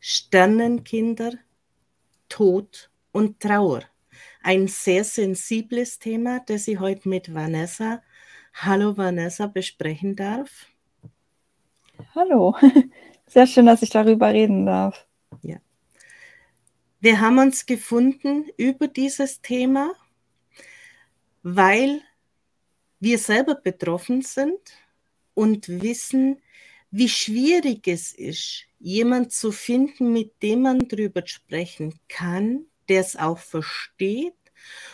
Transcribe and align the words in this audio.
Sternenkinder, 0.00 1.32
Tod 2.28 2.90
und 3.12 3.40
Trauer. 3.40 3.82
Ein 4.42 4.68
sehr 4.68 5.04
sensibles 5.04 5.98
Thema, 5.98 6.40
das 6.46 6.68
ich 6.68 6.78
heute 6.78 7.08
mit 7.08 7.34
Vanessa, 7.34 8.02
hallo 8.54 8.96
Vanessa, 8.96 9.46
besprechen 9.46 10.16
darf. 10.16 10.66
Hallo, 12.14 12.54
sehr 13.26 13.46
schön, 13.46 13.66
dass 13.66 13.82
ich 13.82 13.90
darüber 13.90 14.32
reden 14.32 14.66
darf. 14.66 15.06
Ja. 15.42 15.58
Wir 17.00 17.20
haben 17.20 17.38
uns 17.38 17.66
gefunden 17.66 18.46
über 18.56 18.88
dieses 18.88 19.40
Thema, 19.40 19.92
weil 21.42 22.02
wir 23.00 23.18
selber 23.18 23.54
betroffen 23.54 24.22
sind 24.22 24.58
und 25.34 25.68
wissen, 25.68 26.40
wie 26.90 27.08
schwierig 27.08 27.86
es 27.86 28.12
ist, 28.12 28.64
jemand 28.78 29.32
zu 29.32 29.52
finden, 29.52 30.12
mit 30.12 30.42
dem 30.42 30.62
man 30.62 30.78
darüber 30.88 31.22
sprechen 31.26 31.98
kann, 32.08 32.66
der 32.88 33.00
es 33.00 33.16
auch 33.16 33.38
versteht. 33.38 34.34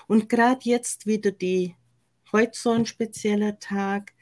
Und 0.06 0.28
gerade 0.28 0.60
jetzt 0.64 1.06
wieder 1.06 1.30
die, 1.30 1.76
heute 2.32 2.58
so 2.58 2.70
ein 2.70 2.86
spezieller 2.86 3.58
Tag, 3.58 4.12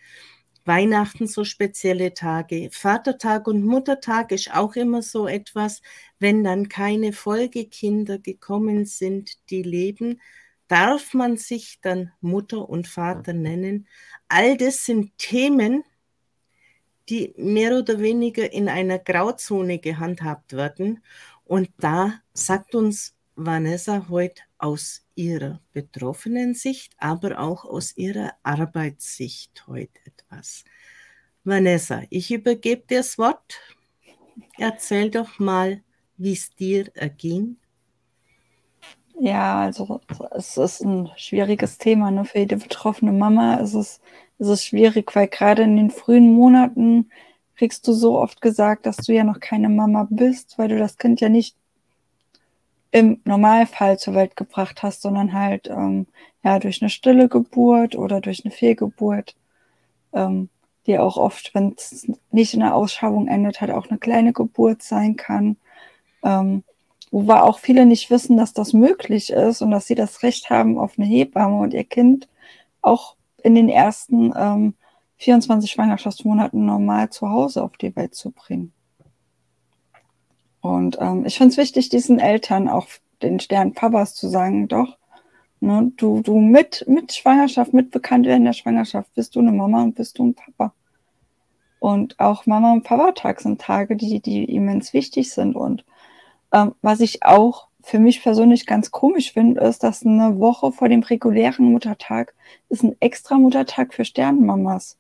Weihnachten 0.65 1.27
so 1.27 1.45
spezielle 1.45 2.15
Tage, 2.15 2.69
Vatertag 2.71 3.49
und 3.49 3.65
Muttertag 3.65 4.30
ist 4.30 4.55
auch 4.55 4.77
immer 4.77 5.02
so 5.02 5.27
etwas, 5.27 5.83
wenn 6.21 6.45
dann 6.45 6.69
keine 6.69 7.13
Folgekinder 7.13 8.19
gekommen 8.19 8.85
sind, 8.85 9.39
die 9.51 9.63
leben, 9.63 10.21
darf 10.69 11.15
man 11.15 11.37
sich 11.37 11.80
dann 11.83 12.13
Mutter 12.21 12.69
und 12.69 12.87
Vater 12.87 13.33
nennen. 13.33 13.89
All 14.29 14.57
das 14.57 14.85
sind 14.85 15.19
Themen, 15.19 15.83
die 17.09 17.34
mehr 17.37 17.79
oder 17.79 18.01
weniger 18.01 18.52
in 18.52 18.69
einer 18.69 18.98
Grauzone 18.98 19.79
gehandhabt 19.79 20.52
werden. 20.52 21.02
Und 21.45 21.70
da 21.79 22.21
sagt 22.32 22.74
uns 22.74 23.15
Vanessa 23.35 24.09
heute 24.09 24.43
aus 24.59 25.04
ihrer 25.15 25.60
betroffenen 25.73 26.54
Sicht, 26.54 26.95
aber 26.99 27.40
auch 27.40 27.65
aus 27.65 27.96
ihrer 27.96 28.32
Arbeitssicht 28.43 29.66
heute 29.66 29.99
etwas. 30.04 30.65
Vanessa, 31.45 32.02
ich 32.10 32.30
übergebe 32.30 32.85
dir 32.87 32.99
das 32.99 33.18
Wort. 33.18 33.60
Erzähl 34.59 35.10
doch 35.10 35.38
mal, 35.38 35.82
wie 36.16 36.32
es 36.32 36.51
dir 36.51 36.90
erging. 36.95 37.57
Ja, 39.18 39.60
also 39.60 40.01
es 40.32 40.57
ist 40.57 40.80
ein 40.82 41.10
schwieriges 41.16 41.79
Thema 41.79 42.10
ne? 42.10 42.24
für 42.24 42.38
jede 42.38 42.57
betroffene 42.57 43.12
Mama. 43.12 43.60
Es 43.60 44.01
ist, 44.38 44.49
es 44.49 44.61
ist 44.61 44.66
schwierig, 44.66 45.15
weil 45.15 45.29
gerade 45.29 45.63
in 45.63 45.77
den 45.77 45.91
frühen 45.91 46.33
Monaten 46.33 47.11
kriegst 47.57 47.87
du 47.87 47.93
so 47.93 48.19
oft 48.19 48.41
gesagt, 48.41 48.87
dass 48.87 48.97
du 48.99 49.13
ja 49.13 49.24
noch 49.24 49.41
keine 49.41 49.69
Mama 49.69 50.07
bist, 50.11 50.59
weil 50.59 50.69
du 50.69 50.79
das 50.79 50.99
Kind 50.99 51.21
ja 51.21 51.29
nicht 51.29 51.57
im 52.91 53.21
Normalfall 53.24 53.99
zur 53.99 54.15
Welt 54.15 54.37
gebracht 54.37 54.83
hast, 54.83 55.02
sondern 55.02 55.33
halt 55.33 55.69
ähm, 55.69 56.07
ja 56.45 56.59
durch 56.59 56.83
eine 56.83 56.91
stille 56.91 57.29
Geburt 57.29 57.97
oder 57.97 58.21
durch 58.21 58.45
eine 58.45 58.52
Fehlgeburt, 58.52 59.35
ähm, 60.13 60.49
die 60.87 60.99
auch 60.99 61.17
oft, 61.17 61.55
wenn 61.55 61.74
es 61.77 62.07
nicht 62.30 62.55
in 62.55 62.61
der 62.61 62.74
Ausschabung 62.74 63.29
endet, 63.29 63.61
halt 63.61 63.71
auch 63.71 63.89
eine 63.89 63.99
kleine 63.99 64.33
Geburt 64.33 64.83
sein 64.83 65.17
kann. 65.17 65.56
Ähm, 66.22 66.65
wo 67.12 67.22
wir 67.28 67.44
auch 67.44 67.59
viele 67.59 67.87
nicht 67.87 68.11
wissen, 68.11 68.39
dass 68.39 68.55
das 68.55 68.72
möglich 68.72 69.31
ist 69.31 69.61
und 69.61 69.71
dass 69.71 69.87
sie 69.87 69.94
das 69.94 70.22
Recht 70.22 70.49
haben 70.49 70.78
auf 70.78 70.99
eine 70.99 71.06
Hebamme 71.06 71.59
und 71.61 71.75
ihr 71.75 71.84
Kind 71.84 72.27
auch 72.81 73.17
in 73.43 73.54
den 73.54 73.69
ersten 73.69 74.32
ähm, 74.37 74.75
24 75.16 75.71
Schwangerschaftsmonaten 75.71 76.65
normal 76.65 77.10
zu 77.10 77.28
Hause 77.28 77.62
auf 77.62 77.76
die 77.76 77.94
Welt 77.94 78.15
zu 78.15 78.31
bringen. 78.31 78.72
Und 80.60 80.97
ähm, 81.00 81.25
ich 81.26 81.37
finde 81.37 81.53
es 81.53 81.59
wichtig, 81.59 81.88
diesen 81.88 82.19
Eltern 82.19 82.69
auch 82.69 82.87
den 83.22 83.41
Stern 83.41 83.72
Papas 83.72 84.15
zu 84.15 84.28
sagen, 84.28 84.69
doch, 84.69 84.97
ne, 85.60 85.93
du, 85.97 86.22
du 86.22 86.39
mit, 86.39 86.84
mit 86.89 87.12
Schwangerschaft, 87.12 87.72
mit 87.72 87.91
Bekanntwerden 87.91 88.44
der 88.44 88.53
Schwangerschaft 88.53 89.12
bist 89.15 89.34
du 89.34 89.41
eine 89.41 89.53
Mama 89.53 89.83
und 89.83 89.94
bist 89.94 90.19
du 90.19 90.27
ein 90.27 90.34
Papa. 90.34 90.72
Und 91.78 92.19
auch 92.21 92.47
Mama- 92.47 92.72
und 92.72 92.84
Papa-Tag 92.84 93.41
sind 93.41 93.61
Tage, 93.61 93.97
die, 93.97 94.21
die 94.21 94.44
immens 94.44 94.93
wichtig 94.93 95.33
sind. 95.33 95.56
Und 95.56 95.84
ähm, 96.53 96.75
was 96.81 97.00
ich 97.00 97.25
auch 97.25 97.69
für 97.82 97.98
mich 97.98 98.22
persönlich 98.22 98.66
ganz 98.66 98.91
komisch 98.91 99.32
finde, 99.32 99.60
ist, 99.60 99.82
dass 99.82 100.06
eine 100.06 100.38
Woche 100.38 100.72
vor 100.72 100.88
dem 100.88 101.03
regulären 101.03 101.72
Muttertag 101.72 102.34
ist 102.69 102.84
ein 102.84 102.97
extra 103.00 103.37
Muttertag 103.38 103.93
für 103.93 104.04
Sternenmamas. 104.04 104.98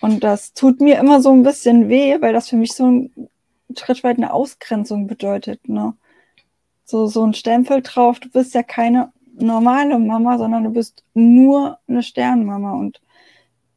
Und 0.00 0.22
das 0.24 0.52
tut 0.54 0.80
mir 0.80 0.98
immer 0.98 1.20
so 1.20 1.30
ein 1.32 1.42
bisschen 1.42 1.88
weh, 1.88 2.20
weil 2.20 2.32
das 2.32 2.48
für 2.48 2.56
mich 2.56 2.72
so 2.72 2.86
ein 2.86 3.28
Schritt 3.76 4.04
weit 4.04 4.16
eine 4.16 4.32
Ausgrenzung 4.32 5.06
bedeutet. 5.06 5.68
Ne? 5.68 5.94
So, 6.84 7.06
so 7.06 7.24
ein 7.24 7.34
Stempel 7.34 7.82
drauf, 7.82 8.20
du 8.20 8.28
bist 8.28 8.54
ja 8.54 8.62
keine 8.62 9.12
normale 9.34 9.98
Mama, 9.98 10.38
sondern 10.38 10.64
du 10.64 10.70
bist 10.70 11.04
nur 11.14 11.78
eine 11.88 12.02
Sternmama. 12.02 12.74
Und 12.74 13.00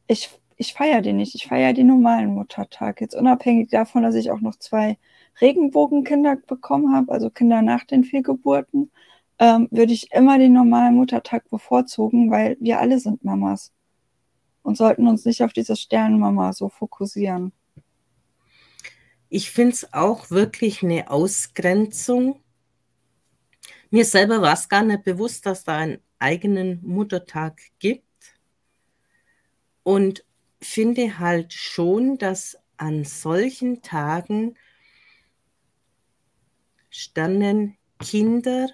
ich, 0.06 0.30
ich 0.56 0.74
feiere 0.74 1.02
den 1.02 1.16
nicht. 1.16 1.34
Ich 1.34 1.46
feiere 1.46 1.72
den 1.72 1.88
normalen 1.88 2.34
Muttertag. 2.34 3.00
Jetzt 3.00 3.14
unabhängig 3.14 3.70
davon, 3.70 4.02
dass 4.02 4.14
ich 4.14 4.30
auch 4.30 4.40
noch 4.40 4.56
zwei 4.56 4.98
Regenbogenkinder 5.40 6.36
bekommen 6.36 6.94
habe, 6.94 7.12
also 7.12 7.30
Kinder 7.30 7.62
nach 7.62 7.84
den 7.84 8.04
vier 8.04 8.22
Geburten, 8.22 8.90
ähm, 9.38 9.68
würde 9.70 9.92
ich 9.92 10.12
immer 10.12 10.38
den 10.38 10.52
normalen 10.52 10.94
Muttertag 10.94 11.48
bevorzugen, 11.50 12.30
weil 12.30 12.56
wir 12.60 12.78
alle 12.80 12.98
sind 12.98 13.24
Mamas 13.24 13.72
und 14.62 14.76
sollten 14.76 15.08
uns 15.08 15.24
nicht 15.24 15.42
auf 15.42 15.52
diese 15.52 15.76
Sternmama 15.76 16.52
so 16.52 16.68
fokussieren. 16.68 17.52
Ich 19.28 19.50
finde 19.50 19.72
es 19.72 19.92
auch 19.92 20.30
wirklich 20.30 20.82
eine 20.82 21.10
Ausgrenzung. 21.10 22.40
Mir 23.90 24.04
selber 24.04 24.42
war 24.42 24.52
es 24.52 24.68
gar 24.68 24.84
nicht 24.84 25.04
bewusst, 25.04 25.46
dass 25.46 25.64
da 25.64 25.78
einen 25.78 25.98
eigenen 26.18 26.80
Muttertag 26.82 27.60
gibt. 27.78 28.04
Und 29.82 30.24
finde 30.60 31.18
halt 31.18 31.52
schon, 31.52 32.18
dass 32.18 32.56
an 32.76 33.04
solchen 33.04 33.82
Tagen 33.82 34.54
standen 36.92 37.76
Kinder? 37.98 38.68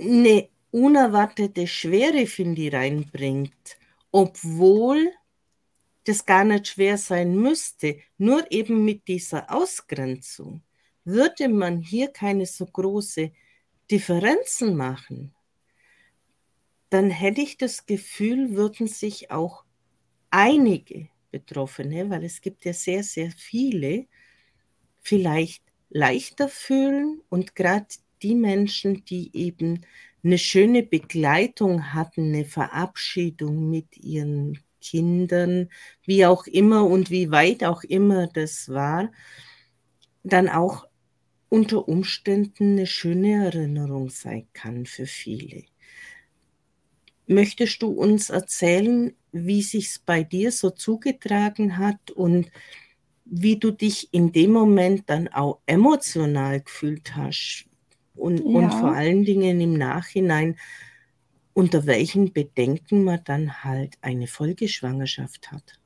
Eine 0.00 0.48
unerwartete 0.70 1.66
Schwere, 1.66 2.26
finde 2.26 2.62
ich, 2.62 2.72
reinbringt, 2.72 3.76
obwohl 4.10 5.12
das 6.04 6.26
gar 6.26 6.44
nicht 6.44 6.68
schwer 6.68 6.98
sein 6.98 7.36
müsste, 7.36 7.98
nur 8.18 8.50
eben 8.50 8.84
mit 8.84 9.08
dieser 9.08 9.52
Ausgrenzung, 9.54 10.62
würde 11.04 11.48
man 11.48 11.80
hier 11.80 12.08
keine 12.08 12.46
so 12.46 12.66
große 12.66 13.32
Differenzen 13.90 14.76
machen, 14.76 15.34
dann 16.90 17.10
hätte 17.10 17.40
ich 17.40 17.56
das 17.56 17.86
Gefühl, 17.86 18.54
würden 18.54 18.86
sich 18.86 19.30
auch 19.30 19.64
einige 20.30 21.08
Betroffene, 21.30 22.08
weil 22.10 22.24
es 22.24 22.40
gibt 22.40 22.64
ja 22.64 22.72
sehr, 22.72 23.02
sehr 23.02 23.32
viele, 23.32 24.06
vielleicht 25.00 25.63
leichter 25.94 26.48
fühlen 26.48 27.22
und 27.30 27.54
gerade 27.54 27.86
die 28.22 28.34
Menschen, 28.34 29.04
die 29.04 29.30
eben 29.34 29.86
eine 30.22 30.38
schöne 30.38 30.82
Begleitung 30.82 31.94
hatten, 31.94 32.34
eine 32.34 32.44
Verabschiedung 32.44 33.70
mit 33.70 33.96
ihren 33.96 34.58
Kindern, 34.80 35.70
wie 36.02 36.26
auch 36.26 36.46
immer 36.46 36.84
und 36.84 37.10
wie 37.10 37.30
weit 37.30 37.64
auch 37.64 37.84
immer 37.84 38.26
das 38.26 38.68
war, 38.68 39.12
dann 40.24 40.48
auch 40.48 40.86
unter 41.48 41.88
Umständen 41.88 42.72
eine 42.72 42.86
schöne 42.86 43.44
Erinnerung 43.44 44.10
sein 44.10 44.48
kann 44.52 44.86
für 44.86 45.06
viele. 45.06 45.64
Möchtest 47.26 47.82
du 47.82 47.88
uns 47.88 48.30
erzählen, 48.30 49.14
wie 49.32 49.62
sich's 49.62 49.98
bei 49.98 50.24
dir 50.24 50.50
so 50.50 50.70
zugetragen 50.70 51.78
hat 51.78 52.10
und 52.10 52.50
wie 53.24 53.56
du 53.56 53.70
dich 53.70 54.12
in 54.12 54.32
dem 54.32 54.52
Moment 54.52 55.04
dann 55.06 55.28
auch 55.28 55.58
emotional 55.66 56.60
gefühlt 56.60 57.16
hast 57.16 57.66
und, 58.14 58.38
ja. 58.38 58.44
und 58.44 58.70
vor 58.72 58.92
allen 58.92 59.24
Dingen 59.24 59.60
im 59.60 59.74
Nachhinein, 59.74 60.56
unter 61.54 61.86
welchen 61.86 62.32
Bedenken 62.32 63.04
man 63.04 63.20
dann 63.24 63.64
halt 63.64 63.94
eine 64.02 64.26
Folgeschwangerschaft 64.26 65.52
hat. 65.52 65.78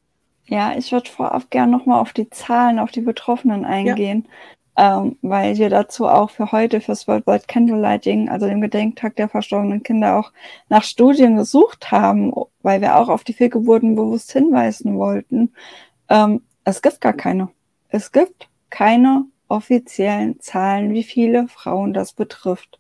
Ja, 0.47 0.75
ich 0.77 0.93
würde 0.93 1.11
vorab 1.11 1.51
gerne 1.51 1.71
nochmal 1.71 2.01
auf 2.01 2.15
die 2.15 2.31
Zahlen, 2.31 2.79
auf 2.79 2.91
die 2.91 3.03
Betroffenen 3.03 3.67
eingehen, 3.67 4.27
ja. 4.79 5.03
ähm, 5.03 5.19
weil 5.21 5.59
wir 5.59 5.69
dazu 5.69 6.07
auch 6.07 6.31
für 6.31 6.53
heute, 6.53 6.81
fürs 6.81 7.07
Worldwide 7.07 7.45
Candlelighting, 7.47 8.31
also 8.31 8.47
dem 8.47 8.63
Gedenktag 8.63 9.17
der 9.17 9.29
verstorbenen 9.29 9.83
Kinder, 9.83 10.19
auch 10.19 10.33
nach 10.71 10.85
Studien 10.85 11.37
gesucht 11.37 11.91
haben, 11.91 12.33
weil 12.63 12.81
wir 12.81 12.97
auch 12.97 13.11
auf 13.11 13.25
die 13.25 13.35
Fehlgeburten 13.35 13.95
bewusst 13.95 14.33
hinweisen 14.33 14.97
wollten. 14.97 15.53
Ähm, 16.09 16.41
es 16.69 16.83
gibt 16.83 17.01
gar 17.01 17.15
keine. 17.15 17.49
Es 17.89 18.13
gibt 18.13 18.49
keine 18.71 19.25
offiziellen 19.49 20.41
Zahlen, 20.41 20.93
wie 20.93 21.03
viele 21.03 21.49
Frauen 21.49 21.95
das 21.95 22.13
betrifft. 22.13 22.79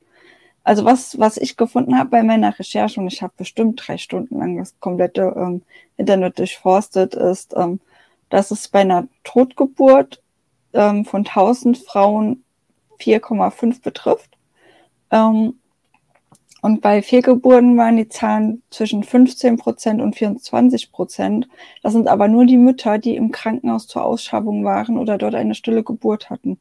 Also 0.63 0.85
was, 0.85 1.19
was 1.19 1.39
ich 1.39 1.57
gefunden 1.57 1.99
habe 1.99 2.11
bei 2.11 2.23
meiner 2.23 2.59
Recherche, 2.59 3.01
und 3.01 3.07
ich 3.11 3.23
habe 3.23 3.33
bestimmt 3.37 3.83
drei 3.87 3.97
Stunden 3.97 4.39
lang 4.39 4.59
das 4.59 4.79
komplette 4.81 5.35
ähm, 5.35 5.63
Internet 5.97 6.39
durchforstet, 6.39 7.15
ist, 7.15 7.55
ähm, 7.57 7.81
dass 8.29 8.51
es 8.51 8.69
bei 8.69 8.81
einer 8.81 9.09
Totgeburt 9.25 10.23
ähm, 10.75 11.07
von 11.07 11.21
1000 11.21 11.79
Frauen 11.79 12.45
4,5 13.01 13.83
betrifft. 13.83 14.37
Ähm, 15.11 15.55
und 16.61 16.81
bei 16.81 17.03
Fehlgeburten 17.03 17.77
waren 17.77 17.97
die 17.97 18.09
Zahlen 18.09 18.63
zwischen 18.71 19.05
15 19.05 19.59
Prozent 19.59 20.03
und 20.03 20.17
24 20.17 20.91
Prozent. 20.91 21.49
Das 21.83 21.93
sind 21.93 22.09
aber 22.09 22.27
nur 22.27 22.47
die 22.47 22.57
Mütter, 22.57 22.99
die 22.99 23.15
im 23.15 23.31
Krankenhaus 23.31 23.87
zur 23.87 24.05
Ausschabung 24.05 24.65
waren 24.65 24.99
oder 24.99 25.19
dort 25.19 25.37
eine 25.37 25.55
stille 25.55 25.85
Geburt 25.85 26.31
hatten. 26.31 26.59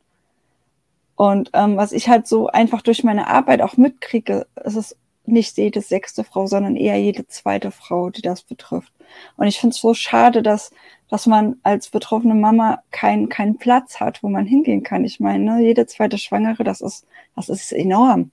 Und 1.16 1.50
ähm, 1.54 1.78
was 1.78 1.94
ich 1.94 2.10
halt 2.10 2.28
so 2.28 2.48
einfach 2.48 2.84
durch 2.84 3.04
meine 3.04 3.28
Arbeit 3.28 3.62
auch 3.62 3.76
mitkriege, 3.76 4.46
ist 4.64 4.76
es 4.76 4.96
nicht 5.26 5.58
jede 5.58 5.82
sechste 5.82 6.24
Frau, 6.24 6.46
sondern 6.46 6.76
eher 6.76 7.02
jede 7.02 7.28
zweite 7.28 7.72
Frau, 7.72 8.12
die 8.12 8.22
das 8.22 8.44
betrifft. 8.44 8.94
Und 9.36 9.48
ich 9.48 9.60
finde 9.60 9.74
es 9.74 9.82
so 9.82 9.96
schade, 9.96 10.44
dass, 10.44 10.72
dass 11.10 11.26
man 11.26 11.58
als 11.64 11.90
betroffene 11.90 12.36
Mama 12.36 12.84
keinen 12.92 13.30
keinen 13.30 13.58
Platz 13.58 14.00
hat, 14.00 14.22
wo 14.22 14.30
man 14.30 14.46
hingehen 14.46 14.84
kann. 14.84 15.06
Ich 15.06 15.20
meine, 15.20 15.44
ne, 15.44 15.64
jede 15.64 15.88
zweite 15.88 16.20
Schwangere, 16.20 16.64
das 16.64 16.82
ist, 16.82 17.08
das 17.36 17.50
ist 17.50 17.72
enorm 17.74 18.32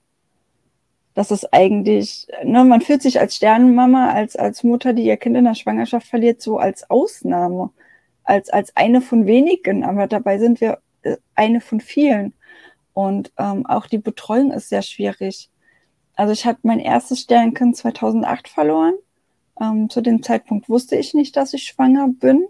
das 1.14 1.30
ist 1.30 1.52
eigentlich, 1.52 2.26
ne, 2.44 2.64
man 2.64 2.80
fühlt 2.80 3.02
sich 3.02 3.20
als 3.20 3.36
Sternenmama, 3.36 4.10
als, 4.10 4.36
als 4.36 4.64
Mutter, 4.64 4.92
die 4.92 5.04
ihr 5.04 5.16
Kind 5.16 5.36
in 5.36 5.44
der 5.44 5.54
Schwangerschaft 5.54 6.08
verliert, 6.08 6.42
so 6.42 6.58
als 6.58 6.90
Ausnahme, 6.90 7.70
als, 8.24 8.50
als 8.50 8.76
eine 8.76 9.00
von 9.00 9.26
wenigen, 9.26 9.84
aber 9.84 10.08
dabei 10.08 10.38
sind 10.38 10.60
wir 10.60 10.78
äh, 11.02 11.16
eine 11.34 11.60
von 11.60 11.80
vielen. 11.80 12.34
Und 12.92 13.32
ähm, 13.38 13.66
auch 13.66 13.86
die 13.86 13.98
Betreuung 13.98 14.52
ist 14.52 14.68
sehr 14.68 14.82
schwierig. 14.82 15.50
Also 16.16 16.32
ich 16.32 16.46
hatte 16.46 16.60
mein 16.62 16.80
erstes 16.80 17.20
Sternkind 17.20 17.76
2008 17.76 18.48
verloren. 18.48 18.94
Ähm, 19.60 19.90
zu 19.90 20.00
dem 20.00 20.22
Zeitpunkt 20.22 20.68
wusste 20.68 20.96
ich 20.96 21.14
nicht, 21.14 21.36
dass 21.36 21.54
ich 21.54 21.64
schwanger 21.64 22.08
bin. 22.08 22.46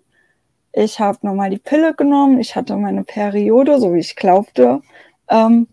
Ich 0.73 1.01
habe 1.01 1.19
nochmal 1.23 1.51
die 1.51 1.59
Pille 1.59 1.95
genommen. 1.95 2.41
Ich 2.41 2.57
hatte 2.57 2.77
meine 2.77 3.05
Periode, 3.05 3.79
so 3.81 3.95
wie 3.95 4.01
ich 4.01 4.17
glaubte. 4.17 4.83
Ähm, 5.29 5.69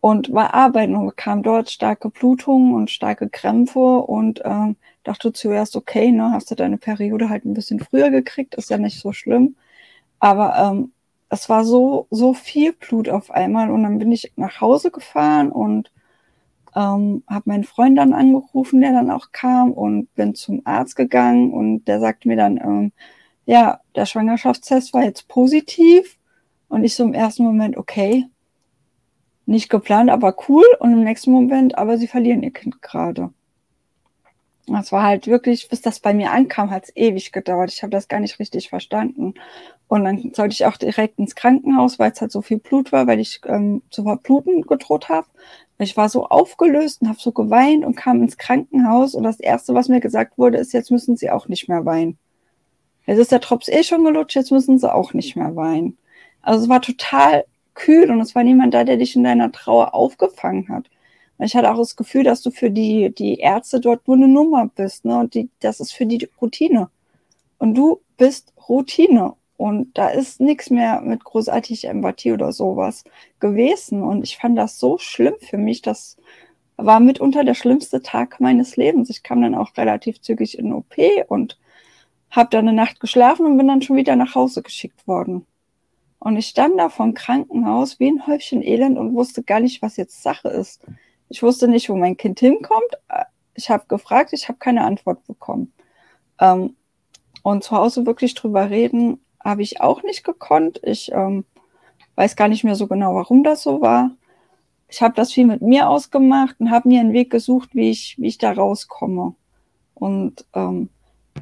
und 0.00 0.32
war 0.32 0.54
arbeiten 0.54 0.94
und 0.94 1.06
bekam 1.06 1.42
dort 1.42 1.70
starke 1.70 2.10
Blutungen 2.10 2.74
und 2.74 2.90
starke 2.90 3.28
Krämpfe 3.28 3.78
und 3.78 4.42
ähm, 4.44 4.76
dachte 5.04 5.32
zuerst, 5.32 5.76
okay, 5.76 6.12
ne, 6.12 6.30
hast 6.32 6.50
du 6.50 6.54
deine 6.54 6.78
Periode 6.78 7.28
halt 7.28 7.44
ein 7.44 7.54
bisschen 7.54 7.80
früher 7.80 8.10
gekriegt, 8.10 8.54
ist 8.54 8.70
ja 8.70 8.78
nicht 8.78 9.00
so 9.00 9.12
schlimm. 9.12 9.56
Aber 10.20 10.56
ähm, 10.58 10.92
es 11.28 11.48
war 11.48 11.64
so, 11.64 12.06
so 12.10 12.34
viel 12.34 12.72
Blut 12.72 13.08
auf 13.08 13.30
einmal 13.30 13.70
und 13.70 13.82
dann 13.82 13.98
bin 13.98 14.12
ich 14.12 14.32
nach 14.36 14.60
Hause 14.60 14.90
gefahren 14.90 15.50
und 15.50 15.90
ähm, 16.74 17.24
habe 17.26 17.50
meinen 17.50 17.64
Freund 17.64 17.98
dann 17.98 18.12
angerufen, 18.12 18.80
der 18.80 18.92
dann 18.92 19.10
auch 19.10 19.32
kam 19.32 19.72
und 19.72 20.14
bin 20.14 20.34
zum 20.34 20.62
Arzt 20.64 20.94
gegangen 20.96 21.52
und 21.52 21.86
der 21.86 22.00
sagte 22.00 22.28
mir 22.28 22.36
dann, 22.36 22.58
ähm, 22.58 22.92
ja, 23.46 23.80
der 23.94 24.06
Schwangerschaftstest 24.06 24.92
war 24.92 25.04
jetzt 25.04 25.28
positiv 25.28 26.18
und 26.68 26.84
ich 26.84 26.94
so 26.94 27.04
im 27.04 27.14
ersten 27.14 27.44
Moment, 27.44 27.76
okay, 27.76 28.26
nicht 29.46 29.70
geplant, 29.70 30.10
aber 30.10 30.36
cool. 30.48 30.64
Und 30.80 30.92
im 30.92 31.04
nächsten 31.04 31.32
Moment, 31.32 31.78
aber 31.78 31.98
sie 31.98 32.08
verlieren 32.08 32.42
ihr 32.42 32.52
Kind 32.52 32.82
gerade. 32.82 33.30
Das 34.68 34.90
war 34.90 35.04
halt 35.04 35.28
wirklich, 35.28 35.68
bis 35.68 35.80
das 35.80 36.00
bei 36.00 36.12
mir 36.12 36.32
ankam, 36.32 36.70
hat 36.70 36.84
es 36.84 36.96
ewig 36.96 37.30
gedauert. 37.30 37.72
Ich 37.72 37.82
habe 37.82 37.90
das 37.90 38.08
gar 38.08 38.18
nicht 38.18 38.40
richtig 38.40 38.68
verstanden. 38.68 39.34
Und 39.86 40.04
dann 40.04 40.32
sollte 40.34 40.54
ich 40.54 40.66
auch 40.66 40.76
direkt 40.76 41.20
ins 41.20 41.36
Krankenhaus, 41.36 42.00
weil 42.00 42.10
es 42.10 42.20
halt 42.20 42.32
so 42.32 42.42
viel 42.42 42.58
Blut 42.58 42.90
war, 42.90 43.06
weil 43.06 43.20
ich 43.20 43.40
ähm, 43.46 43.82
zu 43.90 44.02
verbluten 44.02 44.62
gedroht 44.62 45.08
habe. 45.08 45.28
Ich 45.78 45.96
war 45.96 46.08
so 46.08 46.26
aufgelöst 46.26 47.02
und 47.02 47.08
habe 47.08 47.20
so 47.20 47.30
geweint 47.30 47.84
und 47.84 47.96
kam 47.96 48.22
ins 48.22 48.38
Krankenhaus. 48.38 49.14
Und 49.14 49.22
das 49.22 49.38
Erste, 49.38 49.74
was 49.74 49.88
mir 49.88 50.00
gesagt 50.00 50.36
wurde, 50.36 50.58
ist, 50.58 50.72
jetzt 50.72 50.90
müssen 50.90 51.16
sie 51.16 51.30
auch 51.30 51.46
nicht 51.46 51.68
mehr 51.68 51.84
weinen. 51.84 52.18
Jetzt 53.06 53.18
ist 53.18 53.30
der 53.30 53.38
Drops 53.38 53.68
eh 53.68 53.84
schon 53.84 54.02
gelutscht, 54.02 54.34
jetzt 54.34 54.50
müssen 54.50 54.78
sie 54.78 54.92
auch 54.92 55.12
nicht 55.12 55.36
mehr 55.36 55.54
weinen. 55.54 55.96
Also 56.42 56.64
es 56.64 56.68
war 56.68 56.82
total 56.82 57.44
kühl 57.76 58.10
und 58.10 58.20
es 58.20 58.34
war 58.34 58.42
niemand 58.42 58.74
da, 58.74 58.82
der 58.82 58.96
dich 58.96 59.14
in 59.14 59.22
deiner 59.22 59.52
Trauer 59.52 59.94
aufgefangen 59.94 60.68
hat. 60.68 60.90
Und 61.38 61.46
ich 61.46 61.54
hatte 61.54 61.70
auch 61.70 61.78
das 61.78 61.94
Gefühl, 61.94 62.24
dass 62.24 62.42
du 62.42 62.50
für 62.50 62.70
die, 62.70 63.14
die 63.14 63.38
Ärzte 63.38 63.78
dort 63.78 64.08
nur 64.08 64.16
eine 64.16 64.26
Nummer 64.28 64.68
bist, 64.74 65.04
ne? 65.04 65.18
Und 65.18 65.34
die, 65.34 65.50
das 65.60 65.80
ist 65.80 65.92
für 65.92 66.06
die 66.06 66.28
Routine. 66.40 66.90
Und 67.58 67.74
du 67.74 68.00
bist 68.16 68.52
Routine. 68.68 69.34
Und 69.58 69.96
da 69.96 70.08
ist 70.08 70.40
nichts 70.40 70.70
mehr 70.70 71.00
mit 71.00 71.24
großartiger 71.24 71.88
Empathie 71.90 72.32
oder 72.32 72.52
sowas 72.52 73.04
gewesen. 73.40 74.02
Und 74.02 74.22
ich 74.22 74.36
fand 74.36 74.58
das 74.58 74.78
so 74.78 74.98
schlimm 74.98 75.34
für 75.40 75.56
mich. 75.58 75.82
Das 75.82 76.16
war 76.76 77.00
mitunter 77.00 77.44
der 77.44 77.54
schlimmste 77.54 78.02
Tag 78.02 78.40
meines 78.40 78.76
Lebens. 78.76 79.10
Ich 79.10 79.22
kam 79.22 79.40
dann 79.42 79.54
auch 79.54 79.76
relativ 79.76 80.20
zügig 80.20 80.58
in 80.58 80.72
OP 80.72 80.96
und 81.28 81.58
habe 82.30 82.50
dann 82.50 82.68
eine 82.68 82.76
Nacht 82.76 83.00
geschlafen 83.00 83.46
und 83.46 83.56
bin 83.56 83.68
dann 83.68 83.82
schon 83.82 83.96
wieder 83.96 84.16
nach 84.16 84.34
Hause 84.34 84.62
geschickt 84.62 85.06
worden. 85.06 85.46
Und 86.26 86.36
ich 86.36 86.48
stand 86.48 86.76
da 86.76 86.88
vom 86.88 87.14
Krankenhaus 87.14 88.00
wie 88.00 88.10
ein 88.10 88.26
Häufchen 88.26 88.60
Elend 88.60 88.98
und 88.98 89.14
wusste 89.14 89.44
gar 89.44 89.60
nicht, 89.60 89.80
was 89.80 89.96
jetzt 89.96 90.24
Sache 90.24 90.48
ist. 90.48 90.82
Ich 91.28 91.40
wusste 91.40 91.68
nicht, 91.68 91.88
wo 91.88 91.94
mein 91.94 92.16
Kind 92.16 92.40
hinkommt. 92.40 92.98
Ich 93.54 93.70
habe 93.70 93.84
gefragt, 93.86 94.32
ich 94.32 94.48
habe 94.48 94.58
keine 94.58 94.82
Antwort 94.82 95.24
bekommen. 95.28 95.72
Ähm, 96.40 96.74
und 97.44 97.62
zu 97.62 97.76
Hause 97.76 98.06
wirklich 98.06 98.34
drüber 98.34 98.70
reden, 98.70 99.20
habe 99.38 99.62
ich 99.62 99.80
auch 99.80 100.02
nicht 100.02 100.24
gekonnt. 100.24 100.80
Ich 100.82 101.12
ähm, 101.12 101.44
weiß 102.16 102.34
gar 102.34 102.48
nicht 102.48 102.64
mehr 102.64 102.74
so 102.74 102.88
genau, 102.88 103.14
warum 103.14 103.44
das 103.44 103.62
so 103.62 103.80
war. 103.80 104.10
Ich 104.88 105.02
habe 105.02 105.14
das 105.14 105.32
viel 105.32 105.46
mit 105.46 105.62
mir 105.62 105.88
ausgemacht 105.88 106.56
und 106.58 106.72
habe 106.72 106.88
mir 106.88 106.98
einen 106.98 107.12
Weg 107.12 107.30
gesucht, 107.30 107.68
wie 107.72 107.90
ich, 107.90 108.16
wie 108.18 108.26
ich 108.26 108.38
da 108.38 108.50
rauskomme. 108.50 109.36
Und 109.94 110.44
ähm, 110.54 110.88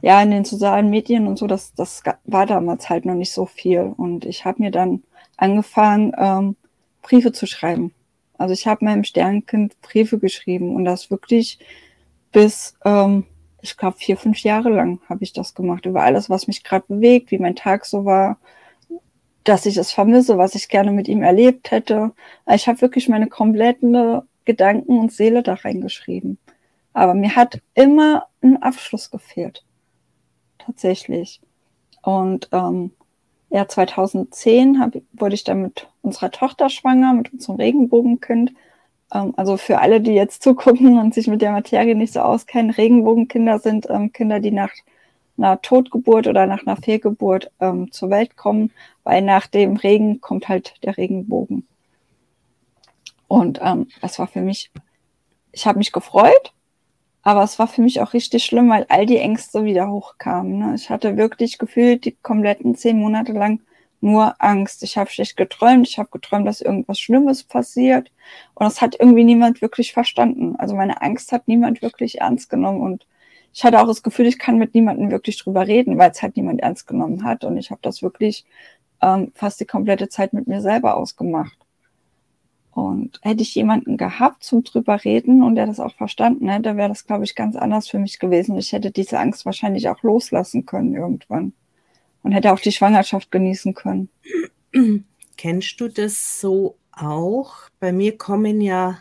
ja, 0.02 0.22
in 0.22 0.30
den 0.30 0.44
sozialen 0.44 0.90
Medien 0.90 1.26
und 1.26 1.38
so, 1.38 1.46
das, 1.46 1.74
das 1.74 2.02
war 2.24 2.46
damals 2.46 2.88
halt 2.88 3.04
noch 3.04 3.14
nicht 3.14 3.32
so 3.32 3.46
viel. 3.46 3.92
Und 3.96 4.24
ich 4.24 4.44
habe 4.44 4.62
mir 4.62 4.70
dann 4.70 5.02
angefangen, 5.36 6.12
ähm, 6.18 6.56
Briefe 7.02 7.32
zu 7.32 7.46
schreiben. 7.46 7.92
Also 8.38 8.52
ich 8.52 8.66
habe 8.66 8.84
meinem 8.84 9.04
Sternkind 9.04 9.80
Briefe 9.80 10.18
geschrieben 10.18 10.74
und 10.74 10.84
das 10.84 11.10
wirklich 11.10 11.58
bis, 12.32 12.74
ähm, 12.84 13.24
ich 13.62 13.76
glaube, 13.76 13.96
vier, 13.98 14.16
fünf 14.16 14.40
Jahre 14.40 14.70
lang 14.70 15.00
habe 15.08 15.24
ich 15.24 15.32
das 15.32 15.54
gemacht, 15.54 15.86
über 15.86 16.02
alles, 16.02 16.28
was 16.28 16.46
mich 16.46 16.64
gerade 16.64 16.84
bewegt, 16.88 17.30
wie 17.30 17.38
mein 17.38 17.56
Tag 17.56 17.86
so 17.86 18.04
war, 18.04 18.38
dass 19.44 19.66
ich 19.66 19.76
es 19.76 19.92
vermisse, 19.92 20.38
was 20.38 20.54
ich 20.54 20.68
gerne 20.68 20.90
mit 20.90 21.06
ihm 21.06 21.22
erlebt 21.22 21.70
hätte. 21.70 22.12
Ich 22.50 22.66
habe 22.66 22.80
wirklich 22.80 23.08
meine 23.08 23.28
kompletten 23.28 24.22
Gedanken 24.44 24.98
und 24.98 25.12
Seele 25.12 25.42
da 25.42 25.54
reingeschrieben. 25.54 26.38
Aber 26.92 27.14
mir 27.14 27.36
hat 27.36 27.60
immer 27.74 28.26
ein 28.42 28.62
Abschluss 28.62 29.10
gefehlt 29.10 29.64
tatsächlich. 30.64 31.40
Und 32.02 32.48
ähm, 32.52 32.92
ja, 33.50 33.68
2010 33.68 34.80
hab, 34.80 34.94
wurde 35.12 35.34
ich 35.34 35.44
dann 35.44 35.62
mit 35.62 35.88
unserer 36.02 36.30
Tochter 36.30 36.68
schwanger, 36.68 37.12
mit 37.14 37.32
unserem 37.32 37.56
Regenbogenkind. 37.56 38.52
Ähm, 39.12 39.34
also 39.36 39.56
für 39.56 39.80
alle, 39.80 40.00
die 40.00 40.12
jetzt 40.12 40.42
zugucken 40.42 40.98
und 40.98 41.14
sich 41.14 41.26
mit 41.26 41.42
der 41.42 41.52
Materie 41.52 41.94
nicht 41.94 42.12
so 42.12 42.20
auskennen, 42.20 42.70
Regenbogenkinder 42.70 43.58
sind 43.58 43.88
ähm, 43.90 44.12
Kinder, 44.12 44.40
die 44.40 44.50
nach 44.50 44.70
einer 45.36 45.60
Totgeburt 45.60 46.26
oder 46.26 46.46
nach 46.46 46.66
einer 46.66 46.76
Fehlgeburt 46.76 47.50
ähm, 47.60 47.90
zur 47.90 48.10
Welt 48.10 48.36
kommen, 48.36 48.70
weil 49.02 49.22
nach 49.22 49.46
dem 49.46 49.76
Regen 49.76 50.20
kommt 50.20 50.48
halt 50.48 50.74
der 50.82 50.96
Regenbogen. 50.96 51.66
Und 53.28 53.58
ähm, 53.62 53.88
das 54.00 54.18
war 54.18 54.26
für 54.26 54.40
mich, 54.40 54.70
ich 55.52 55.66
habe 55.66 55.78
mich 55.78 55.92
gefreut, 55.92 56.53
aber 57.24 57.42
es 57.42 57.58
war 57.58 57.66
für 57.66 57.82
mich 57.82 58.00
auch 58.00 58.12
richtig 58.12 58.44
schlimm, 58.44 58.68
weil 58.68 58.86
all 58.90 59.06
die 59.06 59.18
Ängste 59.18 59.64
wieder 59.64 59.90
hochkamen. 59.90 60.58
Ne? 60.58 60.74
Ich 60.74 60.90
hatte 60.90 61.16
wirklich 61.16 61.58
gefühlt 61.58 62.04
die 62.04 62.12
kompletten 62.12 62.74
zehn 62.76 62.98
Monate 62.98 63.32
lang 63.32 63.60
nur 64.02 64.34
Angst. 64.38 64.82
Ich 64.82 64.98
habe 64.98 65.10
schlecht 65.10 65.36
geträumt. 65.38 65.88
Ich 65.88 65.98
habe 65.98 66.10
geträumt, 66.12 66.46
dass 66.46 66.60
irgendwas 66.60 67.00
Schlimmes 67.00 67.42
passiert. 67.42 68.12
Und 68.54 68.64
das 68.64 68.82
hat 68.82 68.96
irgendwie 69.00 69.24
niemand 69.24 69.62
wirklich 69.62 69.94
verstanden. 69.94 70.56
Also 70.56 70.76
meine 70.76 71.00
Angst 71.00 71.32
hat 71.32 71.48
niemand 71.48 71.80
wirklich 71.80 72.20
ernst 72.20 72.50
genommen. 72.50 72.82
Und 72.82 73.06
ich 73.54 73.64
hatte 73.64 73.80
auch 73.80 73.86
das 73.86 74.02
Gefühl, 74.02 74.26
ich 74.26 74.38
kann 74.38 74.58
mit 74.58 74.74
niemandem 74.74 75.10
wirklich 75.10 75.38
drüber 75.38 75.66
reden, 75.66 75.96
weil 75.96 76.10
es 76.10 76.20
halt 76.22 76.36
niemand 76.36 76.60
ernst 76.60 76.86
genommen 76.86 77.24
hat. 77.24 77.44
Und 77.44 77.56
ich 77.56 77.70
habe 77.70 77.80
das 77.82 78.02
wirklich 78.02 78.44
ähm, 79.00 79.32
fast 79.34 79.60
die 79.60 79.64
komplette 79.64 80.10
Zeit 80.10 80.34
mit 80.34 80.46
mir 80.46 80.60
selber 80.60 80.98
ausgemacht. 80.98 81.63
Und 82.74 83.20
hätte 83.22 83.42
ich 83.42 83.54
jemanden 83.54 83.96
gehabt 83.96 84.42
zum 84.42 84.64
drüber 84.64 85.04
reden 85.04 85.44
und 85.44 85.54
der 85.54 85.66
das 85.66 85.78
auch 85.78 85.94
verstanden 85.94 86.48
hätte, 86.48 86.76
wäre 86.76 86.88
das, 86.88 87.06
glaube 87.06 87.22
ich, 87.22 87.36
ganz 87.36 87.54
anders 87.54 87.88
für 87.88 88.00
mich 88.00 88.18
gewesen. 88.18 88.58
Ich 88.58 88.72
hätte 88.72 88.90
diese 88.90 89.20
Angst 89.20 89.46
wahrscheinlich 89.46 89.88
auch 89.88 90.02
loslassen 90.02 90.66
können 90.66 90.92
irgendwann 90.92 91.52
und 92.24 92.32
hätte 92.32 92.52
auch 92.52 92.58
die 92.58 92.72
Schwangerschaft 92.72 93.30
genießen 93.30 93.74
können. 93.74 94.08
Kennst 95.36 95.80
du 95.80 95.86
das 95.86 96.40
so 96.40 96.76
auch? 96.90 97.54
Bei 97.78 97.92
mir 97.92 98.18
kommen 98.18 98.60
ja 98.60 98.98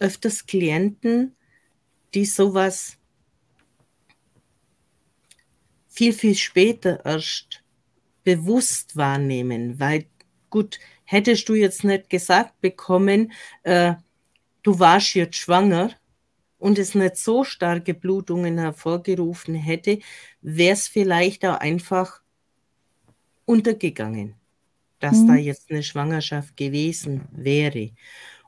öfters 0.00 0.46
Klienten, 0.46 1.36
die 2.14 2.24
sowas 2.24 2.96
viel, 5.88 6.12
viel 6.12 6.34
später 6.34 7.04
erst 7.04 7.62
bewusst 8.24 8.96
wahrnehmen, 8.96 9.78
weil 9.78 10.06
gut, 10.50 10.80
hättest 11.12 11.48
du 11.48 11.54
jetzt 11.54 11.84
nicht 11.84 12.08
gesagt 12.08 12.60
bekommen, 12.62 13.32
äh, 13.64 13.94
du 14.62 14.78
warst 14.78 15.14
jetzt 15.14 15.36
schwanger 15.36 15.90
und 16.58 16.78
es 16.78 16.94
nicht 16.94 17.16
so 17.16 17.44
starke 17.44 17.92
Blutungen 17.92 18.58
hervorgerufen 18.58 19.54
hätte, 19.54 19.98
wäre 20.40 20.72
es 20.72 20.88
vielleicht 20.88 21.44
auch 21.44 21.58
einfach 21.58 22.22
untergegangen. 23.44 24.36
dass 25.00 25.18
mhm. 25.18 25.26
da 25.26 25.34
jetzt 25.34 25.70
eine 25.70 25.82
Schwangerschaft 25.82 26.56
gewesen 26.56 27.22
wäre. 27.32 27.90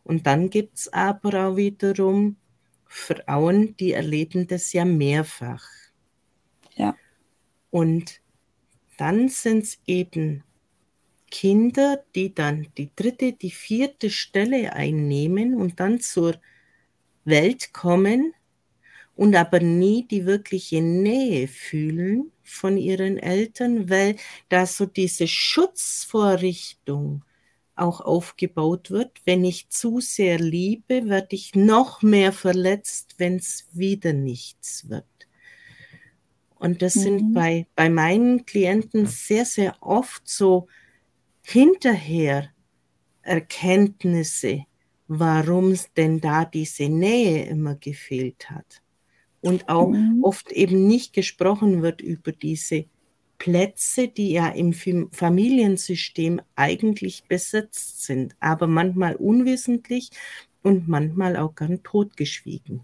Und 0.04 0.24
dann 0.26 0.50
gibt 0.50 0.78
es 0.78 0.92
aber 0.92 1.48
auch 1.48 1.56
wiederum 1.56 2.36
Frauen, 2.86 3.76
die 3.76 3.92
erleben 3.92 4.46
das 4.46 4.72
ja 4.72 4.84
mehrfach. 4.84 5.66
Ja. 6.76 6.94
Und 7.70 8.20
dann 8.96 9.28
sind 9.28 9.64
es 9.64 9.80
eben 9.86 10.44
Kinder, 11.34 12.04
die 12.14 12.32
dann 12.32 12.68
die 12.78 12.90
dritte, 12.94 13.32
die 13.32 13.50
vierte 13.50 14.08
Stelle 14.08 14.72
einnehmen 14.72 15.56
und 15.56 15.80
dann 15.80 15.98
zur 15.98 16.36
Welt 17.24 17.72
kommen 17.72 18.34
und 19.16 19.34
aber 19.34 19.58
nie 19.58 20.06
die 20.06 20.26
wirkliche 20.26 20.80
Nähe 20.80 21.48
fühlen 21.48 22.30
von 22.44 22.78
ihren 22.78 23.18
Eltern, 23.18 23.90
weil 23.90 24.14
da 24.48 24.64
so 24.64 24.86
diese 24.86 25.26
Schutzvorrichtung 25.26 27.24
auch 27.74 28.00
aufgebaut 28.00 28.92
wird. 28.92 29.20
Wenn 29.24 29.44
ich 29.44 29.68
zu 29.70 29.98
sehr 29.98 30.38
liebe, 30.38 31.08
werde 31.08 31.34
ich 31.34 31.56
noch 31.56 32.00
mehr 32.00 32.30
verletzt, 32.30 33.16
wenn 33.18 33.38
es 33.38 33.66
wieder 33.72 34.12
nichts 34.12 34.88
wird. 34.88 35.04
Und 36.54 36.80
das 36.80 36.94
mhm. 36.94 37.00
sind 37.00 37.34
bei, 37.34 37.66
bei 37.74 37.90
meinen 37.90 38.46
Klienten 38.46 39.06
sehr, 39.06 39.44
sehr 39.44 39.74
oft 39.80 40.28
so 40.28 40.68
hinterher 41.44 42.48
Erkenntnisse, 43.22 44.64
warum 45.08 45.72
es 45.72 45.92
denn 45.92 46.20
da 46.20 46.44
diese 46.44 46.88
Nähe 46.88 47.44
immer 47.44 47.76
gefehlt 47.76 48.50
hat. 48.50 48.82
Und 49.40 49.68
auch 49.68 49.90
mhm. 49.90 50.20
oft 50.22 50.50
eben 50.52 50.86
nicht 50.86 51.12
gesprochen 51.12 51.82
wird 51.82 52.00
über 52.00 52.32
diese 52.32 52.86
Plätze, 53.38 54.08
die 54.08 54.32
ja 54.32 54.48
im 54.48 54.72
Familiensystem 54.72 56.40
eigentlich 56.56 57.24
besetzt 57.28 58.04
sind, 58.04 58.34
aber 58.40 58.66
manchmal 58.66 59.16
unwissentlich 59.16 60.10
und 60.62 60.88
manchmal 60.88 61.36
auch 61.36 61.54
gern 61.54 61.82
totgeschwiegen. 61.82 62.80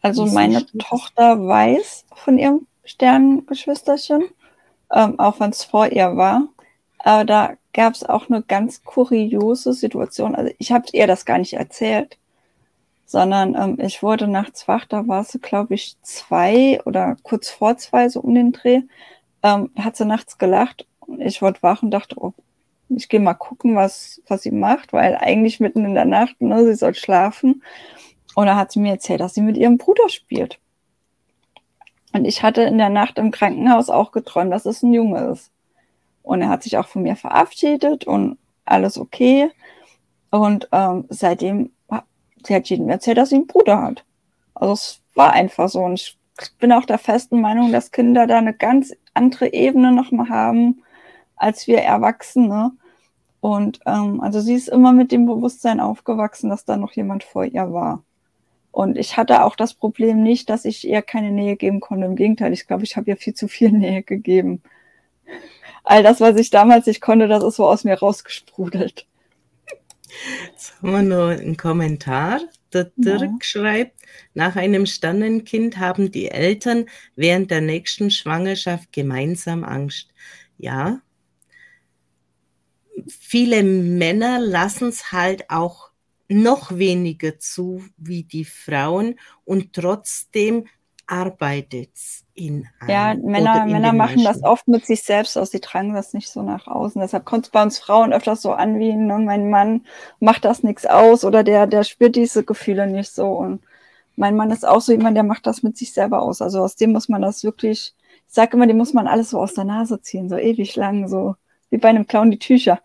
Also 0.00 0.26
meine 0.26 0.66
Tochter 0.78 1.38
weiß 1.46 2.06
von 2.14 2.38
ihrem 2.38 2.66
Sternengeschwisterchen, 2.84 4.24
ähm, 4.92 5.18
auch 5.18 5.38
wenn 5.38 5.50
es 5.50 5.64
vor 5.64 5.86
ihr 5.86 6.16
war. 6.16 6.48
Aber 6.98 7.24
da 7.24 7.54
gab 7.72 7.94
es 7.94 8.04
auch 8.04 8.28
eine 8.28 8.42
ganz 8.42 8.82
kuriose 8.82 9.72
Situation. 9.72 10.34
Also 10.34 10.52
ich 10.58 10.72
habe 10.72 10.86
ihr 10.92 11.06
das 11.06 11.24
gar 11.24 11.38
nicht 11.38 11.54
erzählt, 11.54 12.18
sondern 13.06 13.54
ähm, 13.54 13.78
ich 13.80 14.02
wurde 14.02 14.26
nachts 14.28 14.68
wach, 14.68 14.84
da 14.84 15.06
war 15.08 15.24
sie, 15.24 15.38
glaube 15.38 15.74
ich, 15.74 15.96
zwei 16.02 16.80
oder 16.84 17.16
kurz 17.22 17.50
vor 17.50 17.76
zwei, 17.78 18.08
so 18.08 18.20
um 18.20 18.34
den 18.34 18.52
Dreh 18.52 18.82
ähm, 19.42 19.70
hat 19.78 19.96
sie 19.96 20.04
nachts 20.04 20.38
gelacht 20.38 20.86
und 21.00 21.20
ich 21.20 21.40
wurde 21.42 21.62
wach 21.62 21.82
und 21.82 21.90
dachte, 21.90 22.16
oh, 22.18 22.34
ich 22.88 23.08
gehe 23.08 23.20
mal 23.20 23.34
gucken, 23.34 23.76
was, 23.76 24.22
was 24.26 24.42
sie 24.42 24.50
macht, 24.50 24.92
weil 24.92 25.16
eigentlich 25.16 25.60
mitten 25.60 25.84
in 25.84 25.94
der 25.94 26.04
Nacht, 26.04 26.40
ne, 26.40 26.64
sie 26.64 26.74
soll 26.74 26.94
schlafen. 26.94 27.62
Und 28.34 28.46
da 28.46 28.56
hat 28.56 28.72
sie 28.72 28.80
mir 28.80 28.92
erzählt, 28.92 29.20
dass 29.20 29.34
sie 29.34 29.42
mit 29.42 29.56
ihrem 29.56 29.78
Bruder 29.78 30.08
spielt. 30.08 30.58
Und 32.12 32.24
ich 32.24 32.42
hatte 32.42 32.62
in 32.62 32.78
der 32.78 32.88
Nacht 32.88 33.18
im 33.18 33.30
Krankenhaus 33.30 33.90
auch 33.90 34.12
geträumt, 34.12 34.52
dass 34.52 34.64
es 34.64 34.82
ein 34.82 34.94
Junge 34.94 35.32
ist. 35.32 35.50
Und 36.28 36.42
er 36.42 36.50
hat 36.50 36.62
sich 36.62 36.76
auch 36.76 36.86
von 36.86 37.04
mir 37.04 37.16
verabschiedet 37.16 38.04
und 38.04 38.36
alles 38.66 38.98
okay. 38.98 39.50
Und 40.30 40.68
ähm, 40.72 41.06
seitdem, 41.08 41.70
sie 42.46 42.54
hat 42.54 42.68
jedem 42.68 42.90
erzählt, 42.90 43.16
dass 43.16 43.30
sie 43.30 43.36
einen 43.36 43.46
Bruder 43.46 43.80
hat. 43.80 44.04
Also 44.54 44.74
es 44.74 45.00
war 45.14 45.32
einfach 45.32 45.70
so. 45.70 45.80
Und 45.80 45.94
ich 45.94 46.18
bin 46.58 46.70
auch 46.70 46.84
der 46.84 46.98
festen 46.98 47.40
Meinung, 47.40 47.72
dass 47.72 47.92
Kinder 47.92 48.26
da 48.26 48.36
eine 48.36 48.52
ganz 48.52 48.92
andere 49.14 49.54
Ebene 49.54 49.90
nochmal 49.90 50.28
haben 50.28 50.82
als 51.34 51.66
wir 51.66 51.78
Erwachsene. 51.78 52.72
Und 53.40 53.80
ähm, 53.86 54.20
also 54.20 54.40
sie 54.40 54.52
ist 54.52 54.68
immer 54.68 54.92
mit 54.92 55.12
dem 55.12 55.24
Bewusstsein 55.24 55.80
aufgewachsen, 55.80 56.50
dass 56.50 56.66
da 56.66 56.76
noch 56.76 56.92
jemand 56.92 57.24
vor 57.24 57.46
ihr 57.46 57.72
war. 57.72 58.04
Und 58.70 58.98
ich 58.98 59.16
hatte 59.16 59.44
auch 59.44 59.56
das 59.56 59.72
Problem 59.72 60.22
nicht, 60.22 60.50
dass 60.50 60.66
ich 60.66 60.86
ihr 60.86 61.00
keine 61.00 61.30
Nähe 61.30 61.56
geben 61.56 61.80
konnte. 61.80 62.04
Im 62.04 62.16
Gegenteil, 62.16 62.52
ich 62.52 62.66
glaube, 62.66 62.84
ich 62.84 62.98
habe 62.98 63.08
ihr 63.08 63.16
viel 63.16 63.32
zu 63.32 63.48
viel 63.48 63.72
Nähe 63.72 64.02
gegeben. 64.02 64.62
All 65.84 66.02
das, 66.02 66.20
was 66.20 66.36
ich 66.36 66.50
damals 66.50 66.86
nicht 66.86 67.00
konnte, 67.00 67.28
das 67.28 67.42
ist 67.42 67.56
so 67.56 67.66
aus 67.66 67.84
mir 67.84 67.98
rausgesprudelt. 67.98 69.06
Jetzt 70.46 70.74
haben 70.80 70.92
wir 70.92 71.02
noch 71.02 71.28
einen 71.28 71.56
Kommentar. 71.56 72.40
Der 72.72 72.90
Dirk 72.96 73.22
ja. 73.22 73.38
schreibt, 73.40 74.02
nach 74.34 74.56
einem 74.56 74.84
Sternenkind 74.84 75.78
haben 75.78 76.10
die 76.12 76.30
Eltern 76.30 76.86
während 77.16 77.50
der 77.50 77.62
nächsten 77.62 78.10
Schwangerschaft 78.10 78.92
gemeinsam 78.92 79.64
Angst. 79.64 80.12
Ja, 80.58 81.00
viele 83.06 83.62
Männer 83.62 84.40
lassen 84.40 84.88
es 84.88 85.12
halt 85.12 85.48
auch 85.48 85.90
noch 86.28 86.76
weniger 86.76 87.38
zu 87.38 87.84
wie 87.96 88.24
die 88.24 88.44
Frauen 88.44 89.18
und 89.44 89.72
trotzdem 89.72 90.66
arbeitet 91.08 91.90
in 92.34 92.68
einem. 92.78 92.90
Ja, 92.90 93.14
Männer, 93.14 93.66
Männer 93.66 93.92
machen 93.92 94.22
das 94.22 94.44
oft 94.44 94.68
mit 94.68 94.86
sich 94.86 95.02
selbst 95.02 95.36
aus, 95.36 95.50
sie 95.50 95.60
tragen 95.60 95.94
das 95.94 96.12
nicht 96.12 96.28
so 96.28 96.42
nach 96.42 96.68
außen. 96.68 97.00
Deshalb 97.00 97.24
kommt 97.24 97.46
es 97.46 97.50
bei 97.50 97.62
uns 97.62 97.78
Frauen 97.78 98.12
öfters 98.12 98.42
so 98.42 98.52
an 98.52 98.78
wie, 98.78 98.94
ne, 98.94 99.18
mein 99.18 99.50
Mann 99.50 99.86
macht 100.20 100.44
das 100.44 100.62
nichts 100.62 100.86
aus 100.86 101.24
oder 101.24 101.42
der, 101.42 101.66
der 101.66 101.82
spürt 101.82 102.14
diese 102.14 102.44
Gefühle 102.44 102.86
nicht 102.86 103.10
so. 103.12 103.26
Und 103.28 103.62
mein 104.16 104.36
Mann 104.36 104.50
ist 104.50 104.66
auch 104.66 104.80
so 104.80 104.92
jemand, 104.92 105.16
der 105.16 105.24
macht 105.24 105.46
das 105.46 105.62
mit 105.62 105.76
sich 105.76 105.92
selber 105.92 106.22
aus. 106.22 106.42
Also 106.42 106.60
aus 106.60 106.76
dem 106.76 106.92
muss 106.92 107.08
man 107.08 107.22
das 107.22 107.42
wirklich, 107.42 107.94
ich 108.28 108.34
sage 108.34 108.56
immer, 108.56 108.66
dem 108.66 108.76
muss 108.76 108.92
man 108.92 109.08
alles 109.08 109.30
so 109.30 109.40
aus 109.40 109.54
der 109.54 109.64
Nase 109.64 110.00
ziehen, 110.02 110.28
so 110.28 110.36
ewig 110.36 110.76
lang, 110.76 111.08
so 111.08 111.36
wie 111.70 111.78
bei 111.78 111.88
einem 111.88 112.06
Clown 112.06 112.30
die 112.30 112.38
Tücher. 112.38 112.80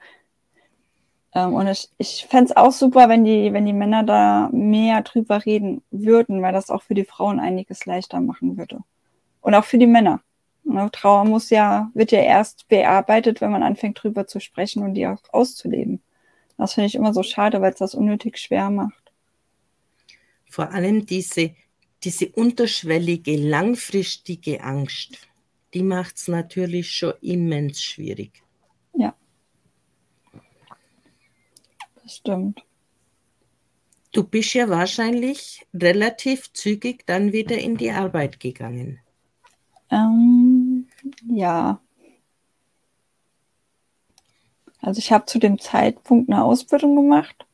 Ähm, 1.35 1.53
und 1.53 1.67
ich, 1.67 1.89
ich 1.97 2.27
fände 2.29 2.51
es 2.51 2.57
auch 2.57 2.71
super, 2.71 3.09
wenn 3.09 3.23
die, 3.23 3.53
wenn 3.53 3.65
die 3.65 3.73
Männer 3.73 4.03
da 4.03 4.49
mehr 4.51 5.01
drüber 5.01 5.45
reden 5.45 5.81
würden, 5.91 6.41
weil 6.41 6.53
das 6.53 6.69
auch 6.69 6.83
für 6.83 6.93
die 6.93 7.05
Frauen 7.05 7.39
einiges 7.39 7.85
leichter 7.85 8.19
machen 8.19 8.57
würde. 8.57 8.79
Und 9.41 9.55
auch 9.55 9.65
für 9.65 9.77
die 9.77 9.87
Männer. 9.87 10.21
Ne, 10.63 10.89
Trauer 10.91 11.25
muss 11.25 11.49
ja, 11.49 11.91
wird 11.93 12.11
ja 12.11 12.19
erst 12.19 12.67
bearbeitet, 12.69 13.41
wenn 13.41 13.51
man 13.51 13.63
anfängt 13.63 14.01
drüber 14.01 14.27
zu 14.27 14.39
sprechen 14.39 14.83
und 14.83 14.93
die 14.93 15.07
auch 15.07 15.19
auszuleben. 15.31 16.01
Das 16.57 16.73
finde 16.73 16.87
ich 16.87 16.95
immer 16.95 17.13
so 17.13 17.23
schade, 17.23 17.59
weil 17.61 17.73
es 17.73 17.79
das 17.79 17.95
unnötig 17.95 18.37
schwer 18.37 18.69
macht. 18.69 19.11
Vor 20.49 20.71
allem 20.71 21.05
diese, 21.05 21.51
diese 22.03 22.29
unterschwellige, 22.29 23.35
langfristige 23.35 24.63
Angst, 24.63 25.17
die 25.73 25.83
macht 25.83 26.15
es 26.15 26.27
natürlich 26.27 26.91
schon 26.91 27.13
immens 27.21 27.81
schwierig. 27.81 28.43
Das 32.03 32.17
stimmt. 32.17 32.63
Du 34.11 34.23
bist 34.23 34.53
ja 34.53 34.69
wahrscheinlich 34.69 35.65
relativ 35.73 36.53
zügig 36.53 37.05
dann 37.07 37.31
wieder 37.31 37.57
in 37.57 37.77
die 37.77 37.91
Arbeit 37.91 38.39
gegangen. 38.39 38.99
Ähm, 39.89 40.87
ja. 41.27 41.79
Also 44.81 44.99
ich 44.99 45.11
habe 45.11 45.25
zu 45.25 45.39
dem 45.39 45.59
Zeitpunkt 45.59 46.29
eine 46.29 46.43
Ausbildung 46.43 46.95
gemacht. 46.95 47.47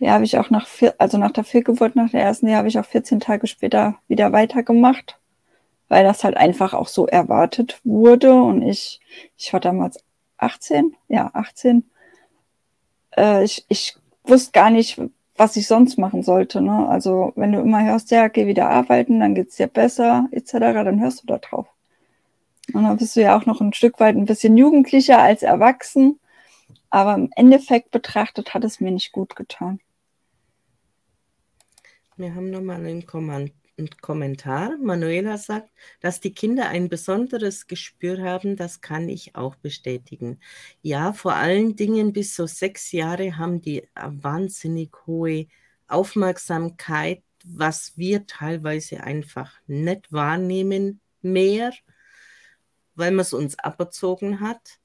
Ja, 0.00 0.12
habe 0.12 0.24
ich 0.24 0.36
auch 0.36 0.50
nach 0.50 0.66
vier, 0.66 0.94
also 0.98 1.16
nach 1.16 1.30
der 1.30 1.44
Fehlgeburt, 1.44 1.96
nach 1.96 2.10
der 2.10 2.22
ersten, 2.22 2.46
die 2.46 2.56
habe 2.56 2.68
ich 2.68 2.78
auch 2.78 2.84
14 2.84 3.20
Tage 3.20 3.46
später 3.46 3.98
wieder 4.08 4.32
weitergemacht, 4.32 5.18
weil 5.88 6.04
das 6.04 6.24
halt 6.24 6.36
einfach 6.36 6.74
auch 6.74 6.88
so 6.88 7.06
erwartet 7.06 7.80
wurde. 7.84 8.34
Und 8.34 8.62
ich, 8.62 9.00
ich 9.38 9.52
war 9.52 9.60
damals 9.60 10.04
18, 10.36 10.96
ja, 11.08 11.30
18 11.32 11.84
äh, 13.16 13.44
ich, 13.44 13.64
ich 13.68 13.96
wusste 14.24 14.52
gar 14.52 14.70
nicht, 14.70 15.00
was 15.36 15.56
ich 15.56 15.66
sonst 15.66 15.98
machen 15.98 16.22
sollte. 16.22 16.60
Ne? 16.60 16.88
Also 16.88 17.32
wenn 17.36 17.52
du 17.52 17.60
immer 17.60 17.84
hörst, 17.84 18.10
ja, 18.10 18.28
geh 18.28 18.46
wieder 18.46 18.68
arbeiten, 18.68 19.20
dann 19.20 19.34
geht's 19.34 19.56
dir 19.56 19.66
besser, 19.66 20.28
etc., 20.30 20.52
dann 20.52 21.00
hörst 21.00 21.22
du 21.22 21.26
da 21.26 21.38
drauf. 21.38 21.66
Und 22.72 22.84
dann 22.84 22.96
bist 22.96 23.16
du 23.16 23.20
ja 23.20 23.36
auch 23.36 23.46
noch 23.46 23.60
ein 23.60 23.74
Stück 23.74 24.00
weit 24.00 24.16
ein 24.16 24.24
bisschen 24.24 24.56
jugendlicher 24.56 25.18
als 25.18 25.42
erwachsen. 25.42 26.18
Aber 26.90 27.14
im 27.14 27.30
Endeffekt 27.34 27.90
betrachtet 27.90 28.54
hat 28.54 28.64
es 28.64 28.80
mir 28.80 28.92
nicht 28.92 29.12
gut 29.12 29.36
getan. 29.36 29.80
Wir 32.16 32.34
haben 32.34 32.50
nochmal 32.50 32.76
einen 32.76 33.04
Kommentar 33.04 33.63
Kommentar. 34.00 34.76
Manuela 34.78 35.38
sagt, 35.38 35.70
dass 36.00 36.20
die 36.20 36.32
Kinder 36.32 36.68
ein 36.68 36.88
besonderes 36.88 37.66
Gespür 37.66 38.22
haben, 38.22 38.56
das 38.56 38.80
kann 38.80 39.08
ich 39.08 39.34
auch 39.34 39.56
bestätigen. 39.56 40.40
Ja, 40.82 41.12
vor 41.12 41.34
allen 41.34 41.76
Dingen 41.76 42.12
bis 42.12 42.36
so 42.36 42.46
sechs 42.46 42.92
Jahre 42.92 43.36
haben 43.36 43.60
die 43.60 43.88
wahnsinnig 43.94 44.90
hohe 45.06 45.46
Aufmerksamkeit, 45.88 47.22
was 47.44 47.96
wir 47.96 48.26
teilweise 48.26 49.02
einfach 49.02 49.52
nicht 49.66 50.12
wahrnehmen 50.12 51.00
mehr, 51.20 51.72
weil 52.94 53.10
man 53.10 53.20
es 53.20 53.32
uns 53.32 53.58
aberzogen 53.58 54.40
hat. 54.40 54.78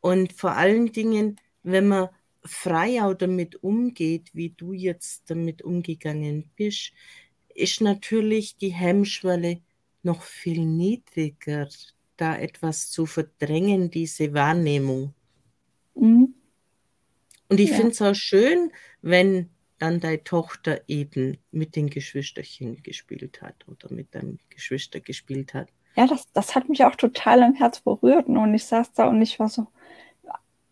Und 0.00 0.32
vor 0.32 0.52
allen 0.52 0.92
Dingen, 0.92 1.40
wenn 1.62 1.88
man 1.88 2.10
frei 2.44 3.02
auch 3.02 3.14
damit 3.14 3.56
umgeht, 3.62 4.30
wie 4.34 4.50
du 4.50 4.72
jetzt 4.72 5.28
damit 5.30 5.62
umgegangen 5.62 6.50
bist, 6.54 6.92
ist 7.56 7.80
natürlich 7.80 8.56
die 8.56 8.72
Hemmschwelle 8.72 9.60
noch 10.02 10.22
viel 10.22 10.64
niedriger, 10.64 11.68
da 12.16 12.36
etwas 12.36 12.90
zu 12.90 13.06
verdrängen, 13.06 13.90
diese 13.90 14.32
Wahrnehmung. 14.32 15.14
Mhm. 15.94 16.34
Und 17.48 17.60
ich 17.60 17.70
ja. 17.70 17.76
finde 17.76 17.92
es 17.92 18.02
auch 18.02 18.14
schön, 18.14 18.72
wenn 19.02 19.50
dann 19.78 20.00
deine 20.00 20.24
Tochter 20.24 20.80
eben 20.88 21.38
mit 21.50 21.76
den 21.76 21.90
Geschwisterchen 21.90 22.82
gespielt 22.82 23.42
hat 23.42 23.66
oder 23.68 23.92
mit 23.92 24.14
deinem 24.14 24.38
Geschwister 24.48 25.00
gespielt 25.00 25.52
hat. 25.54 25.68
Ja, 25.96 26.06
das, 26.06 26.30
das 26.32 26.54
hat 26.54 26.68
mich 26.68 26.84
auch 26.84 26.96
total 26.96 27.42
im 27.42 27.54
Herz 27.54 27.80
berührt. 27.80 28.28
Ne? 28.28 28.40
Und 28.40 28.54
ich 28.54 28.64
saß 28.64 28.92
da 28.92 29.06
und 29.08 29.20
ich 29.20 29.38
war 29.38 29.48
so, 29.48 29.66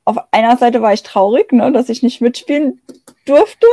auf 0.04 0.18
einer 0.32 0.56
Seite 0.56 0.82
war 0.82 0.92
ich 0.92 1.02
traurig, 1.02 1.52
ne, 1.52 1.72
dass 1.72 1.88
ich 1.88 2.02
nicht 2.02 2.20
mitspielen 2.20 2.80
durfte. 3.24 3.66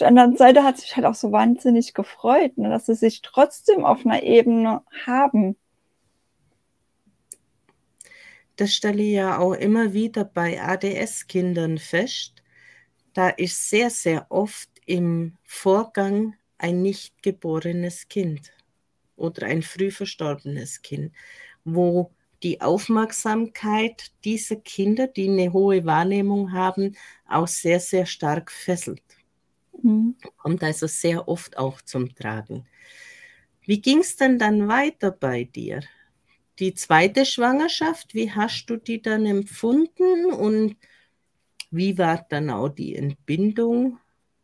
Der 0.00 0.08
anderen 0.08 0.36
Seite 0.36 0.64
hat 0.64 0.78
sich 0.78 0.96
halt 0.96 1.06
auch 1.06 1.14
so 1.14 1.30
wahnsinnig 1.30 1.94
gefreut, 1.94 2.56
ne, 2.56 2.70
dass 2.70 2.86
sie 2.86 2.94
sich 2.94 3.22
trotzdem 3.22 3.84
auf 3.84 4.04
einer 4.04 4.22
Ebene 4.22 4.82
haben. 5.06 5.56
Das 8.56 8.74
stelle 8.74 9.02
ich 9.02 9.12
ja 9.12 9.38
auch 9.38 9.54
immer 9.54 9.92
wieder 9.92 10.24
bei 10.24 10.60
ADS-Kindern 10.62 11.78
fest. 11.78 12.42
Da 13.14 13.28
ist 13.28 13.68
sehr, 13.70 13.90
sehr 13.90 14.26
oft 14.30 14.68
im 14.86 15.36
Vorgang 15.44 16.34
ein 16.58 16.82
nicht 16.82 17.22
geborenes 17.22 18.08
Kind 18.08 18.52
oder 19.16 19.46
ein 19.46 19.62
früh 19.62 19.90
verstorbenes 19.90 20.82
Kind, 20.82 21.12
wo 21.64 22.10
die 22.42 22.60
Aufmerksamkeit 22.60 24.12
dieser 24.24 24.56
Kinder, 24.56 25.06
die 25.06 25.28
eine 25.28 25.52
hohe 25.52 25.84
Wahrnehmung 25.84 26.52
haben, 26.52 26.96
auch 27.28 27.48
sehr, 27.48 27.80
sehr 27.80 28.06
stark 28.06 28.50
fesselt. 28.50 29.02
Mhm. 29.82 30.16
Kommt 30.36 30.62
also 30.62 30.86
sehr 30.86 31.28
oft 31.28 31.58
auch 31.58 31.80
zum 31.82 32.14
Tragen. 32.14 32.66
Wie 33.66 33.80
ging 33.80 33.98
es 33.98 34.16
denn 34.16 34.38
dann 34.38 34.68
weiter 34.68 35.10
bei 35.10 35.44
dir? 35.44 35.80
Die 36.58 36.74
zweite 36.74 37.24
Schwangerschaft, 37.24 38.14
wie 38.14 38.30
hast 38.30 38.66
du 38.66 38.76
die 38.76 39.00
dann 39.00 39.24
empfunden 39.26 40.26
und 40.32 40.76
wie 41.70 41.96
war 41.98 42.26
dann 42.28 42.50
auch 42.50 42.68
die 42.68 42.96
Entbindung? 42.96 43.98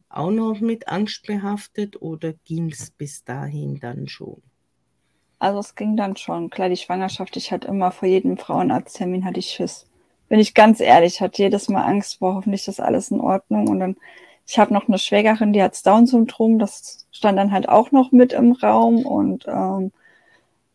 Auch 0.09 0.31
noch 0.31 0.61
mit 0.61 0.88
Angst 0.88 1.26
behaftet 1.26 2.00
oder 2.00 2.33
ging 2.45 2.71
es 2.71 2.90
bis 2.90 3.25
dahin 3.25 3.81
dann 3.81 4.09
schon? 4.09 4.40
Also 5.38 5.59
es 5.59 5.75
ging 5.75 5.97
dann 5.97 6.16
schon. 6.16 6.49
Klar, 6.49 6.69
die 6.69 6.76
Schwangerschaft, 6.76 7.37
ich 7.37 7.52
hatte 7.52 7.69
immer 7.69 7.90
vor 7.90 8.09
jedem 8.09 8.38
Frauenarzttermin 8.38 9.25
hatte 9.25 9.40
ich 9.40 9.50
Schiss. 9.50 9.87
Bin 10.28 10.40
ich 10.40 10.55
ganz 10.55 10.81
ehrlich, 10.81 11.14
ich 11.14 11.21
hatte 11.21 11.43
jedes 11.43 11.69
Mal 11.69 11.83
Angst, 11.83 12.21
war 12.21 12.35
hoffentlich 12.35 12.66
ist 12.66 12.81
alles 12.81 13.11
in 13.11 13.21
Ordnung. 13.21 13.69
Und 13.69 13.81
dann, 13.81 13.97
ich 14.47 14.59
habe 14.59 14.73
noch 14.73 14.88
eine 14.88 14.99
Schwägerin, 14.99 15.53
die 15.53 15.62
hat 15.62 15.85
Down-Syndrom, 15.85 16.59
das 16.59 17.07
stand 17.11 17.38
dann 17.38 17.53
halt 17.53 17.69
auch 17.69 17.93
noch 17.93 18.12
mit 18.12 18.33
im 18.33 18.53
Raum 18.53 19.05
und 19.05 19.47
ähm, 19.49 19.93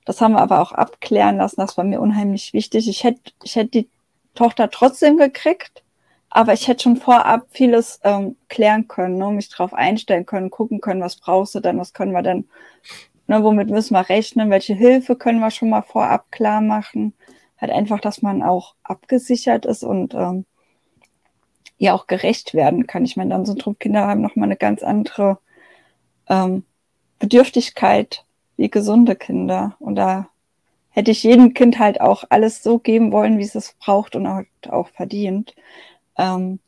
das 0.06 0.20
haben 0.22 0.34
wir 0.34 0.42
aber 0.42 0.62
auch 0.62 0.72
abklären 0.72 1.38
lassen. 1.38 1.62
Das 1.62 1.78
war 1.78 1.84
mir 1.86 2.02
unheimlich 2.02 2.54
wichtig. 2.54 2.90
Ich 2.90 3.04
hätte, 3.04 3.32
ich 3.44 3.56
hätte 3.56 3.70
die 3.70 3.90
Tochter 4.36 4.70
trotzdem 4.70 5.18
gekriegt, 5.18 5.84
aber 6.30 6.54
ich 6.54 6.68
hätte 6.68 6.84
schon 6.84 6.98
vorab 6.98 7.48
vieles 7.52 8.00
ähm, 8.04 8.36
klären 8.50 8.88
können, 8.88 9.18
ne, 9.18 9.30
mich 9.32 9.50
darauf 9.50 9.74
einstellen 9.74 10.26
können, 10.26 10.50
gucken 10.50 10.82
können, 10.82 11.02
was 11.02 11.18
brauchst 11.18 11.56
du 11.56 11.60
dann, 11.60 11.78
was 11.80 11.94
können 11.94 12.14
wir 12.14 12.24
denn 12.24 12.46
Ne, 13.32 13.42
womit 13.44 13.70
müssen 13.70 13.94
wir 13.94 14.10
rechnen? 14.10 14.50
Welche 14.50 14.74
Hilfe 14.74 15.16
können 15.16 15.40
wir 15.40 15.52
schon 15.52 15.70
mal 15.70 15.84
vorab 15.84 16.30
klar 16.32 16.60
machen? 16.60 17.14
Halt 17.58 17.72
einfach, 17.72 18.02
dass 18.02 18.22
man 18.22 18.44
auch 18.44 18.76
abgesichert 18.84 19.66
ist 19.66 19.84
und 19.86 20.14
ähm, 20.14 20.46
ja 21.82 21.96
auch 21.96 22.06
gerecht 22.06 22.54
werden 22.54 22.86
kann. 22.86 23.06
Ich 23.06 23.18
meine, 23.18 23.32
dann 23.32 23.46
sind 23.46 23.66
Kinder 23.80 24.06
haben 24.06 24.22
nochmal 24.22 24.48
eine 24.48 24.56
ganz 24.56 24.84
andere 24.84 25.40
ähm, 26.30 26.64
Bedürftigkeit 27.18 28.24
wie 28.56 28.70
gesunde 28.70 29.16
Kinder. 29.16 29.76
Und 29.80 29.96
da 29.96 30.30
hätte 30.90 31.10
ich 31.10 31.24
jedem 31.24 31.56
Kind 31.56 31.80
halt 31.80 32.00
auch 32.00 32.24
alles 32.30 32.62
so 32.62 32.78
geben 32.78 33.12
wollen, 33.12 33.40
wie 33.40 33.44
es 33.44 33.56
es 33.56 33.74
braucht 33.80 34.16
und 34.16 34.28
auch, 34.28 34.88
verdient. 34.90 35.56
Ähm, 36.18 36.60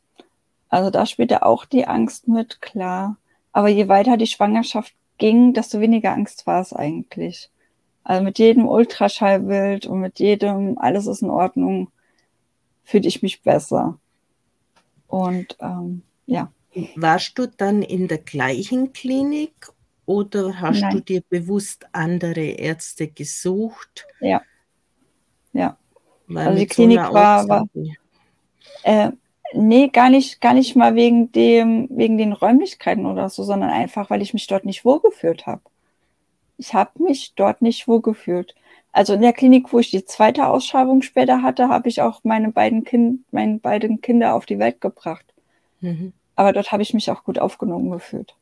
also 0.70 0.90
da 0.90 1.06
spielt 1.06 1.30
ja 1.30 1.44
auch 1.44 1.66
die 1.66 1.86
Angst 1.86 2.28
mit, 2.28 2.60
klar. 2.62 3.18
Aber 3.52 3.70
je 3.70 3.88
weiter 3.90 4.18
die 4.18 4.26
Schwangerschaft 4.26 4.96
ging, 5.20 5.54
desto 5.54 5.80
weniger 5.80 6.12
Angst 6.12 6.48
war 6.48 6.60
es 6.60 6.74
eigentlich. 6.74 7.52
Also 8.04 8.24
mit 8.24 8.40
jedem 8.40 8.68
Ultraschallbild 8.68 9.86
und 9.86 10.00
mit 10.00 10.18
jedem 10.20 10.80
alles 10.80 11.06
ist 11.06 11.22
in 11.22 11.30
Ordnung, 11.30 11.92
fühlte 12.84 13.08
ich 13.08 13.22
mich 13.22 13.44
besser. 13.44 14.00
Und 15.14 15.58
ähm, 15.60 16.02
ja. 16.26 16.52
Warst 16.96 17.38
du 17.38 17.46
dann 17.46 17.84
in 17.84 18.08
der 18.08 18.18
gleichen 18.18 18.94
Klinik 18.94 19.54
oder 20.08 20.60
hast 20.60 20.82
Nein. 20.82 20.96
du 20.96 21.02
dir 21.02 21.22
bewusst 21.30 21.86
andere 21.92 22.42
Ärzte 22.42 23.10
gesucht? 23.10 24.08
Ja. 24.22 24.42
Ja. 25.52 25.78
Weil 26.26 26.48
also 26.48 26.60
die 26.60 26.66
Klinik 26.66 27.00
so 27.06 27.14
war, 27.14 27.48
war 27.48 27.68
äh, 28.82 29.12
Nee, 29.54 29.90
gar 29.90 30.10
nicht, 30.10 30.42
gar 30.42 30.56
nicht 30.56 30.76
mal 30.76 30.96
wegen 30.96 31.32
dem, 31.32 31.88
wegen 31.92 32.18
den 32.18 32.34
Räumlichkeiten 32.34 33.06
oder 33.06 33.30
so, 33.30 33.44
sondern 33.44 33.70
einfach, 33.70 34.10
weil 34.10 34.24
ich 34.24 34.34
mich 34.34 34.48
dort 34.48 34.66
nicht 34.66 34.84
wohlgefühlt 34.84 35.46
habe. 35.46 35.62
Ich 36.58 36.74
habe 36.74 37.04
mich 37.04 37.36
dort 37.36 37.62
nicht 37.62 37.88
wohlgefühlt. 37.88 38.56
Also 38.94 39.14
in 39.14 39.22
der 39.22 39.34
Klinik, 39.34 39.74
wo 39.74 39.80
ich 39.80 39.92
die 39.92 40.06
zweite 40.06 40.48
Ausschreibung 40.48 41.02
später 41.02 41.42
hatte, 41.42 41.68
habe 41.68 41.90
ich 41.90 42.02
auch 42.02 42.22
meine 42.24 42.52
beiden 42.52 42.86
Kind, 42.86 43.26
meine 43.32 43.58
beiden 43.58 44.00
Kinder 44.00 44.34
auf 44.36 44.46
die 44.46 44.60
Welt 44.60 44.80
gebracht. 44.80 45.26
Mhm. 45.82 46.14
Aber 46.36 46.54
dort 46.54 46.72
habe 46.72 46.84
ich 46.84 46.94
mich 46.94 47.12
auch 47.12 47.26
gut 47.26 47.40
aufgenommen 47.40 47.92
gefühlt. 47.92 48.36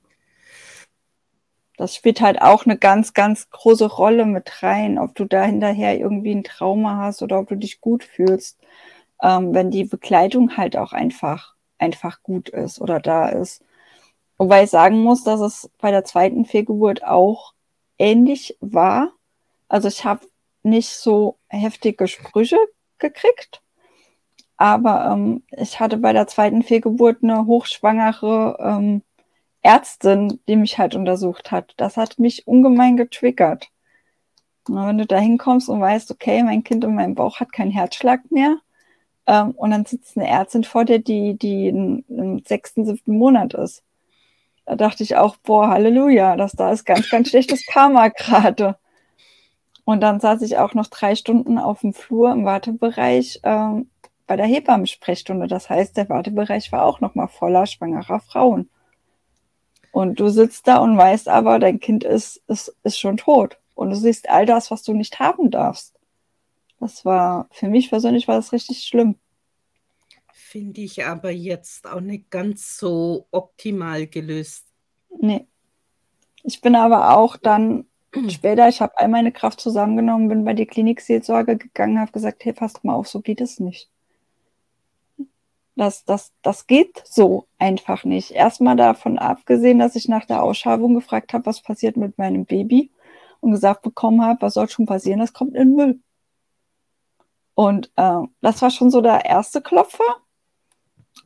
Das 1.77 1.95
spielt 1.95 2.21
halt 2.21 2.41
auch 2.41 2.65
eine 2.65 2.77
ganz, 2.77 3.13
ganz 3.13 3.49
große 3.49 3.87
Rolle 3.87 4.25
mit 4.25 4.61
rein, 4.61 4.99
ob 4.99 5.15
du 5.15 5.25
da 5.25 5.43
hinterher 5.43 5.97
irgendwie 5.97 6.35
ein 6.35 6.43
Trauma 6.43 6.97
hast 6.97 7.23
oder 7.23 7.39
ob 7.39 7.47
du 7.49 7.55
dich 7.55 7.81
gut 7.81 8.03
fühlst 8.03 8.59
ähm, 9.21 9.53
wenn 9.53 9.71
die 9.71 9.85
Begleitung 9.85 10.57
halt 10.57 10.75
auch 10.75 10.93
einfach, 10.93 11.55
einfach 11.77 12.23
gut 12.23 12.49
ist 12.49 12.81
oder 12.81 12.99
da 12.99 13.29
ist. 13.29 13.63
Wobei 14.37 14.63
ich 14.63 14.71
sagen 14.71 15.01
muss, 15.03 15.23
dass 15.23 15.39
es 15.39 15.69
bei 15.79 15.91
der 15.91 16.03
zweiten 16.03 16.45
Fehlgeburt 16.45 17.03
auch 17.03 17.53
ähnlich 17.99 18.57
war. 18.59 19.11
Also 19.67 19.87
ich 19.87 20.03
habe 20.03 20.25
nicht 20.63 20.89
so 20.89 21.37
heftige 21.47 22.07
Sprüche 22.07 22.57
gekriegt, 22.99 23.61
aber 24.57 25.11
ähm, 25.11 25.43
ich 25.51 25.79
hatte 25.79 25.97
bei 25.97 26.13
der 26.13 26.27
zweiten 26.27 26.63
Fehlgeburt 26.63 27.23
eine 27.23 27.45
hochschwangere 27.45 28.57
ähm, 28.59 29.01
Ärztin, 29.63 30.39
die 30.47 30.55
mich 30.55 30.77
halt 30.77 30.95
untersucht 30.95 31.51
hat. 31.51 31.73
Das 31.77 31.97
hat 31.97 32.19
mich 32.19 32.47
ungemein 32.47 32.97
getriggert. 32.97 33.69
Na, 34.67 34.87
wenn 34.87 34.97
du 34.99 35.05
da 35.05 35.17
hinkommst 35.17 35.69
und 35.69 35.81
weißt, 35.81 36.11
okay, 36.11 36.43
mein 36.43 36.63
Kind 36.63 36.83
in 36.83 36.95
meinem 36.95 37.15
Bauch 37.15 37.39
hat 37.39 37.51
keinen 37.53 37.71
Herzschlag 37.71 38.29
mehr, 38.31 38.57
ähm, 39.27 39.51
und 39.51 39.71
dann 39.71 39.85
sitzt 39.85 40.17
eine 40.17 40.27
Ärztin 40.27 40.63
vor 40.63 40.85
dir, 40.85 40.99
die, 40.99 41.37
die 41.37 41.67
im, 41.69 42.43
sechsten, 42.45 42.85
siebten 42.85 43.17
Monat 43.17 43.53
ist. 43.53 43.83
Da 44.65 44.75
dachte 44.75 45.03
ich 45.03 45.15
auch, 45.15 45.37
boah, 45.37 45.69
Halleluja, 45.69 46.35
das 46.37 46.53
da 46.53 46.71
ist 46.71 46.85
ganz, 46.85 47.09
ganz 47.09 47.29
schlechtes 47.29 47.65
Karma 47.65 48.07
gerade. 48.17 48.77
Und 49.91 49.99
dann 49.99 50.21
saß 50.21 50.41
ich 50.43 50.57
auch 50.57 50.73
noch 50.73 50.87
drei 50.87 51.15
Stunden 51.15 51.57
auf 51.57 51.81
dem 51.81 51.93
Flur 51.93 52.31
im 52.31 52.45
Wartebereich 52.45 53.41
ähm, 53.43 53.89
bei 54.25 54.37
der 54.37 54.45
Hebammensprechstunde. 54.45 55.47
Das 55.47 55.69
heißt, 55.69 55.97
der 55.97 56.07
Wartebereich 56.07 56.71
war 56.71 56.85
auch 56.85 57.01
noch 57.01 57.13
mal 57.13 57.27
voller 57.27 57.65
schwangerer 57.65 58.21
Frauen. 58.21 58.69
Und 59.91 60.21
du 60.21 60.29
sitzt 60.29 60.65
da 60.69 60.77
und 60.77 60.97
weißt 60.97 61.27
aber, 61.27 61.59
dein 61.59 61.81
Kind 61.81 62.05
ist, 62.05 62.41
ist, 62.47 62.73
ist 62.83 62.99
schon 62.99 63.17
tot. 63.17 63.57
Und 63.75 63.89
du 63.89 63.97
siehst 63.97 64.29
all 64.29 64.45
das, 64.45 64.71
was 64.71 64.81
du 64.83 64.93
nicht 64.93 65.19
haben 65.19 65.51
darfst. 65.51 65.99
Das 66.79 67.03
war, 67.03 67.49
für 67.51 67.67
mich 67.67 67.89
persönlich 67.89 68.29
war 68.29 68.37
das 68.37 68.53
richtig 68.53 68.85
schlimm. 68.85 69.15
Finde 70.31 70.79
ich 70.79 71.05
aber 71.05 71.31
jetzt 71.31 71.85
auch 71.85 71.99
nicht 71.99 72.29
ganz 72.29 72.77
so 72.77 73.27
optimal 73.31 74.07
gelöst. 74.07 74.67
Nee. 75.19 75.47
Ich 76.43 76.61
bin 76.61 76.75
aber 76.75 77.17
auch 77.17 77.35
dann 77.35 77.85
später, 78.29 78.67
ich 78.67 78.81
habe 78.81 78.97
all 78.97 79.07
meine 79.07 79.31
Kraft 79.31 79.61
zusammengenommen, 79.61 80.27
bin 80.27 80.43
bei 80.45 80.53
die 80.53 80.65
Klinikseelsorge 80.65 81.57
gegangen, 81.57 81.99
habe 81.99 82.11
gesagt, 82.11 82.43
hey, 82.43 82.53
passt 82.53 82.83
mal 82.83 82.93
auf, 82.93 83.07
so 83.07 83.21
geht 83.21 83.41
es 83.41 83.59
nicht. 83.59 83.89
Das, 85.75 86.03
das, 86.03 86.33
das 86.41 86.67
geht 86.67 87.01
so 87.05 87.47
einfach 87.57 88.03
nicht. 88.03 88.31
Erstmal 88.31 88.75
davon 88.75 89.17
abgesehen, 89.17 89.79
dass 89.79 89.95
ich 89.95 90.07
nach 90.09 90.25
der 90.25 90.43
Ausschreibung 90.43 90.93
gefragt 90.93 91.33
habe, 91.33 91.45
was 91.45 91.61
passiert 91.61 91.97
mit 91.97 92.17
meinem 92.17 92.45
Baby 92.45 92.91
und 93.39 93.51
gesagt 93.51 93.81
bekommen 93.81 94.23
habe, 94.23 94.41
was 94.41 94.55
soll 94.55 94.69
schon 94.69 94.85
passieren, 94.85 95.19
das 95.19 95.33
kommt 95.33 95.55
in 95.55 95.69
den 95.69 95.75
Müll. 95.75 95.99
Und 97.55 97.91
äh, 97.95 98.21
das 98.41 98.61
war 98.61 98.69
schon 98.69 98.91
so 98.91 99.01
der 99.01 99.25
erste 99.25 99.61
Klopfer. 99.61 100.17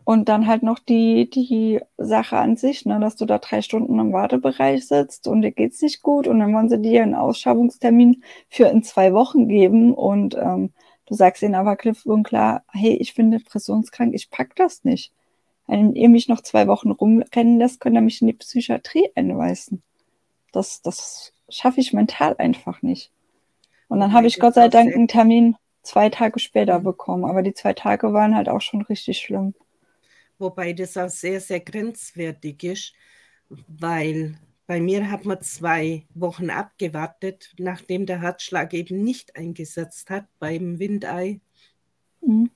Und 0.04 0.30
dann 0.30 0.46
halt 0.48 0.62
noch 0.62 0.78
die, 0.78 1.30
die 1.30 1.80
Sache 1.98 2.38
an 2.38 2.58
sich, 2.58 2.86
ne, 2.86 3.00
dass 3.00 3.16
du 3.16 3.26
da 3.26 3.40
drei 3.40 3.62
Stunden 3.62 3.98
im 3.98 4.14
Wartebereich 4.14 4.88
sitzt 4.88 5.28
und 5.28 5.42
dir 5.42 5.52
geht's 5.52 5.82
nicht 5.82 6.04
gut 6.04 6.28
und 6.28 6.40
dann 6.40 6.54
wollen 6.54 6.70
sie 6.70 6.80
dir 6.80 7.02
einen 7.02 7.16
Ausschreibungstermin 7.16 8.24
für 8.50 8.68
in 8.68 8.84
zwei 8.84 9.14
Wochen 9.14 9.48
geben 9.48 9.96
und 9.96 10.36
ähm, 10.36 10.74
du 11.08 11.16
sagst 11.16 11.42
ihnen 11.42 11.56
aber 11.56 11.76
klipp 11.76 12.06
und 12.06 12.24
klar, 12.24 12.64
hey, 12.72 12.94
ich 12.94 13.16
bin 13.16 13.32
depressionskrank, 13.32 14.14
ich 14.14 14.30
pack 14.30 14.56
das 14.56 14.84
nicht. 14.84 15.12
Wenn 15.68 15.96
ihr 15.96 16.10
mich 16.10 16.28
noch 16.28 16.42
zwei 16.42 16.68
Wochen 16.68 16.92
rumrennen 16.92 17.58
lässt, 17.58 17.80
könnt 17.80 17.96
ihr 17.96 18.02
mich 18.02 18.22
in 18.22 18.28
die 18.28 18.34
Psychiatrie 18.34 19.10
einweisen. 19.16 19.82
Das, 20.52 20.82
das 20.82 21.34
schaffe 21.50 21.80
ich 21.80 21.94
mental 21.94 22.36
einfach 22.38 22.82
nicht. 22.84 23.12
Und 23.88 24.00
dann 24.00 24.14
habe 24.14 24.28
ich 24.28 24.40
Gott 24.40 24.54
sei 24.54 24.68
Dank 24.68 24.94
einen 24.94 25.08
Termin 25.08 25.56
zwei 25.82 26.10
Tage 26.10 26.40
später 26.40 26.80
bekommen. 26.80 27.26
Aber 27.26 27.42
die 27.42 27.54
zwei 27.54 27.74
Tage 27.74 28.14
waren 28.14 28.36
halt 28.36 28.50
auch 28.50 28.62
schon 28.62 28.82
richtig 28.84 29.20
schlimm. 29.20 29.54
Wobei 30.38 30.74
das 30.74 30.98
auch 30.98 31.10
sehr, 31.10 31.40
sehr 31.40 31.60
grenzwertig 31.60 32.64
ist, 32.64 32.94
weil 33.68 34.38
bei 34.68 34.82
mir 34.82 35.10
hat 35.12 35.26
man 35.26 35.42
zwei 35.42 36.06
Wochen 36.14 36.50
abgewartet, 36.50 37.54
nachdem 37.58 38.06
der 38.06 38.22
Herzschlag 38.22 38.74
eben 38.74 39.04
nicht 39.04 39.36
eingesetzt 39.36 40.10
hat 40.10 40.26
beim 40.40 40.80
Windei. 40.80 41.40
Mhm. 42.22 42.50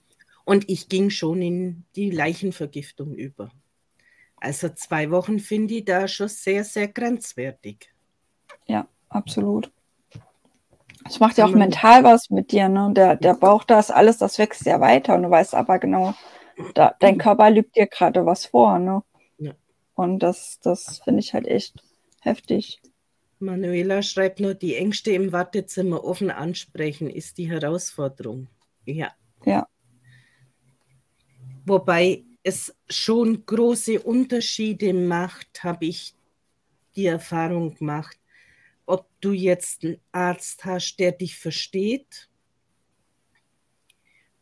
Und 0.44 0.68
ich 0.68 0.90
ging 0.90 1.12
schon 1.12 1.42
in 1.42 1.84
die 1.96 2.10
Leichenvergiftung 2.10 3.14
über. 3.14 3.52
Also 4.38 4.70
zwei 4.70 5.12
Wochen 5.12 5.40
finde 5.40 5.76
ich 5.76 5.86
da 5.86 6.08
schon 6.08 6.30
sehr, 6.30 6.64
sehr 6.64 6.88
grenzwertig. 6.88 7.94
Ja, 8.66 8.88
absolut. 9.10 9.72
Es 11.06 11.20
macht 11.20 11.38
ja 11.38 11.46
auch 11.46 11.52
mental 11.52 12.04
was 12.04 12.30
mit 12.30 12.52
dir, 12.52 12.70
ne? 12.70 12.92
Der, 12.94 13.16
der 13.16 13.34
Bauch, 13.34 13.64
das 13.64 13.92
alles, 13.92 14.18
das 14.18 14.38
wächst 14.38 14.66
ja 14.66 14.80
weiter 14.80 15.16
und 15.16 15.24
du 15.24 15.30
weißt 15.30 15.56
aber 15.56 15.80
genau, 15.80 16.14
da, 16.74 16.96
dein 17.00 17.18
Körper 17.18 17.50
lügt 17.50 17.76
dir 17.76 17.88
gerade 17.88 18.26
was 18.26 18.46
vor, 18.46 18.80
ne? 18.80 19.04
Ja. 19.38 19.54
Und 19.96 20.20
das, 20.20 20.60
das 20.62 21.00
finde 21.00 21.20
ich 21.20 21.34
halt 21.34 21.48
echt 21.48 21.76
heftig. 22.22 22.82
Manuela 23.40 24.02
schreibt 24.02 24.40
nur, 24.40 24.54
die 24.54 24.76
Ängste 24.76 25.12
im 25.12 25.32
Wartezimmer 25.32 26.04
offen 26.04 26.30
ansprechen 26.30 27.10
ist 27.10 27.38
die 27.38 27.50
Herausforderung. 27.50 28.48
Ja. 28.86 29.12
Ja. 29.46 29.68
Wobei 31.66 32.24
es 32.44 32.76
schon 32.90 33.46
große 33.46 34.02
Unterschiede 34.02 34.94
macht, 34.94 35.64
habe 35.64 35.86
ich 35.86 36.16
die 36.96 37.06
Erfahrung 37.06 37.76
gemacht, 37.76 38.18
ob 38.86 39.08
du 39.22 39.32
jetzt 39.32 39.86
einen 39.86 40.00
Arzt 40.12 40.66
hast, 40.66 40.98
der 40.98 41.12
dich 41.12 41.38
versteht, 41.38 42.29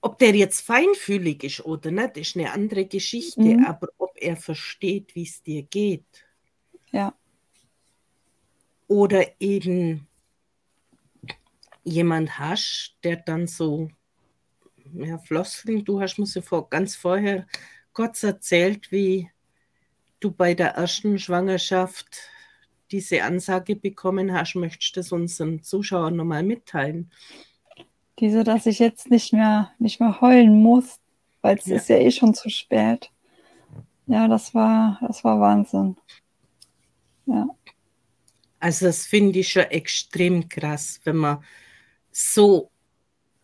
ob 0.08 0.20
der 0.20 0.34
jetzt 0.34 0.62
feinfühlig 0.62 1.44
ist 1.44 1.66
oder 1.66 1.92
nicht, 1.92 2.16
ist 2.16 2.38
eine 2.38 2.54
andere 2.54 2.86
Geschichte, 2.86 3.42
mhm. 3.42 3.66
aber 3.66 3.90
ob 3.98 4.12
er 4.16 4.38
versteht, 4.38 5.14
wie 5.16 5.24
es 5.24 5.44
dir 5.44 5.64
geht. 5.64 6.06
Ja. 6.94 7.14
Oder 8.88 9.26
eben 9.42 10.08
jemand 11.84 12.40
hast, 12.40 12.96
der 13.04 13.18
dann 13.18 13.48
so, 13.48 13.90
ja, 14.94 15.18
Floskeln, 15.18 15.84
du 15.84 16.00
hast 16.00 16.18
mir 16.20 16.26
so 16.26 16.42
vor, 16.42 16.70
ganz 16.70 16.96
vorher 16.96 17.46
kurz 17.92 18.24
erzählt, 18.24 18.90
wie 18.94 19.30
du 20.22 20.32
bei 20.32 20.54
der 20.54 20.76
ersten 20.76 21.20
Schwangerschaft 21.20 22.18
diese 22.92 23.24
Ansage 23.24 23.76
bekommen 23.76 24.32
hast, 24.32 24.56
möchtest 24.56 24.96
du 24.96 25.00
das 25.02 25.12
unseren 25.12 25.64
Zuschauern 25.64 26.16
nochmal 26.16 26.44
mitteilen? 26.44 27.12
Diese, 28.20 28.44
dass 28.44 28.66
ich 28.66 28.80
jetzt 28.80 29.10
nicht 29.10 29.34
mehr, 29.34 29.72
nicht 29.80 30.00
mehr 30.00 30.22
heulen 30.22 30.62
muss, 30.62 31.00
weil 31.42 31.58
es 31.58 31.66
ja. 31.66 31.76
ist 31.76 31.90
ja 31.90 31.98
eh 31.98 32.12
schon 32.12 32.34
zu 32.34 32.50
spät. 32.50 33.12
Ja, 34.08 34.28
das 34.28 34.54
war, 34.56 35.00
das 35.06 35.24
war 35.24 35.40
Wahnsinn. 35.40 35.98
Ja. 37.26 37.48
Also 38.60 38.88
das 38.88 39.06
finde 39.06 39.40
ich 39.40 39.50
schon 39.50 39.64
extrem 39.64 40.50
krass, 40.50 41.00
wenn 41.04 41.18
man 41.18 41.44
so 42.12 42.72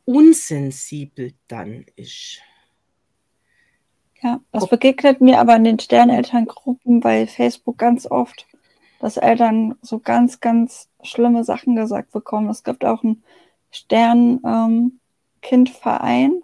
unsensibel 0.05 1.33
dann 1.47 1.85
ist. 1.95 2.39
Ja, 4.21 4.39
das 4.51 4.67
begegnet 4.69 5.21
mir 5.21 5.39
aber 5.39 5.55
in 5.55 5.65
den 5.65 5.79
Sternelterngruppen 5.79 7.01
bei 7.01 7.27
Facebook 7.27 7.77
ganz 7.77 8.05
oft 8.05 8.47
dass 9.03 9.17
Eltern 9.17 9.75
so 9.81 9.99
ganz, 9.99 10.39
ganz 10.39 10.87
schlimme 11.01 11.43
Sachen 11.43 11.75
gesagt 11.75 12.13
bekommen. 12.13 12.49
Es 12.49 12.63
gibt 12.63 12.85
auch 12.85 13.03
einen 13.03 13.21
Sternkindverein, 13.73 16.31
ähm, 16.31 16.43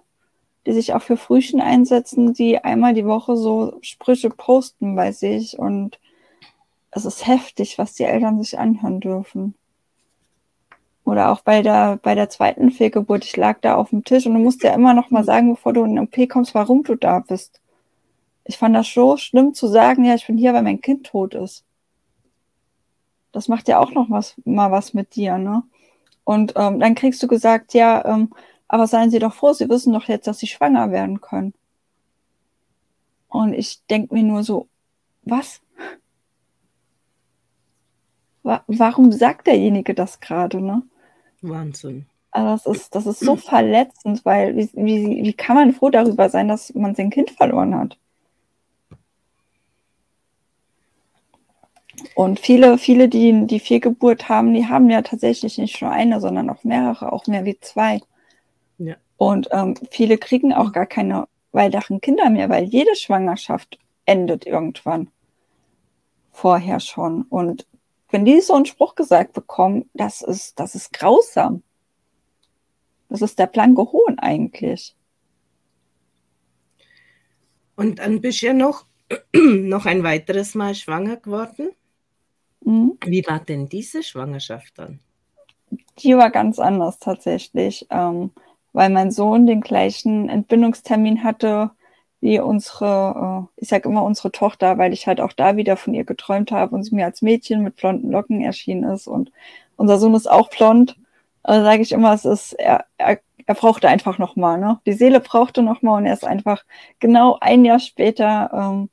die 0.66 0.74
sich 0.74 0.94
auch 0.94 1.02
für 1.02 1.18
Frühchen 1.18 1.62
einsetzen, 1.62 2.34
die 2.34 2.60
einmal 2.60 2.94
die 2.94 3.06
Woche 3.06 3.38
so 3.38 3.78
Sprüche 3.82 4.30
posten 4.30 4.96
bei 4.96 5.12
sich. 5.12 5.58
Und 5.58 6.00
es 6.92 7.06
ist 7.06 7.28
heftig, 7.28 7.78
was 7.78 7.94
die 7.94 8.04
Eltern 8.04 8.42
sich 8.42 8.60
anhören 8.60 9.00
dürfen. 9.00 9.56
Oder 11.06 11.32
auch 11.32 11.42
bei 11.42 11.62
der, 11.62 11.98
bei 12.04 12.16
der 12.16 12.30
zweiten 12.30 12.72
Fehlgeburt. 12.72 13.26
Ich 13.26 13.38
lag 13.38 13.60
da 13.62 13.76
auf 13.76 13.92
dem 13.92 14.04
Tisch 14.04 14.26
und 14.26 14.34
du 14.34 14.40
musst 14.40 14.64
ja 14.64 14.74
immer 14.74 14.94
noch 14.94 15.10
mal 15.10 15.24
sagen, 15.24 15.54
bevor 15.54 15.74
du 15.74 15.84
in 15.84 15.96
den 15.96 16.04
OP 16.04 16.30
kommst, 16.30 16.54
warum 16.54 16.84
du 16.84 16.96
da 16.96 17.20
bist. 17.20 17.62
Ich 18.44 18.58
fand 18.58 18.76
das 18.76 18.92
so 18.92 19.18
schlimm 19.18 19.54
zu 19.54 19.68
sagen, 19.68 20.04
ja, 20.04 20.16
ich 20.16 20.28
bin 20.28 20.38
hier, 20.38 20.54
weil 20.54 20.64
mein 20.64 20.82
Kind 20.82 21.06
tot 21.06 21.36
ist 21.36 21.64
das 23.32 23.48
macht 23.48 23.68
ja 23.68 23.80
auch 23.80 23.92
noch 23.92 24.10
was, 24.10 24.36
mal 24.46 24.72
was 24.72 24.94
mit 24.94 25.16
dir, 25.16 25.38
ne? 25.38 25.64
Und 26.30 26.54
ähm, 26.58 26.80
dann 26.80 26.94
kriegst 26.94 27.24
du 27.24 27.28
gesagt, 27.28 27.74
ja, 27.74 28.06
ähm, 28.06 28.32
aber 28.68 28.86
seien 28.86 29.10
Sie 29.10 29.18
doch 29.18 29.34
froh, 29.34 29.54
Sie 29.54 29.68
wissen 29.68 29.94
doch 29.94 30.04
jetzt, 30.04 30.28
dass 30.28 30.38
Sie 30.38 30.46
schwanger 30.46 30.92
werden 30.92 31.22
können. 31.22 31.56
Und 33.30 33.54
ich 33.54 33.84
denke 33.88 34.14
mir 34.14 34.22
nur 34.22 34.44
so, 34.44 34.68
was? 35.24 35.60
Wa 38.44 38.64
warum 38.68 39.12
sagt 39.12 39.48
derjenige 39.48 39.96
das 39.96 40.20
gerade, 40.20 40.62
ne? 40.62 40.84
Wahnsinn. 41.42 42.06
Also 42.30 42.70
das 42.70 42.78
ist, 42.78 42.94
das 42.94 43.08
ist 43.08 43.22
so 43.22 43.36
verletzend, 43.36 44.24
weil 44.24 44.56
wie, 44.56 44.70
wie, 44.74 45.24
wie 45.24 45.34
kann 45.34 45.56
man 45.56 45.74
froh 45.74 45.90
darüber 45.90 46.30
sein, 46.30 46.48
dass 46.48 46.72
man 46.76 46.94
sein 46.94 47.10
Kind 47.10 47.32
verloren 47.32 47.74
hat? 47.74 47.98
Und 52.20 52.42
viele, 52.42 52.78
viele, 52.78 53.08
die 53.08 53.48
die 53.48 53.62
Fehlgeburt 53.62 54.28
haben, 54.28 54.54
die 54.54 54.68
haben 54.68 54.90
ja 54.90 55.02
tatsächlich 55.02 55.58
nicht 55.58 55.82
nur 55.82 55.90
eine, 55.90 56.20
sondern 56.20 56.50
auch 56.50 56.66
mehrere, 56.66 57.14
auch 57.14 57.28
mehr 57.28 57.46
wie 57.46 57.58
zwei. 57.62 58.02
Ja. 58.78 58.98
Und 59.16 59.48
ähm, 59.54 59.76
viele 59.90 60.18
kriegen 60.18 60.52
auch 60.52 60.74
gar 60.74 60.86
keine 60.86 61.30
weiteren 61.54 62.02
Kinder 62.02 62.30
mehr, 62.30 62.50
weil 62.50 62.66
jede 62.66 62.94
Schwangerschaft 62.98 63.80
endet 64.06 64.46
irgendwann. 64.46 65.10
Vorher 66.34 66.82
schon. 66.82 67.22
Und 67.22 67.66
wenn 68.10 68.26
die 68.26 68.42
so 68.42 68.54
einen 68.54 68.66
Spruch 68.66 68.96
gesagt 68.96 69.32
bekommen, 69.32 69.90
das 69.94 70.22
ist, 70.22 70.60
das 70.60 70.76
ist 70.76 70.92
grausam. 70.92 71.64
Das 73.08 73.22
ist 73.22 73.40
der 73.40 73.48
blanke 73.48 73.94
Hohn 73.94 74.20
eigentlich. 74.20 74.94
Und 77.78 78.00
dann 78.00 78.20
bist 78.20 78.42
du 78.42 78.48
ja 78.48 78.54
noch, 78.54 78.88
noch 79.34 79.86
ein 79.86 80.04
weiteres 80.04 80.54
Mal 80.54 80.76
schwanger 80.76 81.16
geworden. 81.16 81.70
Mhm. 82.62 82.98
Wie 83.06 83.26
war 83.28 83.40
denn 83.40 83.70
diese 83.70 84.04
Schwangerschaft 84.04 84.78
dann? 84.78 85.00
Die 86.00 86.16
war 86.16 86.30
ganz 86.32 86.60
anders 86.60 87.00
tatsächlich, 87.00 87.88
ähm, 87.90 88.32
weil 88.74 88.90
mein 88.90 89.12
Sohn 89.12 89.46
den 89.46 89.62
gleichen 89.62 90.30
Entbindungstermin 90.30 91.24
hatte 91.24 91.72
wie 92.22 92.40
unsere, 92.40 93.48
äh, 93.58 93.62
ich 93.62 93.70
sage 93.70 93.88
immer 93.88 94.04
unsere 94.04 94.32
Tochter, 94.32 94.78
weil 94.78 94.94
ich 94.94 95.08
halt 95.08 95.22
auch 95.22 95.34
da 95.34 95.56
wieder 95.56 95.78
von 95.78 95.94
ihr 95.94 96.04
geträumt 96.04 96.52
habe 96.52 96.76
und 96.76 96.84
sie 96.84 96.96
mir 96.96 97.06
als 97.06 97.22
Mädchen 97.22 97.64
mit 97.64 97.78
blonden 97.78 98.12
Locken 98.12 98.42
erschienen 98.42 98.84
ist 98.92 99.08
und 99.08 99.32
unser 99.78 99.98
Sohn 99.98 100.16
ist 100.16 100.30
auch 100.30 100.50
blond. 100.50 100.98
Also 101.44 101.64
sage 101.64 101.82
ich 101.82 101.92
immer, 101.94 102.14
es 102.14 102.26
ist, 102.26 102.54
er, 102.54 102.86
er, 102.98 103.20
er 103.46 103.56
brauchte 103.56 103.88
einfach 103.88 104.18
nochmal, 104.18 104.60
ne? 104.60 104.80
Die 104.86 104.94
Seele 104.94 105.22
brauchte 105.22 105.62
nochmal 105.62 106.00
und 106.00 106.06
er 106.06 106.14
ist 106.14 106.26
einfach 106.26 106.66
genau 107.00 107.38
ein 107.40 107.64
Jahr 107.64 107.80
später 107.80 108.52
ähm, 108.54 108.90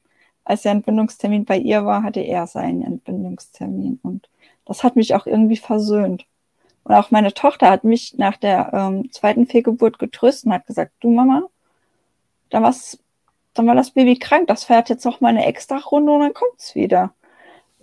als 0.47 0.63
der 0.63 0.73
Entbindungstermin 0.73 1.45
bei 1.45 1.59
ihr 1.59 1.85
war, 1.85 2.05
hatte 2.05 2.21
er 2.21 2.47
seinen 2.47 2.83
Entbindungstermin. 2.83 3.99
Und 4.03 4.29
das 4.65 4.85
hat 4.85 4.95
mich 4.95 5.15
auch 5.15 5.27
irgendwie 5.27 5.57
versöhnt. 5.57 6.25
Und 6.85 6.95
auch 6.95 7.11
meine 7.11 7.35
Tochter 7.35 7.69
hat 7.69 7.83
mich 7.83 8.17
nach 8.17 8.37
der 8.37 8.71
ähm, 8.73 9.11
zweiten 9.11 9.49
Fehlgeburt 9.49 9.99
getröstet 9.99 10.47
und 10.47 10.53
hat 10.53 10.67
gesagt, 10.67 10.93
du 11.01 11.11
Mama, 11.11 11.43
dann, 12.51 12.63
war's, 12.63 12.97
dann 13.55 13.67
war 13.67 13.75
das 13.75 13.91
Baby 13.91 14.21
krank, 14.21 14.47
das 14.47 14.63
fährt 14.63 14.89
jetzt 14.89 15.05
noch 15.05 15.21
mal 15.21 15.31
eine 15.31 15.45
extra 15.45 15.79
Runde 15.79 16.13
und 16.13 16.21
dann 16.21 16.35
kommt 16.35 16.61
es 16.61 16.77
wieder. 16.77 17.13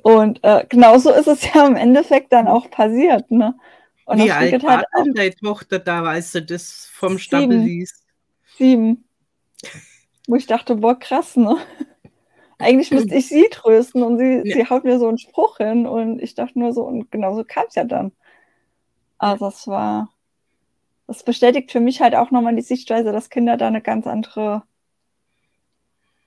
Und 0.01 0.41
äh, 0.45 0.65
genauso 0.69 1.11
ist 1.11 1.27
es 1.27 1.43
ja 1.53 1.67
im 1.67 1.75
Endeffekt 1.75 2.31
dann 2.31 2.47
auch 2.47 2.71
passiert. 2.71 3.29
Ne? 3.29 3.55
Und 4.05 4.19
Wie 4.19 4.31
alt 4.31 4.53
halt 4.53 4.63
war 4.63 4.85
denn 5.03 5.13
deine 5.13 5.35
Tochter 5.35 5.79
da, 5.79 6.01
als 6.03 6.31
du 6.31 6.41
das 6.41 6.89
vom 6.93 7.19
Stapel 7.19 7.57
liest? 7.57 8.05
Sieben. 8.57 9.03
Wo 10.27 10.35
ich 10.37 10.47
dachte, 10.47 10.75
boah, 10.77 10.97
krass, 10.97 11.35
ne? 11.35 11.57
Eigentlich 12.63 12.91
müsste 12.91 13.15
ich 13.15 13.27
sie 13.27 13.47
trösten 13.51 14.03
und 14.03 14.17
sie, 14.17 14.41
ja. 14.43 14.55
sie 14.55 14.69
haut 14.69 14.83
mir 14.83 14.99
so 14.99 15.07
einen 15.07 15.17
Spruch 15.17 15.57
hin 15.57 15.85
und 15.87 16.21
ich 16.21 16.35
dachte 16.35 16.57
nur 16.59 16.73
so, 16.73 16.83
und 16.83 17.11
genau 17.11 17.35
so 17.35 17.43
kam 17.43 17.65
es 17.67 17.75
ja 17.75 17.83
dann. 17.83 18.11
Also 19.17 19.47
es 19.47 19.67
war, 19.67 20.09
das 21.07 21.23
bestätigt 21.23 21.71
für 21.71 21.79
mich 21.79 22.01
halt 22.01 22.15
auch 22.15 22.31
nochmal 22.31 22.55
die 22.55 22.61
Sichtweise, 22.61 23.11
dass 23.11 23.29
Kinder 23.29 23.57
da 23.57 23.67
eine 23.67 23.81
ganz 23.81 24.07
andere 24.07 24.63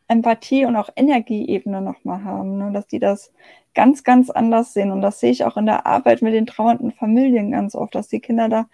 Empathie 0.09 0.64
und 0.64 0.77
auch 0.77 0.90
Energieebene 0.94 1.81
nochmal 1.83 2.22
haben, 2.25 2.59
ne? 2.59 2.70
dass 2.72 2.87
die 2.87 3.01
das 3.01 3.33
ganz, 3.75 4.05
ganz 4.05 4.31
anders 4.31 4.72
sehen. 4.72 4.90
Und 4.90 5.03
das 5.03 5.20
sehe 5.20 5.33
ich 5.33 5.44
auch 5.44 5.57
in 5.57 5.66
der 5.66 5.87
Arbeit 5.87 6.22
mit 6.22 6.35
den 6.35 6.46
trauernden 6.46 6.92
Familien 6.92 7.51
ganz 7.51 7.75
oft, 7.75 7.94
dass 7.94 8.09
die 8.09 8.20
Kinder 8.20 8.49
da 8.49 8.68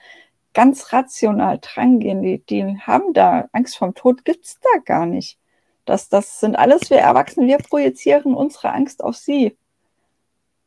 ganz 0.55 0.92
rational 0.92 1.59
drangehen. 1.61 2.22
Die, 2.22 2.44
die 2.44 2.79
haben 2.79 3.12
da 3.14 3.48
Angst 3.53 3.77
vorm 3.77 3.94
Tod, 3.94 4.25
gibt 4.25 4.44
es 4.44 4.61
da 4.61 4.81
gar 4.85 5.07
nicht. 5.07 5.38
Das, 5.85 6.09
das 6.09 6.40
sind 6.40 6.57
alles 6.57 6.90
wir 6.90 6.99
Erwachsene, 6.99 7.47
wir 7.47 7.59
projizieren 7.59 8.35
unsere 8.35 8.73
Angst 8.73 9.03
auf 9.03 9.16
sie. 9.16 9.57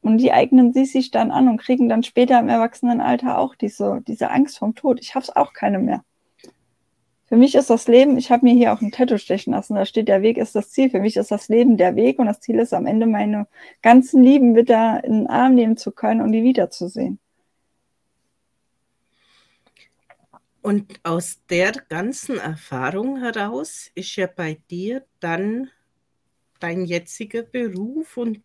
Und 0.01 0.19
die 0.19 0.31
eignen 0.31 0.73
sie 0.73 0.85
sich 0.85 1.09
dann 1.09 1.31
an 1.31 1.47
und 1.49 1.57
kriegen 1.57 1.89
dann 1.89 2.03
später 2.03 2.39
im 2.39 2.49
Erwachsenenalter 2.49 3.39
auch 3.39 3.55
diese, 3.55 4.01
diese 4.07 4.29
Angst 4.29 4.59
vom 4.59 4.75
Tod. 4.75 4.99
Ich 5.01 5.15
habe 5.15 5.23
es 5.23 5.35
auch 5.35 5.53
keine 5.53 5.79
mehr. 5.79 6.03
Für 7.27 7.37
mich 7.37 7.55
ist 7.55 7.71
das 7.71 7.87
Leben, 7.87 8.17
ich 8.17 8.29
habe 8.29 8.45
mir 8.45 8.53
hier 8.53 8.71
auch 8.71 8.81
ein 8.81 8.91
Tattoo 8.91 9.17
stechen 9.17 9.53
lassen, 9.53 9.73
da 9.73 9.85
steht, 9.85 10.07
der 10.07 10.21
Weg 10.21 10.37
ist 10.37 10.53
das 10.53 10.69
Ziel. 10.69 10.91
Für 10.91 10.99
mich 10.99 11.17
ist 11.17 11.31
das 11.31 11.47
Leben 11.49 11.75
der 11.75 11.95
Weg 11.95 12.19
und 12.19 12.27
das 12.27 12.39
Ziel 12.39 12.59
ist 12.59 12.73
am 12.73 12.85
Ende 12.85 13.07
meine 13.07 13.47
ganzen 13.81 14.21
Lieben 14.21 14.55
wieder 14.55 15.03
in 15.03 15.13
den 15.13 15.27
Arm 15.27 15.55
nehmen 15.55 15.75
zu 15.75 15.91
können 15.91 16.21
und 16.21 16.33
die 16.33 16.43
wiederzusehen. 16.43 17.19
Und 20.65 20.99
aus 21.03 21.41
der 21.47 21.73
ganzen 21.89 22.39
Erfahrung 22.39 23.19
heraus 23.19 23.91
ist 23.93 24.15
ja 24.15 24.25
bei 24.25 24.57
dir 24.71 25.05
dann 25.19 25.69
dein 26.59 26.85
jetziger 26.85 27.43
Beruf 27.43 28.17
und 28.17 28.41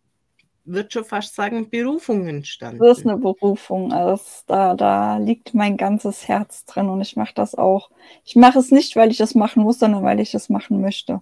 würde 0.63 0.91
schon 0.91 1.03
fast 1.03 1.33
sagen, 1.33 1.71
Berufung 1.71 2.27
entstanden. 2.27 2.77
Das 2.77 2.99
ist 2.99 3.07
eine 3.07 3.17
Berufung. 3.17 3.91
Also 3.91 4.23
da, 4.45 4.75
da 4.75 5.17
liegt 5.17 5.55
mein 5.55 5.77
ganzes 5.77 6.27
Herz 6.27 6.63
drin 6.65 6.89
und 6.89 7.01
ich 7.01 7.15
mache 7.15 7.33
das 7.33 7.55
auch. 7.55 7.89
Ich 8.23 8.35
mache 8.35 8.59
es 8.59 8.69
nicht, 8.69 8.95
weil 8.95 9.09
ich 9.09 9.17
das 9.17 9.33
machen 9.33 9.63
muss, 9.63 9.79
sondern 9.79 10.03
weil 10.03 10.19
ich 10.19 10.35
es 10.35 10.47
machen 10.47 10.79
möchte. 10.79 11.21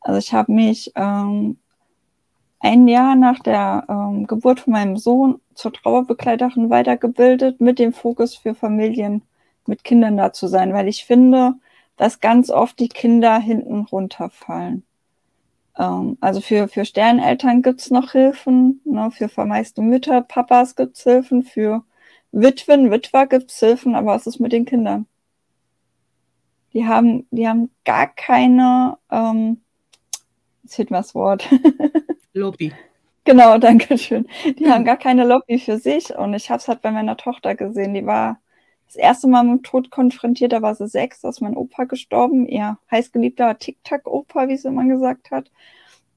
Also 0.00 0.18
ich 0.18 0.32
habe 0.32 0.50
mich 0.50 0.90
ähm, 0.96 1.56
ein 2.58 2.88
Jahr 2.88 3.14
nach 3.14 3.38
der 3.38 3.84
ähm, 3.88 4.26
Geburt 4.26 4.58
von 4.58 4.72
meinem 4.72 4.96
Sohn 4.96 5.40
zur 5.54 5.72
Trauerbegleiterin 5.72 6.68
weitergebildet 6.68 7.60
mit 7.60 7.78
dem 7.78 7.92
Fokus 7.92 8.34
für 8.34 8.56
Familien 8.56 9.22
mit 9.66 9.84
Kindern 9.84 10.16
da 10.16 10.32
zu 10.32 10.46
sein, 10.48 10.72
weil 10.72 10.88
ich 10.88 11.04
finde, 11.04 11.54
dass 11.96 12.20
ganz 12.20 12.50
oft 12.50 12.78
die 12.78 12.88
Kinder 12.88 13.38
hinten 13.38 13.82
runterfallen. 13.82 14.84
Ähm, 15.78 16.18
also 16.20 16.40
für, 16.40 16.68
für 16.68 16.84
Sterneltern 16.84 17.62
gibt's 17.62 17.90
noch 17.90 18.12
Hilfen, 18.12 18.80
ne, 18.84 19.10
für 19.10 19.28
vermeiste 19.28 19.82
Mütter, 19.82 20.22
Papas 20.22 20.76
gibt's 20.76 21.02
Hilfen, 21.02 21.42
für 21.42 21.84
Witwen, 22.32 22.90
Witwer 22.90 23.26
gibt's 23.26 23.58
Hilfen, 23.58 23.94
aber 23.94 24.12
was 24.12 24.26
ist 24.26 24.40
mit 24.40 24.52
den 24.52 24.64
Kindern? 24.64 25.06
Die 26.72 26.86
haben, 26.86 27.26
die 27.30 27.48
haben 27.48 27.70
gar 27.84 28.06
keine, 28.06 28.96
ähm, 29.10 29.60
jetzt 30.62 30.76
fehlt 30.76 30.90
mir 30.90 30.98
das 30.98 31.14
Wort. 31.14 31.48
Lobby. 32.32 32.72
Genau, 33.24 33.58
danke 33.58 33.98
schön. 33.98 34.26
Die 34.58 34.70
haben 34.70 34.84
gar 34.84 34.96
keine 34.96 35.24
Lobby 35.24 35.58
für 35.58 35.78
sich 35.78 36.16
und 36.16 36.34
ich 36.34 36.50
habe 36.50 36.58
es 36.58 36.68
halt 36.68 36.80
bei 36.80 36.90
meiner 36.90 37.16
Tochter 37.16 37.54
gesehen. 37.54 37.94
Die 37.94 38.06
war 38.06 38.40
das 38.90 38.96
erste 38.96 39.28
Mal 39.28 39.44
mit 39.44 39.52
dem 39.52 39.62
Tod 39.62 39.90
konfrontiert, 39.92 40.52
da 40.52 40.62
war 40.62 40.74
sie 40.74 40.88
sechs, 40.88 41.20
da 41.20 41.28
ist 41.28 41.40
mein 41.40 41.56
Opa 41.56 41.84
gestorben, 41.84 42.48
ihr 42.48 42.76
heißgeliebter 42.90 43.56
Tic-Tac-Opa, 43.56 44.48
wie 44.48 44.56
sie 44.56 44.66
immer 44.66 44.84
gesagt 44.84 45.30
hat. 45.30 45.48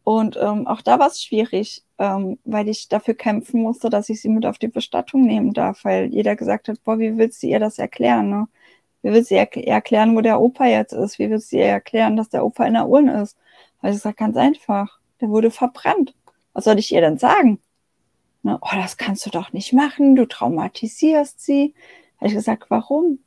Und 0.03 0.37
ähm, 0.41 0.65
auch 0.65 0.81
da 0.81 0.97
war 0.97 1.07
es 1.07 1.23
schwierig, 1.23 1.83
ähm, 1.99 2.39
weil 2.45 2.67
ich 2.67 2.89
dafür 2.89 3.13
kämpfen 3.13 3.61
musste, 3.61 3.91
dass 3.91 4.09
ich 4.09 4.21
sie 4.21 4.29
mit 4.29 4.47
auf 4.47 4.57
die 4.57 4.69
Bestattung 4.69 5.21
nehmen 5.21 5.53
darf, 5.53 5.85
weil 5.85 6.07
jeder 6.07 6.35
gesagt 6.35 6.67
hat, 6.67 6.83
boah, 6.83 6.97
wie 6.97 7.15
willst 7.15 7.43
du 7.43 7.47
ihr 7.47 7.59
das 7.59 7.77
erklären? 7.77 8.29
Ne? 8.29 8.47
Wie 9.03 9.11
willst 9.11 9.29
du 9.29 9.35
ihr 9.35 9.47
erklären, 9.67 10.15
wo 10.15 10.21
der 10.21 10.41
Opa 10.41 10.65
jetzt 10.65 10.93
ist? 10.93 11.19
Wie 11.19 11.29
willst 11.29 11.51
du 11.51 11.57
ihr 11.57 11.65
erklären, 11.65 12.17
dass 12.17 12.29
der 12.29 12.43
Opa 12.43 12.65
in 12.65 12.73
der 12.73 12.87
Urne 12.89 13.21
ist? 13.21 13.37
Weil 13.81 13.93
ich 13.93 13.99
sage 13.99 14.15
ganz 14.15 14.35
einfach, 14.35 14.99
der 15.21 15.29
wurde 15.29 15.51
verbrannt. 15.51 16.15
Was 16.53 16.63
soll 16.63 16.79
ich 16.79 16.91
ihr 16.91 17.01
denn 17.01 17.19
sagen? 17.19 17.59
Ne? 18.41 18.57
Oh, 18.61 18.75
das 18.75 18.97
kannst 18.97 19.25
du 19.27 19.29
doch 19.29 19.53
nicht 19.53 19.73
machen, 19.73 20.15
du 20.15 20.25
traumatisierst 20.25 21.39
sie 21.39 21.75
habe 22.23 22.29
ich 22.29 22.35
gesagt, 22.35 22.69
warum? 22.69 23.19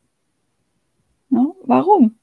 Ne? 1.28 1.52
Warum? 1.64 2.18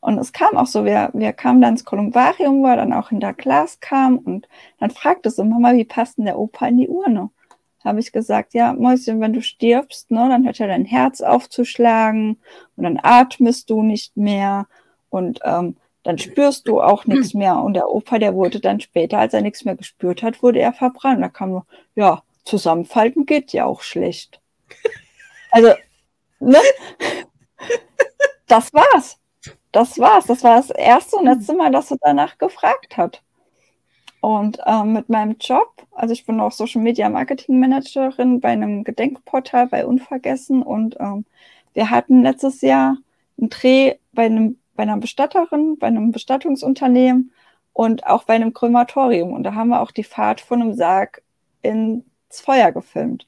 Und 0.00 0.18
es 0.18 0.34
kam 0.34 0.58
auch 0.58 0.66
so, 0.66 0.84
wir, 0.84 1.08
wir 1.14 1.32
kamen 1.32 1.62
dann 1.62 1.72
ins 1.72 1.86
Kolumbarium, 1.86 2.62
wo 2.62 2.66
er 2.66 2.76
dann 2.76 2.92
auch 2.92 3.12
in 3.12 3.20
der 3.20 3.32
Glas 3.32 3.80
kam 3.80 4.18
und 4.18 4.46
dann 4.78 4.90
fragte 4.90 5.30
so, 5.30 5.42
Mama, 5.42 5.72
wie 5.72 5.86
passt 5.86 6.18
denn 6.18 6.26
der 6.26 6.38
Opa 6.38 6.66
in 6.66 6.76
die 6.76 6.88
Urne? 6.88 7.30
Habe 7.82 8.00
ich 8.00 8.12
gesagt, 8.12 8.52
ja, 8.52 8.74
Mäuschen, 8.74 9.22
wenn 9.22 9.32
du 9.32 9.40
stirbst, 9.40 10.10
ne, 10.10 10.28
dann 10.28 10.44
hört 10.44 10.58
ja 10.58 10.66
dein 10.66 10.84
Herz 10.84 11.22
aufzuschlagen 11.22 12.38
und 12.76 12.84
dann 12.84 13.00
atmest 13.02 13.70
du 13.70 13.82
nicht 13.82 14.14
mehr 14.14 14.66
und 15.08 15.40
ähm, 15.44 15.76
dann 16.02 16.18
spürst 16.18 16.68
du 16.68 16.82
auch 16.82 17.06
nichts 17.06 17.32
mehr. 17.32 17.56
Und 17.56 17.72
der 17.72 17.88
Opa, 17.88 18.18
der 18.18 18.34
wurde 18.34 18.60
dann 18.60 18.80
später, 18.80 19.18
als 19.18 19.32
er 19.32 19.40
nichts 19.40 19.64
mehr 19.64 19.76
gespürt 19.76 20.22
hat, 20.22 20.42
wurde 20.42 20.60
er 20.60 20.74
verbrannt. 20.74 21.22
Da 21.22 21.30
kam 21.30 21.50
nur, 21.50 21.66
ja, 21.94 22.22
zusammenfalten 22.44 23.24
geht 23.24 23.54
ja 23.54 23.64
auch 23.64 23.80
schlecht. 23.80 24.42
Also 25.50 25.72
ne? 26.42 26.58
Das 28.46 28.72
war's. 28.74 29.18
Das 29.72 29.98
war's. 29.98 30.26
Das 30.26 30.44
war 30.44 30.56
das 30.56 30.70
erste 30.70 31.16
und 31.16 31.24
letzte 31.24 31.54
Mal, 31.54 31.70
dass 31.70 31.90
er 31.90 31.98
danach 32.00 32.38
gefragt 32.38 32.96
hat. 32.96 33.22
Und 34.20 34.58
ähm, 34.66 34.92
mit 34.92 35.08
meinem 35.08 35.36
Job, 35.40 35.86
also 35.90 36.12
ich 36.12 36.26
bin 36.26 36.38
auch 36.40 36.52
Social 36.52 36.82
Media 36.82 37.08
Marketing 37.08 37.58
Managerin 37.58 38.40
bei 38.40 38.50
einem 38.50 38.84
Gedenkportal 38.84 39.66
bei 39.66 39.84
Unvergessen 39.84 40.62
und 40.62 40.96
ähm, 41.00 41.24
wir 41.74 41.90
hatten 41.90 42.22
letztes 42.22 42.60
Jahr 42.60 42.98
einen 43.38 43.50
Dreh 43.50 43.96
bei 44.12 44.26
einem 44.26 44.58
bei 44.74 44.84
einer 44.84 44.96
Bestatterin, 44.98 45.78
bei 45.78 45.88
einem 45.88 46.12
Bestattungsunternehmen 46.12 47.32
und 47.72 48.06
auch 48.06 48.24
bei 48.24 48.34
einem 48.34 48.52
Krematorium. 48.52 49.32
Und 49.32 49.44
da 49.44 49.54
haben 49.54 49.68
wir 49.68 49.80
auch 49.80 49.90
die 49.90 50.04
Fahrt 50.04 50.40
von 50.40 50.62
einem 50.62 50.74
Sarg 50.74 51.22
ins 51.62 52.04
Feuer 52.30 52.72
gefilmt. 52.72 53.26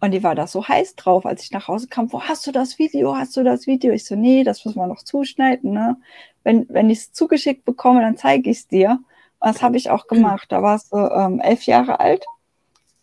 Und 0.00 0.12
die 0.12 0.22
war 0.22 0.34
da 0.34 0.46
so 0.46 0.66
heiß 0.66 0.94
drauf, 0.94 1.26
als 1.26 1.42
ich 1.42 1.50
nach 1.50 1.66
Hause 1.66 1.88
kam, 1.88 2.12
wo 2.12 2.22
hast 2.22 2.46
du 2.46 2.52
das 2.52 2.78
Video? 2.78 3.16
Hast 3.16 3.36
du 3.36 3.42
das 3.42 3.66
Video? 3.66 3.92
Ich 3.92 4.04
so, 4.04 4.14
nee, 4.14 4.44
das 4.44 4.64
muss 4.64 4.76
man 4.76 4.88
noch 4.88 5.02
zuschneiden. 5.02 5.72
Ne? 5.72 5.96
Wenn, 6.44 6.66
wenn 6.68 6.88
ich 6.88 6.98
es 6.98 7.12
zugeschickt 7.12 7.64
bekomme, 7.64 8.00
dann 8.00 8.16
zeige 8.16 8.48
ich 8.50 8.58
es 8.58 8.68
dir. 8.68 9.00
Und 9.40 9.54
das 9.54 9.62
habe 9.62 9.76
ich 9.76 9.90
auch 9.90 10.06
gemacht. 10.06 10.50
Da 10.50 10.62
war 10.62 10.78
sie 10.78 10.96
ähm, 10.96 11.40
elf 11.40 11.64
Jahre 11.64 12.00
alt 12.00 12.24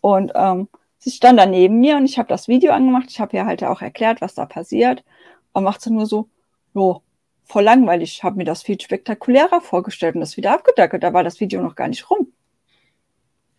und 0.00 0.32
ähm, 0.34 0.68
sie 0.98 1.10
stand 1.10 1.38
da 1.38 1.46
neben 1.46 1.80
mir 1.80 1.96
und 1.96 2.04
ich 2.04 2.18
habe 2.18 2.28
das 2.28 2.48
Video 2.48 2.72
angemacht. 2.72 3.06
Ich 3.08 3.20
habe 3.20 3.36
ihr 3.36 3.46
halt 3.46 3.64
auch 3.64 3.82
erklärt, 3.82 4.20
was 4.20 4.34
da 4.34 4.46
passiert. 4.46 5.04
Und 5.52 5.64
macht 5.64 5.80
sie 5.80 5.90
nur 5.90 6.06
so, 6.06 6.28
jo, 6.74 7.02
voll 7.44 7.64
langweilig. 7.64 8.12
Ich 8.18 8.22
habe 8.22 8.36
mir 8.36 8.44
das 8.44 8.62
viel 8.62 8.80
spektakulärer 8.80 9.60
vorgestellt 9.60 10.14
und 10.14 10.20
das 10.20 10.36
wieder 10.36 10.52
abgedackelt. 10.52 11.02
Da 11.02 11.12
war 11.12 11.24
das 11.24 11.40
Video 11.40 11.62
noch 11.62 11.74
gar 11.74 11.88
nicht 11.88 12.10
rum. 12.10 12.32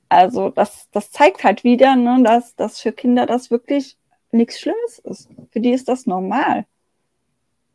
Also 0.10 0.50
das, 0.50 0.90
das 0.92 1.12
zeigt 1.12 1.44
halt 1.44 1.64
wieder, 1.64 1.96
ne, 1.96 2.22
dass, 2.24 2.56
dass 2.56 2.80
für 2.80 2.92
Kinder 2.92 3.26
das 3.26 3.52
wirklich 3.52 3.98
nichts 4.32 4.60
Schlimmes 4.60 5.00
ist. 5.00 5.30
Für 5.52 5.60
die 5.60 5.72
ist 5.72 5.88
das 5.90 6.06
normal 6.06 6.66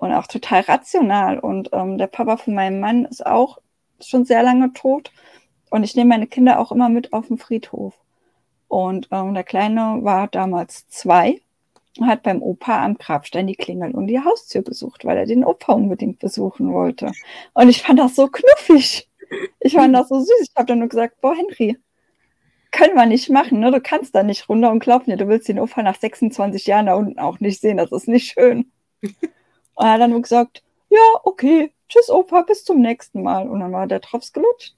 und 0.03 0.13
auch 0.13 0.27
total 0.27 0.63
rational. 0.63 1.39
Und 1.39 1.71
ähm, 1.73 1.97
der 1.97 2.09
Papa 2.09 2.37
von 2.37 2.55
meinem 2.55 2.81
Mann 2.81 3.05
ist 3.05 3.25
auch 3.25 3.59
schon 4.01 4.25
sehr 4.25 4.43
lange 4.43 4.73
tot. 4.73 5.13
Und 5.71 5.85
ich 5.85 5.95
nehme 5.95 6.09
meine 6.09 6.27
Kinder 6.27 6.59
auch 6.59 6.73
immer 6.73 6.89
mit 6.89 7.13
auf 7.13 7.29
den 7.29 7.39
Friedhof. 7.39 7.95
Und 8.69 9.09
ähm, 9.11 9.35
der 9.35 9.45
Kleine 9.45 10.01
war 10.03 10.27
damals 10.29 10.89
zwei 10.89 11.41
und 11.99 12.07
hat 12.07 12.23
beim 12.23 12.43
Opa 12.43 12.85
am 12.85 12.99
Grabstein 12.99 13.47
die 13.47 13.55
Klingel 13.55 13.93
und 13.93 14.07
die 14.09 14.19
Haustür 14.19 14.63
besucht, 14.63 15.05
weil 15.05 15.19
er 15.19 15.27
den 15.27 15.45
Opa 15.45 15.73
unbedingt 15.73 16.19
besuchen 16.19 16.73
wollte. 16.73 17.13
Und 17.55 17.69
ich 17.69 17.83
fand 17.83 17.99
das 17.99 18.17
so 18.17 18.29
knuffig. 18.29 19.09
Ich 19.61 19.75
fand 19.75 19.95
das 19.95 20.09
so 20.09 20.19
süß. 20.19 20.49
Ich 20.51 20.57
habe 20.57 20.67
dann 20.67 20.81
nur 20.81 20.89
gesagt, 20.89 21.21
boah, 21.21 21.35
Henry, 21.35 21.79
können 22.73 22.95
wir 22.95 23.07
nicht 23.07 23.31
machen, 23.31 23.61
ne? 23.61 23.71
Du 23.71 23.81
kannst 23.81 24.15
da 24.15 24.23
nicht 24.23 24.49
runter 24.49 24.71
und 24.71 24.81
glaub 24.81 25.07
mir, 25.07 25.17
du 25.17 25.29
willst 25.29 25.49
den 25.49 25.61
Opa 25.61 25.83
nach 25.83 25.97
26 25.97 26.67
Jahren 26.67 26.87
da 26.87 26.95
unten 26.95 27.19
auch 27.19 27.39
nicht 27.41 27.61
sehen. 27.61 27.77
Das 27.77 27.93
ist 27.93 28.09
nicht 28.09 28.33
schön. 28.33 28.73
und 29.03 29.87
er 29.87 29.93
hat 29.93 30.01
dann 30.01 30.11
nur 30.11 30.23
gesagt, 30.23 30.63
ja, 30.89 31.01
okay, 31.25 31.73
tschüss 31.89 32.11
Opa, 32.11 32.43
bis 32.43 32.65
zum 32.65 32.81
nächsten 32.81 33.23
Mal. 33.23 33.49
Und 33.49 33.61
dann 33.61 33.73
war 33.73 33.87
der 33.87 34.01
Drops 34.01 34.33
gelutscht. 34.33 34.75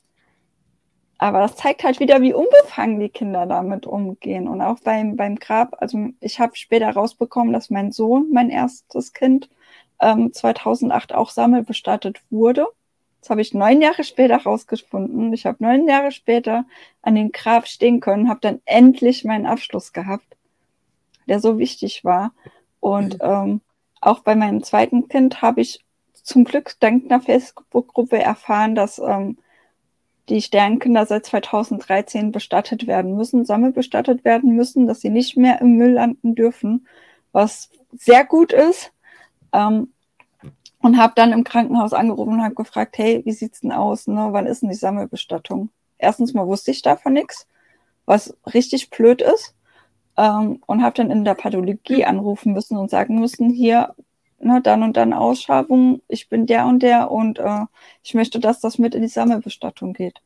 Aber 1.18 1.40
das 1.40 1.56
zeigt 1.56 1.84
halt 1.84 2.00
wieder, 2.00 2.20
wie 2.20 2.34
unbefangen 2.34 3.00
die 3.00 3.08
Kinder 3.08 3.46
damit 3.46 3.86
umgehen. 3.86 4.48
Und 4.48 4.60
auch 4.60 4.80
beim, 4.80 5.16
beim 5.16 5.36
Grab, 5.36 5.76
also 5.80 6.08
ich 6.20 6.40
habe 6.40 6.56
später 6.56 6.90
rausbekommen, 6.90 7.52
dass 7.52 7.70
mein 7.70 7.92
Sohn, 7.92 8.30
mein 8.32 8.50
erstes 8.50 9.12
Kind, 9.12 9.48
ähm, 10.00 10.32
2008 10.32 11.14
auch 11.14 11.30
sammelbestattet 11.30 12.20
wurde. 12.30 12.66
Das 13.24 13.30
habe 13.30 13.40
ich 13.40 13.54
neun 13.54 13.80
Jahre 13.80 14.04
später 14.04 14.36
rausgefunden. 14.36 15.32
Ich 15.32 15.46
habe 15.46 15.64
neun 15.64 15.88
Jahre 15.88 16.12
später 16.12 16.66
an 17.00 17.14
dem 17.14 17.32
Grab 17.32 17.66
stehen 17.66 18.00
können, 18.00 18.28
habe 18.28 18.40
dann 18.42 18.60
endlich 18.66 19.24
meinen 19.24 19.46
Abschluss 19.46 19.94
gehabt, 19.94 20.36
der 21.26 21.40
so 21.40 21.56
wichtig 21.56 22.04
war. 22.04 22.34
Und 22.80 23.16
ähm, 23.22 23.62
auch 24.02 24.20
bei 24.20 24.34
meinem 24.34 24.62
zweiten 24.62 25.08
Kind 25.08 25.40
habe 25.40 25.62
ich 25.62 25.82
zum 26.12 26.44
Glück 26.44 26.74
dank 26.80 27.10
einer 27.10 27.22
Facebook-Gruppe 27.22 28.18
erfahren, 28.18 28.74
dass 28.74 28.98
ähm, 28.98 29.38
die 30.28 30.42
Sternkinder 30.42 31.06
seit 31.06 31.24
2013 31.24 32.30
bestattet 32.30 32.86
werden 32.86 33.16
müssen, 33.16 33.46
sammelbestattet 33.46 34.26
werden 34.26 34.54
müssen, 34.54 34.86
dass 34.86 35.00
sie 35.00 35.08
nicht 35.08 35.38
mehr 35.38 35.62
im 35.62 35.76
Müll 35.78 35.92
landen 35.92 36.34
dürfen, 36.34 36.86
was 37.32 37.70
sehr 37.90 38.26
gut 38.26 38.52
ist. 38.52 38.92
Ähm, 39.54 39.93
und 40.84 40.98
habe 40.98 41.14
dann 41.16 41.32
im 41.32 41.44
Krankenhaus 41.44 41.94
angerufen 41.94 42.34
und 42.34 42.44
habe 42.44 42.54
gefragt, 42.54 42.98
hey, 42.98 43.22
wie 43.24 43.32
sieht's 43.32 43.62
denn 43.62 43.72
aus? 43.72 44.06
Ne? 44.06 44.28
Wann 44.32 44.44
ist 44.44 44.60
denn 44.60 44.68
die 44.68 44.74
Sammelbestattung? 44.74 45.70
Erstens 45.96 46.34
mal 46.34 46.46
wusste 46.46 46.72
ich 46.72 46.82
davon 46.82 47.14
nichts, 47.14 47.48
was 48.04 48.36
richtig 48.52 48.90
blöd 48.90 49.22
ist. 49.22 49.54
Ähm, 50.18 50.62
und 50.66 50.82
habe 50.82 50.94
dann 50.94 51.10
in 51.10 51.24
der 51.24 51.36
Pathologie 51.36 52.04
anrufen 52.04 52.52
müssen 52.52 52.76
und 52.76 52.90
sagen 52.90 53.18
müssen, 53.18 53.48
hier, 53.48 53.94
ne, 54.38 54.60
dann 54.60 54.82
und 54.82 54.98
dann 54.98 55.14
Ausschreibung, 55.14 56.02
ich 56.06 56.28
bin 56.28 56.44
der 56.44 56.66
und 56.66 56.82
der 56.82 57.10
und 57.10 57.38
äh, 57.38 57.64
ich 58.02 58.12
möchte, 58.12 58.38
dass 58.38 58.60
das 58.60 58.76
mit 58.78 58.94
in 58.94 59.00
die 59.00 59.08
Sammelbestattung 59.08 59.94
geht. 59.94 60.20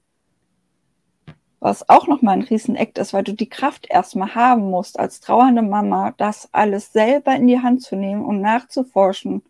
Was 1.60 1.88
auch 1.88 2.08
nochmal 2.08 2.34
ein 2.34 2.42
Riesenakt 2.42 2.98
ist, 2.98 3.12
weil 3.12 3.22
du 3.22 3.32
die 3.32 3.48
Kraft 3.48 3.86
erstmal 3.88 4.34
haben 4.34 4.70
musst, 4.70 4.98
als 4.98 5.20
trauernde 5.20 5.62
Mama, 5.62 6.14
das 6.16 6.48
alles 6.50 6.92
selber 6.92 7.36
in 7.36 7.46
die 7.46 7.60
Hand 7.60 7.82
zu 7.82 7.94
nehmen 7.94 8.24
und 8.24 8.40
nachzuforschen 8.40 9.42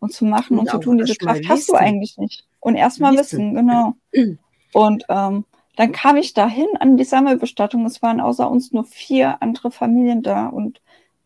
und 0.00 0.12
zu 0.12 0.24
machen 0.24 0.58
und, 0.58 0.66
und 0.66 0.70
zu 0.70 0.78
tun. 0.78 0.98
Diese 0.98 1.16
Kraft 1.16 1.48
hast 1.48 1.68
du 1.68 1.74
eigentlich 1.74 2.16
nicht. 2.18 2.46
Und 2.60 2.74
erstmal 2.74 3.12
wissen. 3.12 3.54
wissen, 3.54 3.54
genau. 3.54 3.94
Und 4.72 5.04
ähm, 5.08 5.46
dann 5.76 5.92
kam 5.92 6.16
ich 6.16 6.34
dahin 6.34 6.66
an 6.80 6.96
die 6.96 7.04
Sammelbestattung. 7.04 7.86
Es 7.86 8.02
waren 8.02 8.20
außer 8.20 8.50
uns 8.50 8.72
nur 8.72 8.84
vier 8.84 9.40
andere 9.40 9.70
Familien 9.70 10.22
da. 10.22 10.48
Und 10.48 10.82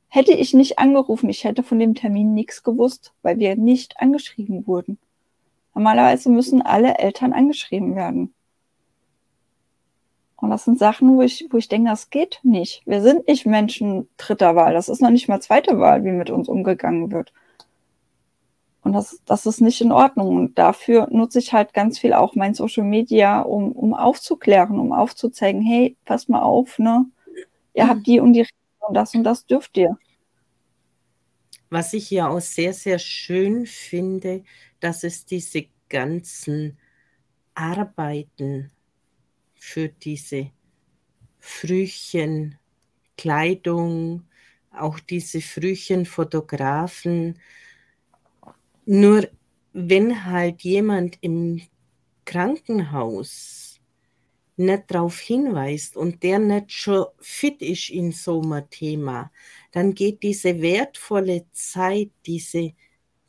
hätte 0.08 0.32
ich 0.32 0.54
nicht 0.54 0.78
angerufen, 0.78 1.30
ich 1.30 1.44
hätte 1.44 1.62
von 1.62 1.78
dem 1.78 1.94
Termin 1.94 2.34
nichts 2.34 2.62
gewusst, 2.62 3.12
weil 3.22 3.38
wir 3.38 3.56
nicht 3.56 4.00
angeschrieben 4.00 4.66
wurden. 4.66 4.98
Normalerweise 5.74 6.30
müssen 6.30 6.62
alle 6.62 6.98
Eltern 6.98 7.32
angeschrieben 7.32 7.96
werden. 7.96 8.34
Und 10.36 10.50
das 10.50 10.64
sind 10.64 10.78
Sachen, 10.78 11.16
wo 11.16 11.22
ich, 11.22 11.46
wo 11.50 11.58
ich 11.58 11.68
denke, 11.68 11.90
das 11.90 12.10
geht 12.10 12.40
nicht. 12.42 12.82
Wir 12.86 13.02
sind 13.02 13.28
nicht 13.28 13.46
Menschen 13.46 14.08
dritter 14.16 14.56
Wahl. 14.56 14.72
Das 14.72 14.88
ist 14.88 15.02
noch 15.02 15.10
nicht 15.10 15.28
mal 15.28 15.40
zweite 15.40 15.78
Wahl, 15.78 16.04
wie 16.04 16.12
mit 16.12 16.30
uns 16.30 16.48
umgegangen 16.48 17.12
wird. 17.12 17.32
Und 18.82 18.92
das, 18.92 19.20
das 19.26 19.46
ist 19.46 19.60
nicht 19.60 19.80
in 19.80 19.92
Ordnung. 19.92 20.36
Und 20.36 20.58
dafür 20.58 21.08
nutze 21.10 21.38
ich 21.38 21.52
halt 21.52 21.74
ganz 21.74 21.98
viel 21.98 22.12
auch 22.12 22.34
mein 22.34 22.54
Social 22.54 22.84
Media, 22.84 23.40
um, 23.40 23.72
um 23.72 23.94
aufzuklären, 23.94 24.78
um 24.78 24.92
aufzuzeigen, 24.92 25.62
hey, 25.62 25.96
pass 26.04 26.28
mal 26.28 26.42
auf, 26.42 26.78
ne? 26.78 27.06
Ihr 27.74 27.88
habt 27.88 28.06
die 28.06 28.20
und 28.20 28.32
die 28.32 28.46
und 28.80 28.94
das 28.94 29.14
und 29.14 29.24
das 29.24 29.46
dürft 29.46 29.76
ihr. 29.76 29.98
Was 31.68 31.92
ich 31.92 32.10
ja 32.10 32.28
auch 32.28 32.40
sehr, 32.40 32.72
sehr 32.72 32.98
schön 32.98 33.66
finde, 33.66 34.42
dass 34.80 35.04
es 35.04 35.24
diese 35.24 35.66
ganzen 35.88 36.78
Arbeiten 37.54 38.70
für 39.54 39.88
diese 39.88 40.50
Frühchen, 41.38 42.58
Kleidung, 43.16 44.24
auch 44.72 44.98
diese 44.98 45.40
Frühchenfotografen. 45.40 47.38
Nur 48.84 49.28
wenn 49.72 50.24
halt 50.24 50.62
jemand 50.62 51.18
im 51.20 51.60
Krankenhaus 52.24 53.80
nicht 54.56 54.84
darauf 54.88 55.18
hinweist 55.18 55.96
und 55.96 56.22
der 56.22 56.38
nicht 56.38 56.70
schon 56.72 57.06
fit 57.18 57.62
ist 57.62 57.90
in 57.90 58.12
so 58.12 58.42
einem 58.42 58.68
Thema, 58.68 59.32
dann 59.72 59.94
geht 59.94 60.22
diese 60.22 60.60
wertvolle 60.60 61.46
Zeit, 61.52 62.10
diese 62.26 62.74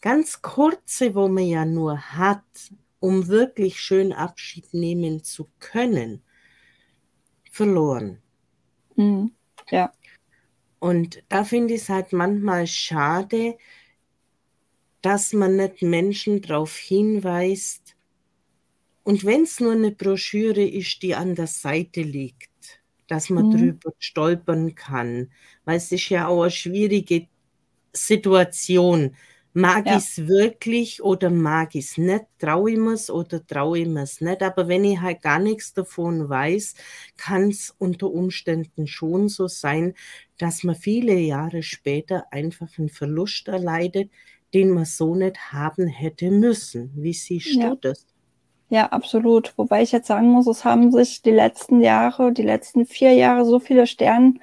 ganz 0.01 0.41
kurze, 0.41 1.15
wo 1.15 1.27
man 1.27 1.45
ja 1.45 1.63
nur 1.63 1.97
hat, 1.97 2.43
um 2.99 3.27
wirklich 3.27 3.79
schön 3.79 4.11
Abschied 4.11 4.73
nehmen 4.73 5.23
zu 5.23 5.47
können, 5.59 6.21
verloren. 7.49 8.21
Mhm. 8.95 9.31
Ja. 9.69 9.91
Und 10.79 11.23
da 11.29 11.43
finde 11.43 11.75
ich 11.75 11.83
es 11.83 11.89
halt 11.89 12.11
manchmal 12.11 12.67
schade, 12.67 13.57
dass 15.01 15.33
man 15.33 15.55
nicht 15.55 15.81
Menschen 15.81 16.41
darauf 16.41 16.75
hinweist, 16.77 17.95
und 19.03 19.25
wenn 19.25 19.43
es 19.43 19.59
nur 19.59 19.71
eine 19.71 19.91
Broschüre 19.91 20.63
ist, 20.63 21.01
die 21.01 21.15
an 21.15 21.33
der 21.33 21.47
Seite 21.47 22.03
liegt, 22.03 22.49
dass 23.07 23.31
man 23.31 23.47
mhm. 23.47 23.57
drüber 23.57 23.93
stolpern 23.97 24.75
kann, 24.75 25.31
weil 25.65 25.77
es 25.77 25.91
ist 25.91 26.09
ja 26.09 26.27
auch 26.27 26.43
eine 26.43 26.51
schwierige 26.51 27.27
Situation, 27.93 29.15
Mag 29.53 29.85
ja. 29.85 29.97
ich 29.97 30.03
es 30.03 30.27
wirklich 30.27 31.03
oder 31.03 31.29
mag 31.29 31.75
ich 31.75 31.85
es 31.85 31.97
nicht? 31.97 32.23
Traue 32.39 32.71
ich 32.71 32.77
mir 32.77 32.93
es 32.93 33.09
oder 33.09 33.45
traue 33.45 33.79
ich 33.79 33.87
mir 33.87 34.03
es 34.03 34.21
nicht? 34.21 34.41
Aber 34.43 34.69
wenn 34.69 34.85
ich 34.85 35.01
halt 35.01 35.21
gar 35.21 35.39
nichts 35.39 35.73
davon 35.73 36.29
weiß, 36.29 36.75
kann 37.17 37.49
es 37.49 37.75
unter 37.77 38.09
Umständen 38.09 38.87
schon 38.87 39.27
so 39.27 39.49
sein, 39.49 39.93
dass 40.37 40.63
man 40.63 40.75
viele 40.75 41.15
Jahre 41.15 41.63
später 41.63 42.31
einfach 42.31 42.69
einen 42.77 42.87
Verlust 42.87 43.49
erleidet, 43.49 44.09
den 44.53 44.71
man 44.71 44.85
so 44.85 45.15
nicht 45.15 45.53
haben 45.53 45.87
hätte 45.87 46.31
müssen. 46.31 46.91
Wie 46.95 47.13
siehst 47.13 47.55
ja. 47.55 47.69
du 47.69 47.75
das? 47.75 48.05
Ja, 48.69 48.87
absolut. 48.87 49.53
Wobei 49.57 49.81
ich 49.81 49.91
jetzt 49.91 50.07
sagen 50.07 50.29
muss, 50.29 50.47
es 50.47 50.63
haben 50.63 50.91
sich 50.91 51.21
die 51.21 51.31
letzten 51.31 51.81
Jahre, 51.81 52.31
die 52.31 52.43
letzten 52.43 52.85
vier 52.85 53.13
Jahre 53.13 53.45
so 53.45 53.59
viele 53.59 53.85
Sterne 53.85 54.35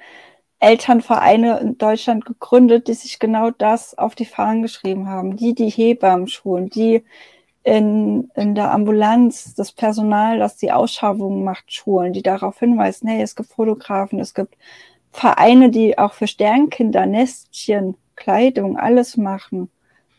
Elternvereine 0.59 1.59
in 1.59 1.77
Deutschland 1.77 2.25
gegründet, 2.25 2.87
die 2.87 2.93
sich 2.93 3.19
genau 3.19 3.49
das 3.49 3.97
auf 3.97 4.13
die 4.15 4.25
Fahnen 4.25 4.61
geschrieben 4.61 5.07
haben. 5.07 5.37
Die, 5.37 5.55
die 5.55 5.69
Hebammen 5.69 6.27
schulen, 6.27 6.69
die 6.69 7.03
in, 7.63 8.29
in 8.35 8.55
der 8.55 8.71
Ambulanz 8.71 9.53
das 9.55 9.71
Personal, 9.71 10.37
das 10.39 10.57
die 10.57 10.71
Ausschabungen 10.71 11.43
macht, 11.43 11.73
schulen, 11.73 12.13
die 12.13 12.23
darauf 12.23 12.59
hinweisen, 12.59 13.07
hey, 13.07 13.21
es 13.21 13.35
gibt 13.35 13.49
Fotografen, 13.49 14.19
es 14.19 14.33
gibt 14.33 14.57
Vereine, 15.11 15.69
die 15.69 15.97
auch 15.97 16.13
für 16.13 16.27
Sternkinder, 16.27 17.05
Nestchen, 17.05 17.95
Kleidung, 18.15 18.77
alles 18.77 19.17
machen, 19.17 19.69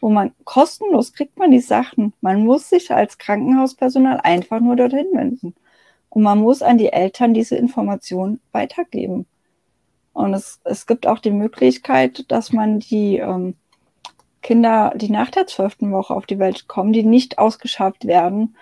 wo 0.01 0.09
man 0.09 0.33
kostenlos 0.45 1.13
kriegt 1.13 1.39
man 1.39 1.51
die 1.51 1.61
Sachen. 1.61 2.13
Man 2.21 2.45
muss 2.45 2.69
sich 2.69 2.91
als 2.91 3.19
Krankenhauspersonal 3.19 4.21
einfach 4.23 4.61
nur 4.61 4.77
dorthin 4.77 5.09
wenden. 5.13 5.55
Und 6.09 6.23
man 6.23 6.39
muss 6.39 6.63
an 6.63 6.79
die 6.79 6.93
Eltern 6.93 7.35
diese 7.35 7.57
Information 7.57 8.41
weitergeben. 8.53 9.27
Und 10.13 10.35
es, 10.35 10.61
es 10.65 10.87
gibt 10.87 11.07
auch 11.07 11.19
die 11.19 11.31
Möglichkeit, 11.31 12.31
dass 12.31 12.53
man 12.53 12.81
die 12.81 13.19
ähm, 13.19 13.55
Kinder, 14.43 14.93
die 14.97 15.11
nach 15.11 15.31
der 15.31 15.47
zwölften 15.47 15.93
Woche 15.93 16.15
auf 16.15 16.27
die 16.27 16.39
Welt 16.39 16.67
kommen, 16.67 16.93
die 16.93 17.05
nicht 17.05 17.39
ausgeschabt 17.39 18.07
werden, 18.07 18.57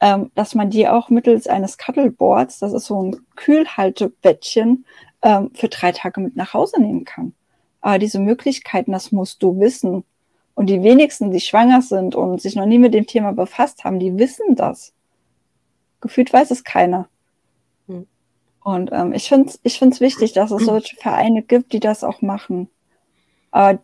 ähm, 0.00 0.30
dass 0.34 0.54
man 0.54 0.70
die 0.70 0.88
auch 0.88 1.10
mittels 1.10 1.46
eines 1.46 1.76
Cuddleboards, 1.76 2.58
das 2.60 2.72
ist 2.72 2.86
so 2.86 3.02
ein 3.02 3.16
Kühlhaltebettchen, 3.36 4.86
ähm, 5.22 5.50
für 5.54 5.68
drei 5.68 5.92
Tage 5.92 6.20
mit 6.20 6.36
nach 6.36 6.54
Hause 6.54 6.80
nehmen 6.80 7.04
kann. 7.04 7.34
Aber 7.80 7.98
diese 7.98 8.18
Möglichkeiten, 8.18 8.92
das 8.92 9.12
musst 9.12 9.42
du 9.42 9.60
wissen. 9.60 10.04
Und 10.54 10.66
die 10.66 10.82
wenigsten, 10.82 11.30
die 11.30 11.40
schwanger 11.40 11.82
sind 11.82 12.14
und 12.14 12.40
sich 12.40 12.54
noch 12.54 12.66
nie 12.66 12.78
mit 12.78 12.94
dem 12.94 13.06
Thema 13.06 13.32
befasst 13.32 13.84
haben, 13.84 13.98
die 13.98 14.18
wissen 14.18 14.54
das. 14.54 14.94
Gefühlt 16.00 16.32
weiß 16.32 16.50
es 16.50 16.62
keiner. 16.64 17.08
Und 18.64 18.90
ähm, 18.92 19.12
ich 19.12 19.28
finde 19.28 19.50
es 19.50 19.60
ich 19.62 19.78
find's 19.78 20.00
wichtig, 20.00 20.32
dass 20.32 20.50
es 20.50 20.64
solche 20.64 20.96
Vereine 20.96 21.42
gibt, 21.42 21.72
die 21.72 21.80
das 21.80 22.02
auch 22.02 22.22
machen. 22.22 22.68
Aber 23.50 23.80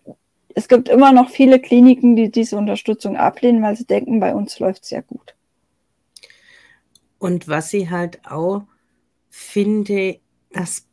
es 0.54 0.66
gibt 0.66 0.88
immer 0.88 1.12
noch 1.12 1.28
viele 1.28 1.60
Kliniken, 1.60 2.16
die 2.16 2.30
diese 2.30 2.56
Unterstützung 2.56 3.16
ablehnen, 3.16 3.62
weil 3.62 3.76
sie 3.76 3.84
denken, 3.86 4.18
bei 4.18 4.34
uns 4.34 4.58
läuft 4.58 4.84
es 4.84 4.90
ja 4.90 5.02
gut. 5.02 5.36
Und 7.18 7.46
was 7.46 7.72
ich 7.74 7.90
halt 7.90 8.24
auch 8.24 8.62
finde, 9.28 10.18
dass 10.50 10.86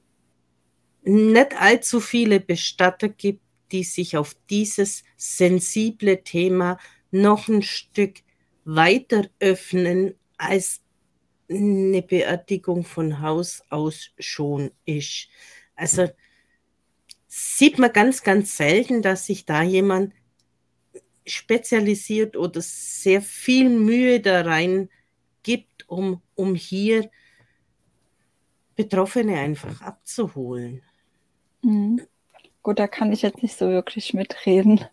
nicht 1.04 1.60
allzu 1.60 2.02
viele 2.02 2.42
Bestatter 2.42 3.08
gibt, 3.08 3.42
die 3.72 3.84
sich 3.84 4.18
auf 4.18 4.36
dieses 4.50 5.04
sensible 5.16 6.24
Thema 6.24 6.78
noch 7.12 7.48
ein 7.48 7.62
Stück 7.62 8.20
weiter 8.66 9.30
öffnen, 9.40 10.16
als 10.38 10.82
eine 11.50 12.02
Beerdigung 12.02 12.84
von 12.84 13.22
Haus 13.22 13.64
aus 13.70 14.12
schon 14.20 14.72
ist. 14.86 15.30
Also 15.76 16.10
sieht 17.28 17.80
man 17.80 17.94
ganz, 17.94 18.24
ganz 18.24 18.58
selten, 18.58 19.02
dass 19.02 19.26
sich 19.26 19.46
da 19.46 19.62
jemand 19.64 20.14
spezialisiert 21.26 22.36
oder 22.36 22.62
sehr 22.62 23.22
viel 23.22 23.70
Mühe 23.70 24.20
da 24.20 24.42
rein 24.42 24.90
gibt, 25.44 25.88
um, 25.90 26.22
um 26.36 26.56
hier 26.56 27.10
Betroffene 28.76 29.38
einfach 29.40 29.82
abzuholen. 29.82 30.84
Mhm. 31.64 32.02
Gut, 32.68 32.80
da 32.80 32.88
kann 32.88 33.14
ich 33.14 33.22
jetzt 33.22 33.42
nicht 33.42 33.58
so 33.58 33.70
wirklich 33.70 34.14
mitreden, 34.14 34.84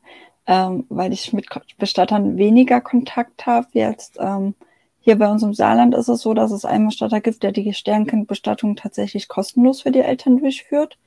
ähm, 0.47 0.87
weil 0.91 1.13
ich 1.13 1.33
mit 1.33 1.49
Bestattern 1.77 2.37
weniger 2.37 2.81
Kontakt 2.81 3.47
habe 3.47 3.67
jetzt. 3.73 4.17
Ähm, 4.21 4.55
hier 5.01 5.19
bei 5.19 5.29
uns 5.29 5.43
im 5.43 5.55
Saarland 5.55 5.93
ist 5.93 6.07
es 6.07 6.21
so, 6.21 6.35
dass 6.35 6.53
es 6.53 6.65
einen 6.65 6.87
Bestatter 6.87 7.21
gibt, 7.21 7.43
der 7.43 7.51
die 7.51 7.75
Sternkindbestattung 7.75 8.77
tatsächlich 8.77 9.27
kostenlos 9.27 9.83
für 9.83 9.91
die 9.91 10.03
Eltern 10.03 10.39
durchführt 10.39 10.99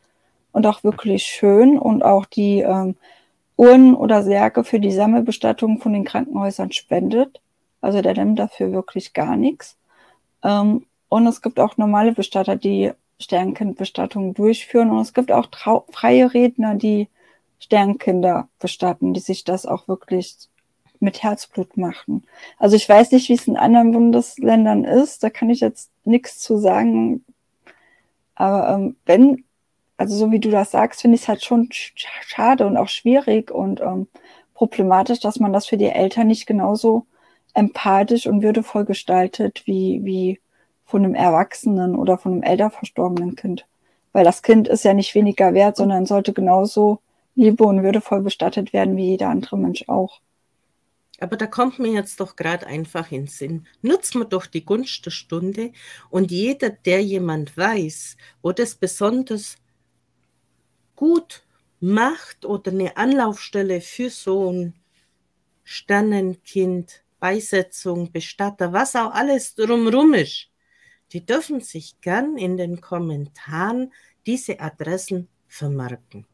und 0.52 0.68
auch 0.68 0.84
wirklich 0.84 1.24
schön 1.24 1.80
und 1.80 2.04
auch 2.04 2.26
die 2.26 2.60
ähm, 2.60 2.98
Urnen 3.56 3.96
oder 3.96 4.24
Särge 4.24 4.66
für 4.66 4.82
die 4.82 4.92
Sammelbestattung 4.92 5.80
von 5.80 5.94
den 5.94 6.04
Krankenhäusern 6.04 6.74
spendet. 6.74 7.40
Also 7.80 8.02
der 8.02 8.14
nimmt 8.14 8.40
dafür 8.40 8.74
wirklich 8.74 9.14
gar 9.14 9.38
nichts. 9.38 9.78
Ähm, 10.44 10.86
und 11.08 11.28
es 11.28 11.42
gibt 11.42 11.62
auch 11.62 11.78
normale 11.78 12.12
Bestatter, 12.12 12.58
die 12.58 12.92
Sternkindbestattungen 13.20 14.34
durchführen. 14.34 14.92
Und 14.92 15.02
es 15.02 15.14
gibt 15.14 15.32
auch 15.32 15.48
freie 15.90 16.34
Redner, 16.34 16.76
die 16.76 17.10
Sternkinder 17.60 18.50
bestatten, 18.60 19.14
die 19.14 19.20
sich 19.20 19.44
das 19.44 19.66
auch 19.66 19.88
wirklich 19.88 20.36
mit 21.00 21.24
Herzblut 21.24 21.78
machen. 21.78 22.26
Also 22.58 22.76
ich 22.76 22.88
weiß 22.88 23.12
nicht, 23.12 23.30
wie 23.30 23.34
es 23.34 23.48
in 23.48 23.58
anderen 23.58 23.92
Bundesländern 23.92 24.84
ist, 24.84 25.24
da 25.24 25.30
kann 25.30 25.50
ich 25.50 25.60
jetzt 25.60 25.92
nichts 26.06 26.40
zu 26.40 26.58
sagen. 26.58 27.24
Aber 28.36 28.70
ähm, 28.70 28.96
wenn, 29.06 29.44
also 29.98 30.16
so 30.16 30.32
wie 30.32 30.40
du 30.40 30.50
das 30.50 30.72
sagst, 30.72 31.02
finde 31.02 31.16
ich 31.16 31.22
es 31.22 31.28
halt 31.28 31.44
schon 31.44 31.70
schade 31.72 32.66
und 32.66 32.78
auch 32.78 32.90
schwierig 32.90 33.52
und 33.52 33.82
ähm, 33.82 34.08
problematisch, 34.54 35.20
dass 35.20 35.40
man 35.40 35.54
das 35.54 35.68
für 35.68 35.78
die 35.78 35.86
Eltern 35.86 36.28
nicht 36.28 36.48
genauso 36.48 37.06
empathisch 37.54 38.28
und 38.28 38.44
würdevoll 38.44 38.86
gestaltet 38.86 39.64
wie, 39.66 40.02
wie 40.04 40.40
von 40.88 41.04
einem 41.04 41.16
Erwachsenen 41.16 41.96
oder 41.96 42.18
von 42.18 42.32
einem 42.32 42.44
älter 42.44 42.72
verstorbenen 42.72 43.36
Kind. 43.36 43.68
Weil 44.14 44.24
das 44.24 44.42
Kind 44.42 44.68
ist 44.68 44.86
ja 44.86 44.94
nicht 44.94 45.14
weniger 45.14 45.54
wert, 45.54 45.76
sondern 45.76 46.06
sollte 46.06 46.34
genauso 46.34 47.00
liebe 47.36 47.64
und 47.66 47.84
würdevoll 47.84 48.22
bestattet 48.22 48.74
werden 48.74 48.96
wie 48.96 49.10
jeder 49.10 49.30
andere 49.30 49.58
Mensch 49.58 49.84
auch. 49.88 50.22
Aber 51.20 51.36
da 51.36 51.46
kommt 51.46 51.78
mir 51.78 51.92
jetzt 51.92 52.20
doch 52.20 52.36
gerade 52.36 52.66
einfach 52.68 53.12
in 53.12 53.24
den 53.24 53.28
Sinn. 53.28 53.68
Nutzen 53.82 54.22
wir 54.22 54.26
doch 54.26 54.46
die 54.46 54.64
Gunst 54.64 55.06
der 55.06 55.12
Stunde 55.12 55.72
und 56.10 56.32
jeder, 56.32 56.70
der 56.70 57.04
jemand 57.04 57.58
weiß, 57.58 58.18
wo 58.42 58.54
das 58.54 58.76
besonders 58.76 59.58
gut 60.96 61.44
macht 61.80 62.46
oder 62.46 62.72
eine 62.72 62.96
Anlaufstelle 62.96 63.82
für 63.82 64.10
so 64.10 64.52
ein 64.52 64.74
Sternenkind, 65.64 67.04
Beisetzung, 67.20 68.12
Bestatter, 68.12 68.72
was 68.72 68.96
auch 68.96 69.12
alles 69.12 69.54
drumrum 69.56 70.14
ist, 70.14 70.50
die 71.14 71.26
dürfen 71.26 71.62
sich 71.62 72.00
gern 72.02 72.38
in 72.38 72.58
den 72.58 72.82
Kommentaren 72.82 73.94
diese 74.26 74.60
Adressen 74.60 75.30
vermarken. 75.48 76.26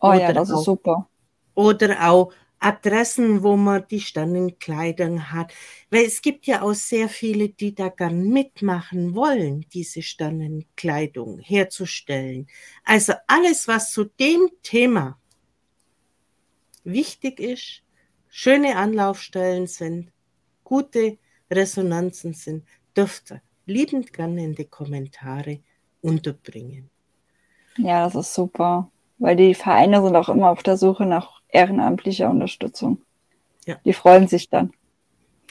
Oh 0.00 0.08
oder 0.08 0.20
ja, 0.20 0.32
das 0.32 0.50
auch, 0.50 0.58
ist 0.58 0.64
super. 0.64 1.08
Oder 1.54 2.10
auch 2.10 2.32
Adressen, 2.58 3.42
wo 3.42 3.56
man 3.56 3.86
die 3.88 4.00
Sternenkleidung 4.00 5.30
hat. 5.30 5.52
Weil 5.90 6.04
es 6.04 6.20
gibt 6.22 6.46
ja 6.46 6.62
auch 6.62 6.74
sehr 6.74 7.08
viele, 7.08 7.48
die 7.48 7.74
da 7.74 7.88
gern 7.88 8.28
mitmachen 8.28 9.14
wollen, 9.14 9.66
diese 9.72 10.02
Sternenkleidung 10.02 11.38
herzustellen. 11.38 12.46
Also 12.84 13.14
alles, 13.26 13.68
was 13.68 13.92
zu 13.92 14.04
dem 14.04 14.50
Thema 14.62 15.18
wichtig 16.84 17.40
ist, 17.40 17.82
schöne 18.28 18.76
Anlaufstellen 18.76 19.66
sind, 19.66 20.12
gute 20.64 21.18
Resonanzen 21.50 22.34
sind, 22.34 22.64
dürfte 22.96 23.42
liebend 23.66 24.12
gerne 24.12 24.44
in 24.44 24.54
die 24.54 24.64
Kommentare 24.64 25.60
unterbringen. 26.00 26.88
Ja, 27.76 28.04
das 28.04 28.14
ist 28.14 28.34
super, 28.34 28.90
weil 29.18 29.36
die 29.36 29.54
Vereine 29.54 30.02
sind 30.02 30.16
auch 30.16 30.28
immer 30.28 30.50
auf 30.50 30.62
der 30.62 30.76
Suche 30.76 31.04
nach 31.04 31.42
ehrenamtlicher 31.48 32.30
Unterstützung. 32.30 33.02
Ja. 33.66 33.76
Die 33.84 33.92
freuen 33.92 34.28
sich 34.28 34.48
dann. 34.48 34.72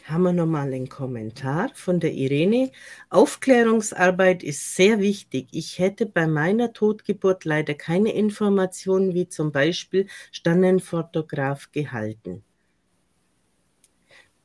Haben 0.05 0.23
wir 0.23 0.33
nochmal 0.33 0.67
einen 0.67 0.87
Kommentar 0.87 1.71
von 1.73 1.99
der 1.99 2.13
Irene. 2.13 2.71
Aufklärungsarbeit 3.09 4.43
ist 4.43 4.75
sehr 4.75 4.99
wichtig. 4.99 5.47
Ich 5.51 5.79
hätte 5.79 6.05
bei 6.05 6.27
meiner 6.27 6.73
Totgeburt 6.73 7.43
leider 7.43 7.73
keine 7.73 8.11
Informationen 8.11 9.15
wie 9.15 9.27
zum 9.27 9.51
Beispiel 9.51 10.07
Stannenfotograf 10.31 11.71
gehalten. 11.71 12.43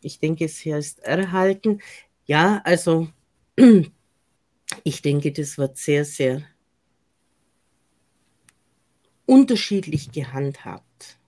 Ich 0.00 0.18
denke, 0.18 0.46
es 0.46 0.56
hier 0.58 0.78
ist 0.78 1.00
erhalten. 1.00 1.80
Ja, 2.24 2.62
also 2.64 3.08
ich 4.84 5.02
denke, 5.02 5.32
das 5.32 5.58
wird 5.58 5.76
sehr, 5.76 6.04
sehr 6.04 6.42
unterschiedlich 9.26 10.12
gehandhabt. 10.12 11.18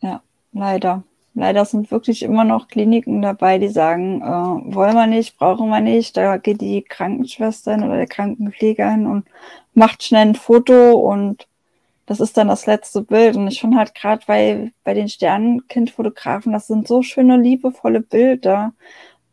Ja, 0.00 0.22
leider. 0.52 1.04
Leider 1.34 1.64
sind 1.64 1.90
wirklich 1.90 2.22
immer 2.22 2.44
noch 2.44 2.68
Kliniken 2.68 3.20
dabei, 3.20 3.58
die 3.58 3.68
sagen, 3.68 4.22
äh, 4.22 4.74
wollen 4.74 4.94
wir 4.94 5.08
nicht, 5.08 5.36
brauchen 5.36 5.68
wir 5.68 5.80
nicht. 5.80 6.16
Da 6.16 6.36
geht 6.36 6.60
die 6.60 6.82
Krankenschwester 6.82 7.74
oder 7.74 7.96
der 7.96 8.06
Krankenpfleger 8.06 8.88
hin 8.90 9.06
und 9.06 9.26
macht 9.74 10.04
schnell 10.04 10.28
ein 10.28 10.34
Foto 10.36 10.92
und 10.92 11.48
das 12.06 12.20
ist 12.20 12.36
dann 12.36 12.48
das 12.48 12.66
letzte 12.66 13.02
Bild. 13.02 13.36
Und 13.36 13.48
ich 13.48 13.60
finde 13.60 13.78
halt 13.78 13.94
gerade 13.94 14.22
bei, 14.26 14.72
bei 14.84 14.94
den 14.94 15.08
Sternenkindfotografen, 15.08 16.52
das 16.52 16.68
sind 16.68 16.86
so 16.86 17.02
schöne, 17.02 17.36
liebevolle 17.36 18.00
Bilder. 18.00 18.72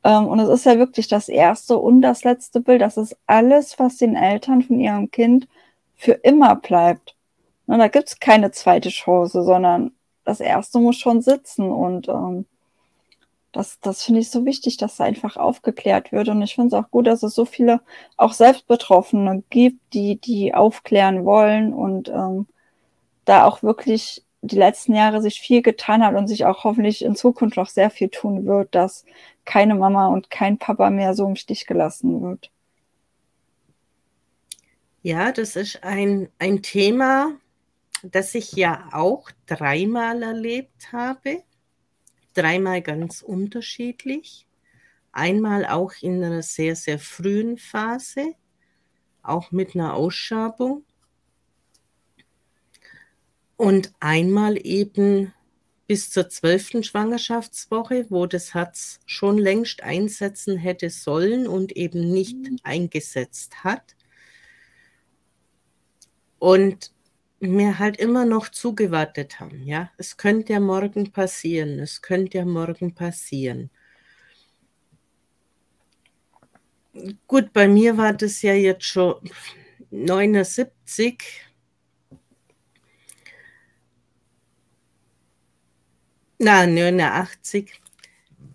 Ähm, 0.04 0.28
und 0.28 0.40
es 0.40 0.50
ist 0.50 0.66
ja 0.66 0.78
wirklich 0.78 1.08
das 1.08 1.30
erste 1.30 1.78
und 1.78 2.02
das 2.02 2.24
letzte 2.24 2.62
Bild. 2.62 2.82
Das 2.82 2.98
ist 2.98 3.18
alles, 3.28 3.80
was 3.80 3.98
den 3.98 4.16
Eltern 4.16 4.62
von 4.64 4.80
ihrem 4.80 5.12
Kind 5.12 5.48
für 5.96 6.14
immer 6.14 6.56
bleibt. 6.56 7.16
Und 7.68 7.80
da 7.80 7.88
gibt 7.88 8.10
es 8.10 8.20
keine 8.20 8.52
zweite 8.52 8.90
Chance, 8.90 9.44
sondern 9.44 9.92
das 10.26 10.40
erste 10.40 10.80
muss 10.80 10.98
schon 10.98 11.22
sitzen. 11.22 11.72
Und 11.72 12.08
ähm, 12.10 12.46
das, 13.52 13.80
das 13.82 14.04
finde 14.04 14.22
ich 14.22 14.30
so 14.30 14.46
wichtig, 14.46 14.78
dass 14.78 14.98
da 14.98 15.04
einfach 15.04 15.38
aufgeklärt 15.38 16.12
wird. 16.12 16.30
Und 16.30 16.42
ich 16.42 16.56
finde 16.56 16.76
es 16.76 16.84
auch 16.84 16.90
gut, 16.90 17.08
dass 17.08 17.24
es 17.24 17.36
so 17.36 17.46
viele 17.46 17.82
auch 18.18 18.34
Selbstbetroffene 18.34 19.44
gibt, 19.50 19.94
die, 19.94 20.18
die 20.18 20.54
aufklären 20.54 21.26
wollen 21.26 21.74
und 21.74 22.10
ähm, 22.10 22.48
da 23.26 23.46
auch 23.46 23.62
wirklich 23.62 24.24
die 24.42 24.56
letzten 24.58 24.96
Jahre 24.96 25.22
sich 25.22 25.40
viel 25.40 25.62
getan 25.62 26.04
hat 26.04 26.16
und 26.16 26.28
sich 26.28 26.46
auch 26.46 26.64
hoffentlich 26.64 27.04
in 27.04 27.16
Zukunft 27.16 27.58
noch 27.58 27.70
sehr 27.70 27.92
viel 27.92 28.10
tun 28.10 28.46
wird, 28.46 28.74
dass 28.74 29.06
keine 29.52 29.76
Mama 29.76 30.08
und 30.08 30.30
kein 30.30 30.58
Papa 30.58 30.90
mehr 30.90 31.14
so 31.14 31.28
im 31.28 31.36
Stich 31.36 31.68
gelassen 31.68 32.22
wird. 32.22 32.50
Ja, 35.02 35.34
das 35.34 35.58
ist 35.58 35.84
ein, 35.84 36.30
ein 36.40 36.64
Thema, 36.64 37.34
das 38.02 38.34
ich 38.34 38.54
ja 38.54 38.88
auch 38.94 39.30
dreimal 39.48 40.24
erlebt 40.24 40.94
habe. 40.94 41.44
Dreimal 42.34 42.82
ganz 42.82 43.22
unterschiedlich. 43.22 44.48
Einmal 45.12 45.66
auch 45.66 45.92
in 46.00 46.24
einer 46.24 46.44
sehr, 46.44 46.78
sehr 46.78 46.98
frühen 46.98 47.58
Phase, 47.58 48.36
auch 49.22 49.52
mit 49.52 49.76
einer 49.76 49.96
Ausschabung. 49.96 50.86
Und 53.58 53.92
einmal 54.00 54.58
eben 54.66 55.34
bis 55.88 56.10
zur 56.10 56.30
zwölften 56.30 56.84
Schwangerschaftswoche, 56.84 58.06
wo 58.10 58.26
das 58.26 58.54
Herz 58.54 59.00
schon 59.06 59.38
längst 59.38 59.84
einsetzen 59.84 60.58
hätte 60.58 60.90
sollen 60.90 61.48
und 61.48 61.74
eben 61.74 62.12
nicht 62.12 62.38
mhm. 62.38 62.58
eingesetzt 62.64 63.64
hat. 63.64 63.96
Und 66.40 66.92
mir 67.40 67.80
halt 67.80 67.98
immer 67.98 68.26
noch 68.26 68.50
zugewartet 68.50 69.40
haben. 69.40 69.64
Ja, 69.64 69.92
es 69.98 70.18
könnte 70.18 70.54
ja 70.54 70.60
morgen 70.60 71.12
passieren, 71.12 71.80
es 71.80 72.02
könnte 72.02 72.38
ja 72.38 72.46
morgen 72.46 72.94
passieren. 72.94 73.72
Gut, 77.28 77.54
bei 77.54 77.68
mir 77.68 77.98
war 77.98 78.14
das 78.14 78.42
ja 78.42 78.54
jetzt 78.54 78.86
schon 78.86 79.16
79. 79.90 81.24
Na, 86.44 86.66
89. 86.66 87.72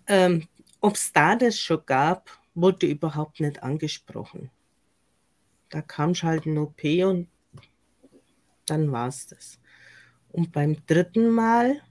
Ähm, 0.07 0.49
Ob 0.81 0.95
es 0.95 1.13
da 1.13 1.37
das 1.37 1.57
schon 1.57 1.85
gab, 1.85 2.29
wurde 2.53 2.85
überhaupt 2.85 3.39
nicht 3.39 3.63
angesprochen. 3.63 4.51
Da 5.69 5.81
kam 5.81 6.13
halt 6.13 6.45
ein 6.45 6.57
OP 6.57 6.83
und 6.83 7.29
dann 8.65 8.91
war 8.91 9.07
es 9.07 9.27
das. 9.27 9.57
Und 10.33 10.51
beim 10.51 10.85
dritten 10.85 11.29
Mal, 11.29 11.81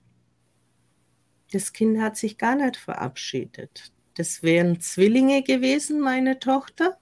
das 1.53 1.73
Kind 1.73 1.99
hat 1.99 2.19
sich 2.19 2.37
gar 2.37 2.57
nicht 2.57 2.77
verabschiedet. 2.77 3.91
Das 4.17 4.43
wären 4.43 4.83
Zwillinge 4.83 5.43
gewesen, 5.43 6.01
meine 6.01 6.39
Tochter. 6.39 6.99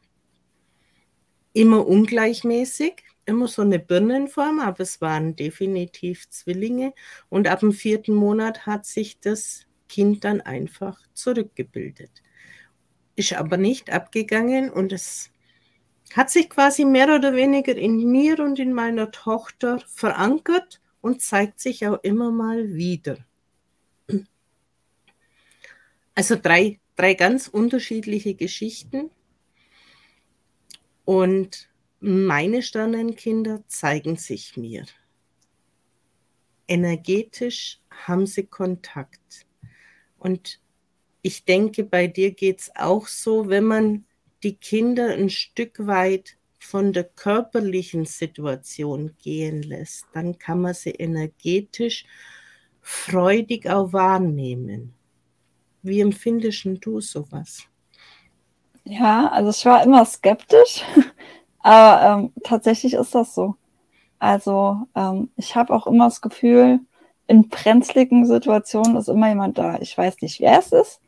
Immer 1.53 1.85
ungleichmäßig, 1.85 3.03
immer 3.27 3.49
so 3.49 3.63
eine 3.63 3.79
Birnenform, 3.79 4.61
aber 4.61 4.81
es 4.81 5.01
waren 5.01 5.37
definitiv 5.37 6.29
Zwillinge. 6.31 6.93
Und 7.29 7.49
ab 7.49 7.61
dem 7.61 7.73
vierten 7.73 8.15
Monat 8.15 8.67
hat 8.67 8.87
sich 8.87 9.21
das 9.21 9.67
Kind 9.89 10.25
dann 10.25 10.41
einfach 10.41 11.01
zurückgebildet. 11.15 12.11
Ist 13.17 13.33
aber 13.35 13.57
nicht 13.57 13.91
abgegangen 13.91 14.71
und 14.71 14.93
es 14.93 15.31
hat 16.15 16.31
sich 16.31 16.51
quasi 16.51 16.85
mehr 16.85 17.15
oder 17.15 17.35
weniger 17.35 17.77
in 17.77 18.11
mir 18.11 18.41
und 18.41 18.59
in 18.59 18.73
meiner 18.73 19.11
Tochter 19.11 19.81
verankert 19.87 20.81
und 21.01 21.23
zeigt 21.23 21.61
sich 21.61 21.87
auch 21.87 22.03
immer 22.03 22.31
mal 22.31 22.75
wieder. 22.75 23.19
Also 26.15 26.37
drei, 26.37 26.79
drei 26.97 27.15
ganz 27.15 27.49
unterschiedliche 27.49 28.35
Geschichten. 28.35 29.11
Und 31.05 31.69
meine 32.05 32.63
Sternenkinder 32.63 33.65
zeigen 33.67 34.17
sich 34.17 34.59
mir. 34.59 34.85
Energetisch 36.69 37.81
haben 38.07 38.27
sie 38.27 38.45
Kontakt. 38.45 39.47
Und 40.19 40.61
ich 41.23 41.45
denke, 41.45 41.85
bei 41.85 42.07
dir 42.07 42.33
geht 42.33 42.61
es 42.61 42.73
auch 42.77 43.07
so, 43.07 43.49
wenn 43.49 43.65
man 43.65 44.05
die 44.43 44.57
Kinder 44.57 45.15
ein 45.15 45.31
Stück 45.31 45.87
weit 45.87 46.37
von 46.59 46.93
der 46.93 47.05
körperlichen 47.05 48.05
Situation 48.05 49.15
gehen 49.23 49.63
lässt, 49.63 50.07
dann 50.13 50.39
kann 50.39 50.61
man 50.61 50.75
sie 50.75 50.91
energetisch 50.91 52.05
freudig 52.83 53.69
auch 53.69 53.95
wahrnehmen. 53.95 54.93
Wie 55.83 56.01
empfindest 56.01 56.67
du 56.81 57.01
sowas? 57.01 57.67
Ja, 58.85 59.29
also 59.29 59.51
ich 59.51 59.65
war 59.65 59.83
immer 59.83 60.05
skeptisch, 60.05 60.85
aber 61.65 62.19
ähm, 62.19 62.33
tatsächlich 62.45 62.93
ist 62.93 63.15
das 63.15 63.35
so. 63.35 63.57
Also 64.19 64.87
ähm, 64.95 65.31
ich 65.37 65.57
habe 65.57 65.73
auch 65.73 65.87
immer 65.87 66.05
das 66.05 66.21
Gefühl, 66.21 66.81
in 67.27 67.49
brenzligen 67.49 68.27
Situationen 68.27 68.97
ist 68.97 69.09
immer 69.09 69.31
jemand 69.31 69.57
da. 69.57 69.79
Ich 69.81 69.97
weiß 69.97 70.21
nicht, 70.21 70.41
wer 70.41 70.59
es 70.59 70.73
ist, 70.73 71.01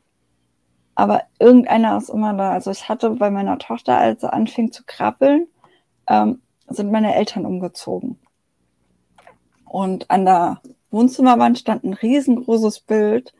aber 0.94 1.24
irgendeiner 1.38 1.98
ist 1.98 2.08
immer 2.08 2.32
da. 2.32 2.52
Also 2.52 2.70
ich 2.70 2.88
hatte 2.88 3.10
bei 3.10 3.30
meiner 3.30 3.58
Tochter, 3.58 3.98
als 3.98 4.22
sie 4.22 4.32
anfing 4.32 4.72
zu 4.72 4.84
krabbeln, 4.86 5.46
ähm, 6.08 6.40
sind 6.68 6.90
meine 6.90 7.14
Eltern 7.14 7.44
umgezogen. 7.44 8.18
Und 9.66 10.10
an 10.10 10.24
der 10.24 10.62
Wohnzimmerwand 10.90 11.58
stand 11.58 11.84
ein 11.84 11.92
riesengroßes 11.92 12.80
Bild. 12.80 13.34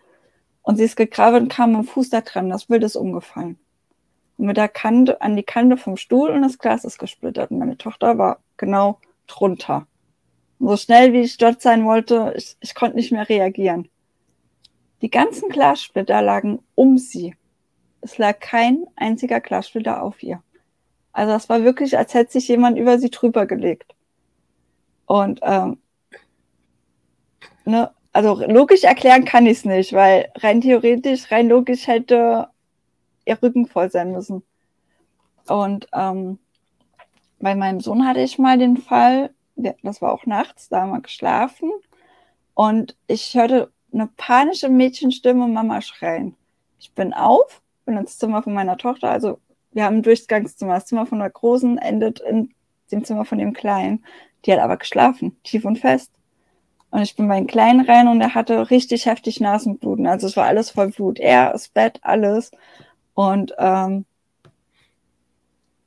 Und 0.60 0.76
sie 0.76 0.84
ist 0.84 0.96
gegraben 0.96 1.44
und 1.44 1.48
kam 1.48 1.72
mit 1.72 1.80
dem 1.80 1.88
Fuß 1.88 2.10
da 2.10 2.20
dran, 2.20 2.50
das 2.50 2.66
Bild 2.66 2.84
ist 2.84 2.96
umgefallen. 2.96 3.58
Mit 4.38 4.56
der 4.56 4.68
Kante 4.68 5.20
an 5.22 5.36
die 5.36 5.42
Kante 5.42 5.76
vom 5.76 5.96
Stuhl 5.96 6.30
und 6.30 6.42
das 6.42 6.58
Glas 6.58 6.84
ist 6.84 6.98
gesplittert. 6.98 7.50
Und 7.50 7.58
meine 7.58 7.78
Tochter 7.78 8.18
war 8.18 8.40
genau 8.56 8.98
drunter. 9.26 9.86
Und 10.58 10.68
so 10.68 10.76
schnell 10.76 11.12
wie 11.12 11.20
ich 11.20 11.36
dort 11.36 11.62
sein 11.62 11.84
wollte, 11.84 12.34
ich, 12.36 12.56
ich 12.60 12.74
konnte 12.74 12.96
nicht 12.96 13.12
mehr 13.12 13.28
reagieren. 13.28 13.88
Die 15.02 15.10
ganzen 15.10 15.48
Glassplitter 15.48 16.22
lagen 16.22 16.60
um 16.74 16.98
sie. 16.98 17.34
Es 18.00 18.18
lag 18.18 18.38
kein 18.40 18.86
einziger 18.96 19.40
Glassplitter 19.40 20.02
auf 20.02 20.22
ihr. 20.22 20.42
Also 21.12 21.32
es 21.32 21.48
war 21.48 21.64
wirklich, 21.64 21.96
als 21.96 22.14
hätte 22.14 22.32
sich 22.32 22.48
jemand 22.48 22.78
über 22.78 22.98
sie 22.98 23.10
drüber 23.10 23.46
gelegt. 23.46 23.94
Und 25.06 25.40
ähm, 25.42 25.78
ne, 27.64 27.90
also 28.12 28.42
logisch 28.46 28.84
erklären 28.84 29.24
kann 29.24 29.46
ich 29.46 29.58
es 29.58 29.64
nicht, 29.64 29.92
weil 29.92 30.30
rein 30.36 30.60
theoretisch, 30.60 31.30
rein 31.30 31.48
logisch 31.48 31.86
hätte 31.86 32.48
ihr 33.26 33.42
Rücken 33.42 33.66
voll 33.66 33.90
sein 33.90 34.12
müssen. 34.12 34.42
Und 35.46 35.88
ähm, 35.92 36.38
bei 37.38 37.54
meinem 37.54 37.80
Sohn 37.80 38.06
hatte 38.06 38.20
ich 38.20 38.38
mal 38.38 38.58
den 38.58 38.78
Fall, 38.78 39.30
das 39.82 40.00
war 40.00 40.12
auch 40.12 40.24
nachts, 40.26 40.68
da 40.68 40.80
haben 40.80 40.92
wir 40.92 41.00
geschlafen 41.00 41.70
und 42.54 42.96
ich 43.06 43.34
hörte 43.34 43.70
eine 43.92 44.08
panische 44.16 44.68
Mädchenstimme 44.68 45.46
Mama 45.46 45.82
schreien. 45.82 46.34
Ich 46.78 46.92
bin 46.92 47.12
auf, 47.12 47.62
bin 47.84 47.96
ins 47.96 48.18
Zimmer 48.18 48.42
von 48.42 48.54
meiner 48.54 48.78
Tochter, 48.78 49.10
also 49.10 49.38
wir 49.76 49.84
haben 49.84 49.96
ein 49.96 50.02
Durchgangszimmer. 50.02 50.72
Das 50.72 50.86
Zimmer 50.86 51.04
von 51.04 51.18
der 51.18 51.28
Großen 51.28 51.76
endet 51.76 52.20
in 52.20 52.54
dem 52.90 53.04
Zimmer 53.04 53.26
von 53.26 53.36
dem 53.36 53.52
Kleinen. 53.52 54.02
Die 54.44 54.52
hat 54.52 54.58
aber 54.58 54.78
geschlafen, 54.78 55.36
tief 55.44 55.66
und 55.66 55.78
fest. 55.78 56.10
Und 56.90 57.02
ich 57.02 57.14
bin 57.14 57.28
bei 57.28 57.36
den 57.36 57.46
Kleinen 57.46 57.84
rein 57.84 58.08
und 58.08 58.22
er 58.22 58.34
hatte 58.34 58.70
richtig 58.70 59.04
heftig 59.04 59.38
Nasenbluten. 59.38 60.06
Also 60.06 60.28
es 60.28 60.36
war 60.38 60.46
alles 60.46 60.70
voll 60.70 60.88
Blut. 60.88 61.18
Er, 61.18 61.52
das 61.52 61.68
Bett, 61.68 61.98
alles. 62.00 62.52
Und 63.16 63.54
ähm, 63.58 64.04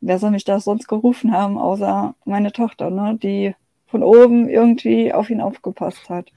wer 0.02 0.18
soll 0.18 0.32
mich 0.32 0.46
da 0.46 0.60
sonst 0.60 0.88
gerufen 0.88 1.32
haben, 1.32 1.60
außer 1.60 2.16
meine 2.26 2.52
Tochter, 2.52 2.90
ne, 2.90 3.20
die 3.22 3.56
von 3.86 4.02
oben 4.02 4.50
irgendwie 4.50 5.14
auf 5.14 5.30
ihn 5.30 5.40
aufgepasst 5.40 6.10
hat. 6.10 6.32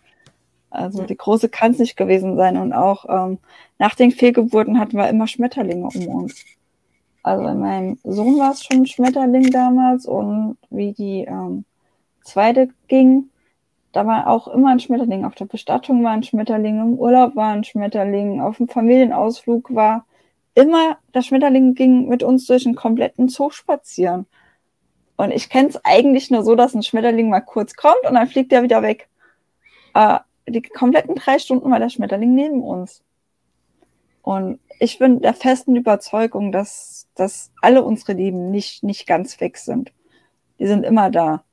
Also 0.69 1.05
die 1.05 1.17
Große 1.17 1.49
kann 1.49 1.73
es 1.73 1.79
nicht 1.79 1.97
gewesen 1.97 2.37
sein. 2.37 2.59
Und 2.59 2.75
auch 2.75 3.07
ähm, 3.09 3.39
nach 3.79 3.95
den 3.95 4.11
Fehlgeburten 4.11 4.79
hatten 4.79 4.99
wir 4.99 5.09
immer 5.09 5.27
Schmetterlinge 5.27 5.89
um 5.95 6.09
uns. 6.09 6.45
Also 7.23 7.43
bei 7.43 7.55
meinem 7.55 7.99
Sohn 8.05 8.39
war 8.39 8.53
es 8.53 8.63
schon 8.63 8.83
ein 8.83 8.87
Schmetterling 8.87 9.51
damals 9.51 10.05
und 10.05 10.59
wie 10.69 10.93
die 10.93 11.25
ähm, 11.25 11.65
zweite 12.23 12.69
ging, 12.89 13.31
da 13.93 14.07
war 14.07 14.27
auch 14.27 14.49
immer 14.49 14.71
ein 14.71 14.81
Schmetterling. 14.81 15.25
Auf 15.25 15.37
der 15.37 15.47
Bestattung 15.47 16.05
war 16.05 16.13
ein 16.13 16.23
Schmetterling, 16.23 16.81
im 16.81 16.95
Urlaub 16.95 17.35
war 17.35 17.53
ein 17.53 17.65
Schmetterling, 17.65 18.43
auf 18.43 18.59
dem 18.59 18.69
Familienausflug 18.69 19.75
war 19.75 20.05
immer, 20.55 20.99
der 21.15 21.23
Schmetterling 21.23 21.75
ging 21.75 22.09
mit 22.09 22.23
uns 22.23 22.47
durch 22.47 22.67
einen 22.67 22.75
kompletten 22.75 23.29
Zoo 23.29 23.51
spazieren. 23.51 24.27
Und 25.17 25.31
ich 25.31 25.49
kenne 25.49 25.69
es 25.69 25.85
eigentlich 25.85 26.31
nur 26.31 26.43
so, 26.43 26.55
dass 26.55 26.75
ein 26.75 26.83
Schmetterling 26.83 27.29
mal 27.29 27.41
kurz 27.41 27.75
kommt 27.75 28.05
und 28.09 28.15
dann 28.15 28.27
fliegt 28.27 28.53
er 28.53 28.63
wieder 28.63 28.83
weg. 28.83 29.09
Äh, 29.95 30.19
die 30.49 30.63
kompletten 30.63 31.15
drei 31.15 31.39
Stunden 31.39 31.71
war 31.71 31.79
der 31.79 31.91
Schmetterling 31.91 32.35
neben 32.35 32.63
uns. 32.63 33.03
Und 34.23 34.61
ich 34.79 34.99
bin 34.99 35.21
der 35.21 35.35
festen 35.35 35.77
Überzeugung, 35.77 36.53
dass, 36.53 37.09
dass 37.15 37.53
alle 37.61 37.83
unsere 37.83 38.15
Lieben 38.15 38.51
nicht, 38.51 38.83
nicht 38.83 39.07
ganz 39.07 39.41
weg 39.41 39.59
sind. 39.59 39.93
Die 40.59 40.67
sind 40.67 40.85
immer 40.85 41.11
da. 41.11 41.45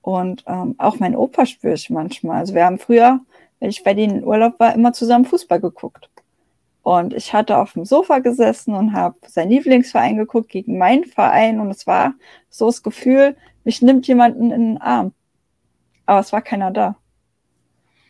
Und 0.00 0.44
ähm, 0.46 0.74
auch 0.78 0.98
mein 0.98 1.14
Opa 1.14 1.46
spüre 1.46 1.74
ich 1.74 1.90
manchmal. 1.90 2.38
Also 2.38 2.54
wir 2.54 2.64
haben 2.64 2.78
früher, 2.78 3.20
wenn 3.60 3.70
ich 3.70 3.84
bei 3.84 3.94
denen 3.94 4.18
in 4.18 4.24
Urlaub 4.24 4.58
war, 4.58 4.74
immer 4.74 4.92
zusammen 4.92 5.24
Fußball 5.24 5.60
geguckt. 5.60 6.10
Und 6.82 7.14
ich 7.14 7.32
hatte 7.32 7.58
auf 7.58 7.74
dem 7.74 7.84
Sofa 7.84 8.18
gesessen 8.18 8.74
und 8.74 8.92
habe 8.92 9.16
seinen 9.26 9.50
Lieblingsverein 9.50 10.16
geguckt 10.16 10.48
gegen 10.48 10.78
meinen 10.78 11.04
Verein. 11.04 11.60
Und 11.60 11.70
es 11.70 11.86
war 11.86 12.14
so 12.50 12.66
das 12.66 12.82
Gefühl, 12.82 13.36
mich 13.64 13.82
nimmt 13.82 14.06
jemanden 14.08 14.50
in 14.50 14.74
den 14.74 14.78
Arm. 14.80 15.12
Aber 16.06 16.20
es 16.20 16.32
war 16.32 16.42
keiner 16.42 16.72
da. 16.72 16.96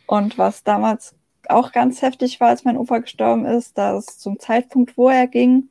Und 0.07 0.39
was 0.39 0.65
damals 0.65 1.15
auch 1.49 1.73
ganz 1.73 2.03
heftig 2.03 2.41
war, 2.41 2.49
als 2.49 2.65
mein 2.65 2.79
Opa 2.79 2.99
gestorben 2.99 3.45
ist, 3.45 3.77
dass 3.77 4.19
zum 4.19 4.39
Zeitpunkt, 4.39 4.97
wo 4.97 5.09
er 5.09 5.27
ging, 5.27 5.69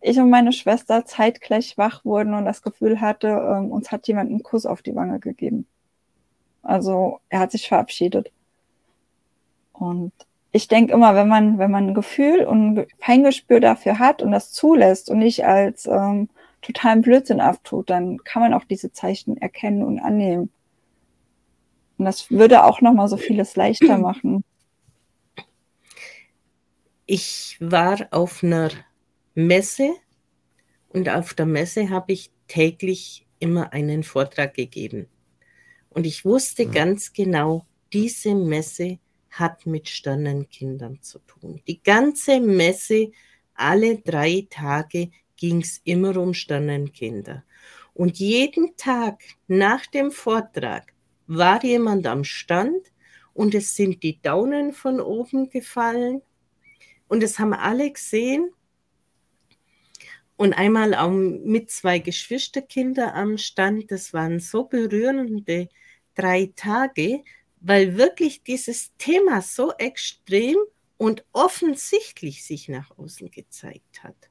ich 0.00 0.18
und 0.18 0.30
meine 0.30 0.52
Schwester 0.52 1.06
zeitgleich 1.06 1.78
wach 1.78 2.04
wurden 2.04 2.34
und 2.34 2.44
das 2.44 2.62
Gefühl 2.62 3.00
hatte, 3.00 3.28
ähm, 3.28 3.72
uns 3.72 3.90
hat 3.90 4.06
jemand 4.06 4.30
einen 4.30 4.42
Kuss 4.42 4.66
auf 4.66 4.82
die 4.82 4.94
Wange 4.94 5.18
gegeben. 5.18 5.66
Also 6.62 7.20
er 7.30 7.40
hat 7.40 7.52
sich 7.52 7.68
verabschiedet. 7.68 8.30
Und 9.72 10.12
ich 10.54 10.68
denke 10.68 10.94
immer, 10.94 11.14
wenn 11.14 11.28
man, 11.28 11.58
wenn 11.58 11.70
man 11.70 11.88
ein 11.88 11.94
Gefühl 11.94 12.44
und 12.44 12.78
ein 12.78 12.86
Feingespür 12.98 13.60
dafür 13.60 13.98
hat 13.98 14.22
und 14.22 14.32
das 14.32 14.52
zulässt 14.52 15.10
und 15.10 15.18
nicht 15.18 15.44
als 15.44 15.86
ähm, 15.86 16.28
totalen 16.62 17.02
Blödsinn 17.02 17.40
abtut, 17.40 17.90
dann 17.90 18.18
kann 18.24 18.40
man 18.40 18.54
auch 18.54 18.64
diese 18.64 18.92
Zeichen 18.92 19.36
erkennen 19.36 19.82
und 19.82 19.98
annehmen. 19.98 20.50
Und 21.98 22.06
das 22.06 22.30
würde 22.30 22.64
auch 22.64 22.80
nochmal 22.80 23.08
so 23.08 23.16
vieles 23.16 23.56
leichter 23.56 23.98
machen 23.98 24.44
ich 27.06 27.56
war 27.60 28.08
auf 28.10 28.42
einer 28.42 28.70
Messe 29.34 29.94
und 30.88 31.08
auf 31.08 31.34
der 31.34 31.46
Messe 31.46 31.90
habe 31.90 32.12
ich 32.12 32.30
täglich 32.48 33.26
immer 33.38 33.72
einen 33.72 34.02
Vortrag 34.02 34.54
gegeben. 34.54 35.06
Und 35.90 36.06
ich 36.06 36.24
wusste 36.24 36.66
mhm. 36.66 36.72
ganz 36.72 37.12
genau, 37.12 37.66
diese 37.92 38.34
Messe 38.34 38.98
hat 39.38 39.66
mit 39.66 39.88
Sternenkindern 39.88 41.00
zu 41.02 41.18
tun. 41.20 41.60
Die 41.66 41.82
ganze 41.82 42.40
Messe, 42.40 43.12
alle 43.54 43.98
drei 43.98 44.46
Tage 44.48 45.10
ging 45.36 45.60
es 45.60 45.80
immer 45.84 46.16
um 46.16 46.34
Sternenkinder. 46.34 47.44
Und 47.92 48.18
jeden 48.18 48.76
Tag 48.76 49.22
nach 49.46 49.86
dem 49.86 50.10
Vortrag 50.10 50.92
war 51.26 51.62
jemand 51.64 52.06
am 52.06 52.24
Stand 52.24 52.92
und 53.32 53.54
es 53.54 53.74
sind 53.74 54.02
die 54.02 54.20
Daunen 54.20 54.72
von 54.72 55.00
oben 55.00 55.50
gefallen 55.50 56.22
und 57.08 57.22
das 57.22 57.38
haben 57.38 57.54
alle 57.54 57.90
gesehen. 57.90 58.52
Und 60.36 60.52
einmal 60.52 60.94
auch 60.94 61.10
mit 61.10 61.70
zwei 61.70 62.00
Geschwisterkinder 62.00 63.14
am 63.14 63.38
Stand. 63.38 63.90
Das 63.92 64.12
waren 64.12 64.40
so 64.40 64.64
berührende 64.64 65.68
drei 66.16 66.52
Tage, 66.56 67.22
weil 67.66 67.96
wirklich 67.96 68.42
dieses 68.42 68.94
Thema 68.98 69.42
so 69.42 69.72
extrem 69.78 70.56
und 70.96 71.24
offensichtlich 71.32 72.44
sich 72.44 72.68
nach 72.68 72.96
außen 72.98 73.30
gezeigt 73.30 74.02
hat. 74.02 74.30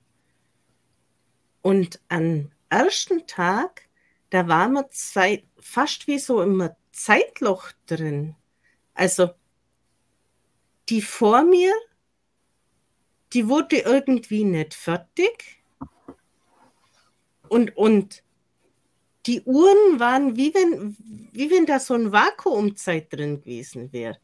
Und 1.61 1.99
am 2.09 2.51
ersten 2.69 3.25
Tag, 3.27 3.87
da 4.29 4.47
waren 4.47 4.73
wir 4.73 4.89
Zeit, 4.91 5.45
fast 5.59 6.07
wie 6.07 6.19
so 6.19 6.41
im 6.41 6.69
Zeitloch 6.91 7.71
drin. 7.85 8.35
Also 8.93 9.31
die 10.89 11.01
vor 11.01 11.43
mir 11.43 11.73
die 13.33 13.49
wurde 13.49 13.79
irgendwie 13.79 14.43
nicht 14.43 14.73
fertig. 14.73 15.63
Und, 17.49 17.75
und 17.75 18.23
die 19.25 19.41
Uhren 19.43 19.99
waren 19.99 20.35
wie 20.35 20.53
wenn, 20.53 20.97
wie 21.31 21.49
wenn 21.49 21.65
da 21.65 21.79
so 21.79 21.93
ein 21.93 22.11
Vakuumzeit 22.11 23.11
drin 23.13 23.39
gewesen 23.39 23.93
wäre. 23.93 24.17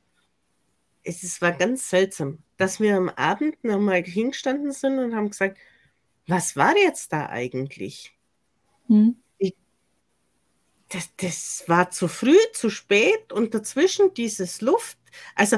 Es, 1.04 1.24
es 1.24 1.42
war 1.42 1.54
ganz 1.54 1.90
seltsam, 1.90 2.40
dass 2.58 2.80
wir 2.80 2.98
am 2.98 3.10
Abend 3.10 3.64
nochmal 3.64 4.04
hingestanden 4.04 4.74
sind 4.74 5.00
und 5.00 5.16
haben 5.16 5.30
gesagt, 5.30 5.58
was 6.28 6.56
war 6.56 6.78
jetzt 6.78 7.14
da 7.14 7.28
eigentlich? 7.28 8.14
Hm. 8.88 9.16
Ich, 9.38 9.56
das, 10.90 11.10
das 11.16 11.64
war 11.68 11.90
zu 11.92 12.08
früh, 12.08 12.38
zu 12.54 12.70
spät 12.70 13.32
und 13.32 13.54
dazwischen 13.54 14.14
dieses 14.14 14.62
Luft. 14.62 14.98
Also 15.36 15.58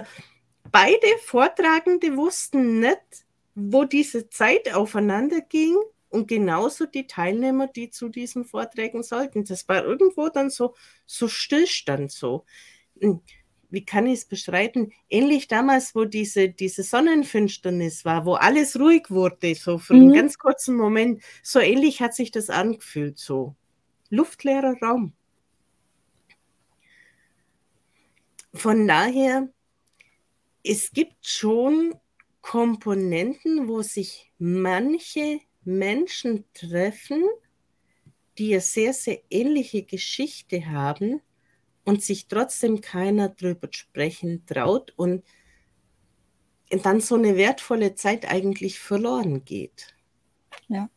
beide 0.72 1.08
Vortragende 1.26 2.16
wussten 2.16 2.80
nicht, 2.80 3.26
wo 3.56 3.86
diese 3.86 4.30
Zeit 4.30 4.72
aufeinander 4.74 5.42
ging 5.42 5.76
und 6.12 6.28
genauso 6.28 6.86
die 6.86 7.08
Teilnehmer, 7.08 7.68
die 7.68 7.90
zu 7.90 8.10
diesen 8.10 8.46
Vorträgen 8.46 9.02
sollten. 9.02 9.46
Das 9.46 9.68
war 9.70 9.84
irgendwo 9.84 10.30
dann 10.30 10.50
so, 10.50 10.76
so 11.06 11.28
Stillstand 11.28 12.12
so. 12.12 12.46
Hm, 13.00 13.22
wie 13.70 13.86
kann 13.86 14.06
ich 14.06 14.20
es 14.20 14.26
beschreiben? 14.26 14.92
Ähnlich 15.10 15.48
damals, 15.48 15.96
wo 15.96 16.04
diese, 16.04 16.50
diese 16.50 16.84
Sonnenfinsternis 16.84 18.04
war, 18.04 18.26
wo 18.26 18.34
alles 18.34 18.78
ruhig 18.78 19.10
wurde, 19.10 19.56
so 19.56 19.78
für 19.78 19.94
mhm. 19.94 20.02
einen 20.02 20.14
ganz 20.14 20.38
kurzen 20.38 20.76
Moment. 20.76 21.24
So 21.42 21.60
ähnlich 21.60 22.02
hat 22.02 22.14
sich 22.14 22.32
das 22.32 22.50
angefühlt, 22.50 23.18
so 23.18 23.56
luftleerer 24.10 24.76
Raum. 24.82 25.14
Von 28.54 28.86
daher, 28.86 29.48
es 30.62 30.92
gibt 30.92 31.26
schon 31.26 31.96
Komponenten, 32.42 33.70
wo 33.70 33.82
sich 33.82 34.34
manche 34.38 35.40
Menschen 35.64 36.46
treffen, 36.54 37.24
die 38.38 38.54
eine 38.54 38.62
sehr, 38.62 38.94
sehr 38.94 39.20
ähnliche 39.30 39.84
Geschichte 39.84 40.68
haben 40.68 41.22
und 41.84 42.04
sich 42.04 42.28
trotzdem 42.28 42.82
keiner 42.82 43.30
drüber 43.30 43.68
sprechen 43.72 44.46
traut. 44.46 44.94
Und 44.96 45.24
dann 46.84 47.02
so 47.02 47.16
eine 47.16 47.36
wertvolle 47.36 47.96
Zeit 47.96 48.30
eigentlich 48.30 48.80
verloren 48.80 49.44
geht. 49.44 49.94
Ja. 50.68 50.90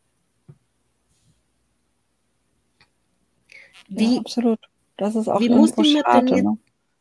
Wie, 3.88 4.14
ja, 4.14 4.20
absolut. 4.20 4.60
Das 4.96 5.16
ist 5.16 5.28
auch 5.28 5.40
wie 5.40 5.48
muss, 5.48 5.72
ich 5.72 5.94
mir 5.94 6.02
denn 6.02 6.26
jetzt, 6.28 6.44
Ne? 6.44 6.58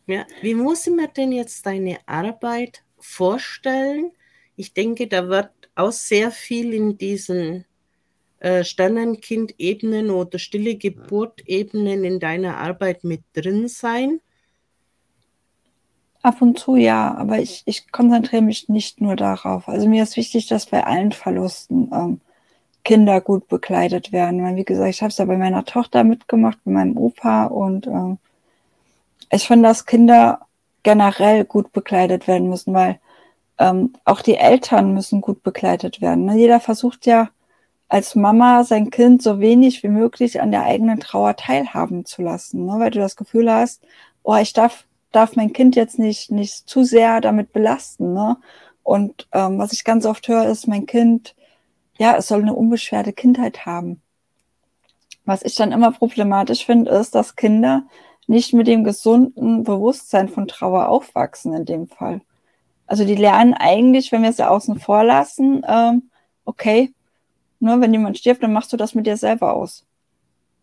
ja, 0.07 0.25
wie 0.41 0.55
muss 0.55 0.87
ich 0.87 0.93
mir 0.93 1.07
denn 1.07 1.31
jetzt 1.31 1.65
deine 1.65 1.99
Arbeit 2.07 2.83
vorstellen? 2.97 4.11
Ich 4.55 4.73
denke, 4.73 5.07
da 5.07 5.29
wird 5.29 5.51
auch 5.75 5.91
sehr 5.91 6.31
viel 6.31 6.73
in 6.73 6.97
diesen 6.97 7.65
äh, 8.39 8.63
Sternenkind-Ebenen 8.63 10.09
oder 10.09 10.39
stille 10.39 10.75
Geburt-Ebenen 10.75 12.03
in 12.03 12.19
deiner 12.19 12.57
Arbeit 12.57 13.03
mit 13.03 13.21
drin 13.33 13.67
sein. 13.67 14.19
Ab 16.21 16.41
und 16.41 16.57
zu 16.57 16.75
ja, 16.75 17.15
aber 17.15 17.39
ich, 17.39 17.63
ich 17.65 17.91
konzentriere 17.91 18.41
mich 18.41 18.69
nicht 18.69 19.01
nur 19.01 19.15
darauf. 19.15 19.67
Also 19.67 19.89
mir 19.89 20.03
ist 20.03 20.15
wichtig, 20.15 20.47
dass 20.47 20.67
bei 20.67 20.85
allen 20.85 21.11
Verlusten 21.11 21.89
ähm, 21.93 22.21
Kinder 22.83 23.21
gut 23.21 23.47
begleitet 23.47 24.11
werden. 24.11 24.43
Weil, 24.43 24.55
wie 24.55 24.65
gesagt, 24.65 24.89
ich 24.89 25.01
habe 25.01 25.09
es 25.09 25.17
ja 25.17 25.25
bei 25.25 25.37
meiner 25.37 25.65
Tochter 25.65 26.03
mitgemacht, 26.03 26.57
bei 26.63 26.71
meinem 26.71 26.97
Opa 26.97 27.45
und 27.45 27.87
ähm, 27.87 28.17
ich 29.31 29.47
finde, 29.47 29.69
dass 29.69 29.85
Kinder 29.85 30.45
generell 30.83 31.45
gut 31.45 31.71
begleitet 31.71 32.27
werden 32.27 32.49
müssen, 32.49 32.73
weil 32.73 32.99
ähm, 33.63 33.93
auch 34.03 34.21
die 34.21 34.35
Eltern 34.35 34.93
müssen 34.93 35.21
gut 35.21 35.41
begleitet 35.41 36.01
werden. 36.01 36.25
Ne? 36.25 36.35
Jeder 36.35 36.59
versucht 36.59 37.05
ja 37.05 37.29
als 37.87 38.13
Mama 38.13 38.65
sein 38.65 38.89
Kind 38.89 39.21
so 39.21 39.39
wenig 39.39 39.83
wie 39.83 39.87
möglich 39.87 40.41
an 40.41 40.51
der 40.51 40.63
eigenen 40.63 40.99
Trauer 40.99 41.37
teilhaben 41.37 42.05
zu 42.05 42.21
lassen, 42.23 42.65
ne? 42.65 42.73
weil 42.79 42.91
du 42.91 42.99
das 42.99 43.15
Gefühl 43.15 43.49
hast, 43.49 43.81
oh, 44.23 44.35
ich 44.35 44.51
darf, 44.51 44.83
darf 45.13 45.37
mein 45.37 45.53
Kind 45.53 45.77
jetzt 45.77 45.97
nicht, 45.97 46.29
nicht 46.29 46.67
zu 46.69 46.83
sehr 46.83 47.21
damit 47.21 47.53
belasten. 47.53 48.13
Ne? 48.13 48.35
Und 48.83 49.27
ähm, 49.31 49.59
was 49.59 49.71
ich 49.71 49.85
ganz 49.85 50.05
oft 50.05 50.27
höre, 50.27 50.45
ist, 50.45 50.67
mein 50.67 50.85
Kind, 50.85 51.33
ja, 51.97 52.17
es 52.17 52.27
soll 52.27 52.41
eine 52.41 52.55
unbeschwerte 52.55 53.13
Kindheit 53.13 53.65
haben. 53.65 54.01
Was 55.23 55.41
ich 55.41 55.55
dann 55.55 55.71
immer 55.71 55.91
problematisch 55.93 56.65
finde, 56.65 56.91
ist, 56.91 57.15
dass 57.15 57.37
Kinder 57.37 57.83
nicht 58.27 58.53
mit 58.53 58.67
dem 58.67 58.83
gesunden 58.83 59.63
Bewusstsein 59.63 60.27
von 60.27 60.49
Trauer 60.49 60.89
aufwachsen 60.89 61.53
in 61.53 61.63
dem 61.63 61.87
Fall. 61.87 62.19
Also 62.85 63.05
die 63.05 63.15
lernen 63.15 63.53
eigentlich, 63.53 64.11
wenn 64.11 64.23
wir 64.23 64.29
es 64.29 64.37
ja 64.37 64.49
außen 64.49 64.79
vor 64.79 65.03
lassen, 65.03 65.63
ähm, 65.67 66.09
okay, 66.45 66.93
nur 67.59 67.79
wenn 67.79 67.93
jemand 67.93 68.17
stirbt, 68.17 68.43
dann 68.43 68.53
machst 68.53 68.73
du 68.73 68.77
das 68.77 68.93
mit 68.93 69.07
dir 69.07 69.17
selber 69.17 69.53
aus. 69.53 69.85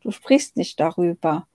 Du 0.02 0.10
sprichst 0.10 0.56
nicht 0.56 0.78
darüber. 0.80 1.46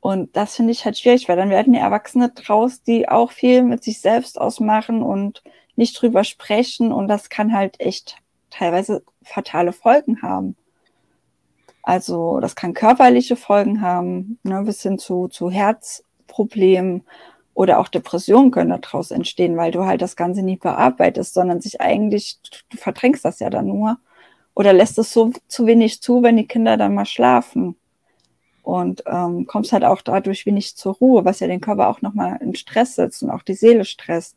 Und 0.00 0.36
das 0.36 0.56
finde 0.56 0.72
ich 0.72 0.84
halt 0.84 0.98
schwierig, 0.98 1.28
weil 1.28 1.36
dann 1.36 1.50
werden 1.50 1.72
die 1.72 1.78
Erwachsene 1.78 2.30
draus, 2.30 2.82
die 2.82 3.08
auch 3.08 3.30
viel 3.30 3.62
mit 3.62 3.84
sich 3.84 4.00
selbst 4.00 4.40
ausmachen 4.40 5.02
und 5.02 5.42
nicht 5.76 6.00
drüber 6.00 6.24
sprechen. 6.24 6.92
Und 6.92 7.08
das 7.08 7.30
kann 7.30 7.52
halt 7.52 7.80
echt 7.80 8.16
teilweise 8.50 9.02
fatale 9.22 9.72
Folgen 9.72 10.20
haben. 10.20 10.56
Also 11.82 12.40
das 12.40 12.54
kann 12.54 12.74
körperliche 12.74 13.36
Folgen 13.36 13.80
haben, 13.80 14.38
ne, 14.42 14.62
bis 14.62 14.82
hin 14.82 14.98
zu, 14.98 15.28
zu 15.28 15.50
Herzproblemen 15.50 17.04
oder 17.54 17.78
auch 17.78 17.88
Depressionen 17.88 18.50
können 18.50 18.80
daraus 18.80 19.10
entstehen, 19.10 19.56
weil 19.56 19.72
du 19.72 19.84
halt 19.84 20.02
das 20.02 20.16
Ganze 20.16 20.42
nie 20.42 20.56
bearbeitest, 20.56 21.34
sondern 21.34 21.60
sich 21.60 21.80
eigentlich, 21.80 22.38
du 22.70 22.76
verdrängst 22.76 23.24
das 23.24 23.40
ja 23.40 23.50
dann 23.50 23.66
nur 23.66 23.98
oder 24.54 24.72
lässt 24.72 24.98
es 24.98 25.12
so 25.12 25.32
zu 25.48 25.66
wenig 25.66 26.00
zu, 26.00 26.22
wenn 26.22 26.36
die 26.36 26.46
Kinder 26.46 26.76
dann 26.76 26.94
mal 26.94 27.06
schlafen. 27.06 27.76
Und 28.62 29.02
ähm, 29.06 29.46
kommst 29.46 29.72
halt 29.72 29.84
auch 29.84 30.02
dadurch 30.02 30.46
wenig 30.46 30.76
zur 30.76 30.94
Ruhe, 30.94 31.24
was 31.24 31.40
ja 31.40 31.48
den 31.48 31.60
Körper 31.60 31.88
auch 31.88 32.00
nochmal 32.00 32.38
in 32.40 32.54
Stress 32.54 32.94
setzt 32.94 33.22
und 33.22 33.30
auch 33.30 33.42
die 33.42 33.54
Seele 33.54 33.84
stresst. 33.84 34.36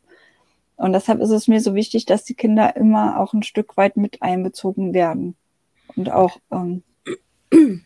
Und 0.76 0.92
deshalb 0.92 1.20
ist 1.20 1.30
es 1.30 1.46
mir 1.46 1.60
so 1.60 1.74
wichtig, 1.74 2.06
dass 2.06 2.24
die 2.24 2.34
Kinder 2.34 2.74
immer 2.76 3.20
auch 3.20 3.34
ein 3.34 3.44
Stück 3.44 3.76
weit 3.76 3.96
mit 3.96 4.22
einbezogen 4.22 4.94
werden. 4.94 5.36
Und 5.94 6.10
auch, 6.10 6.38
ähm, 6.50 6.82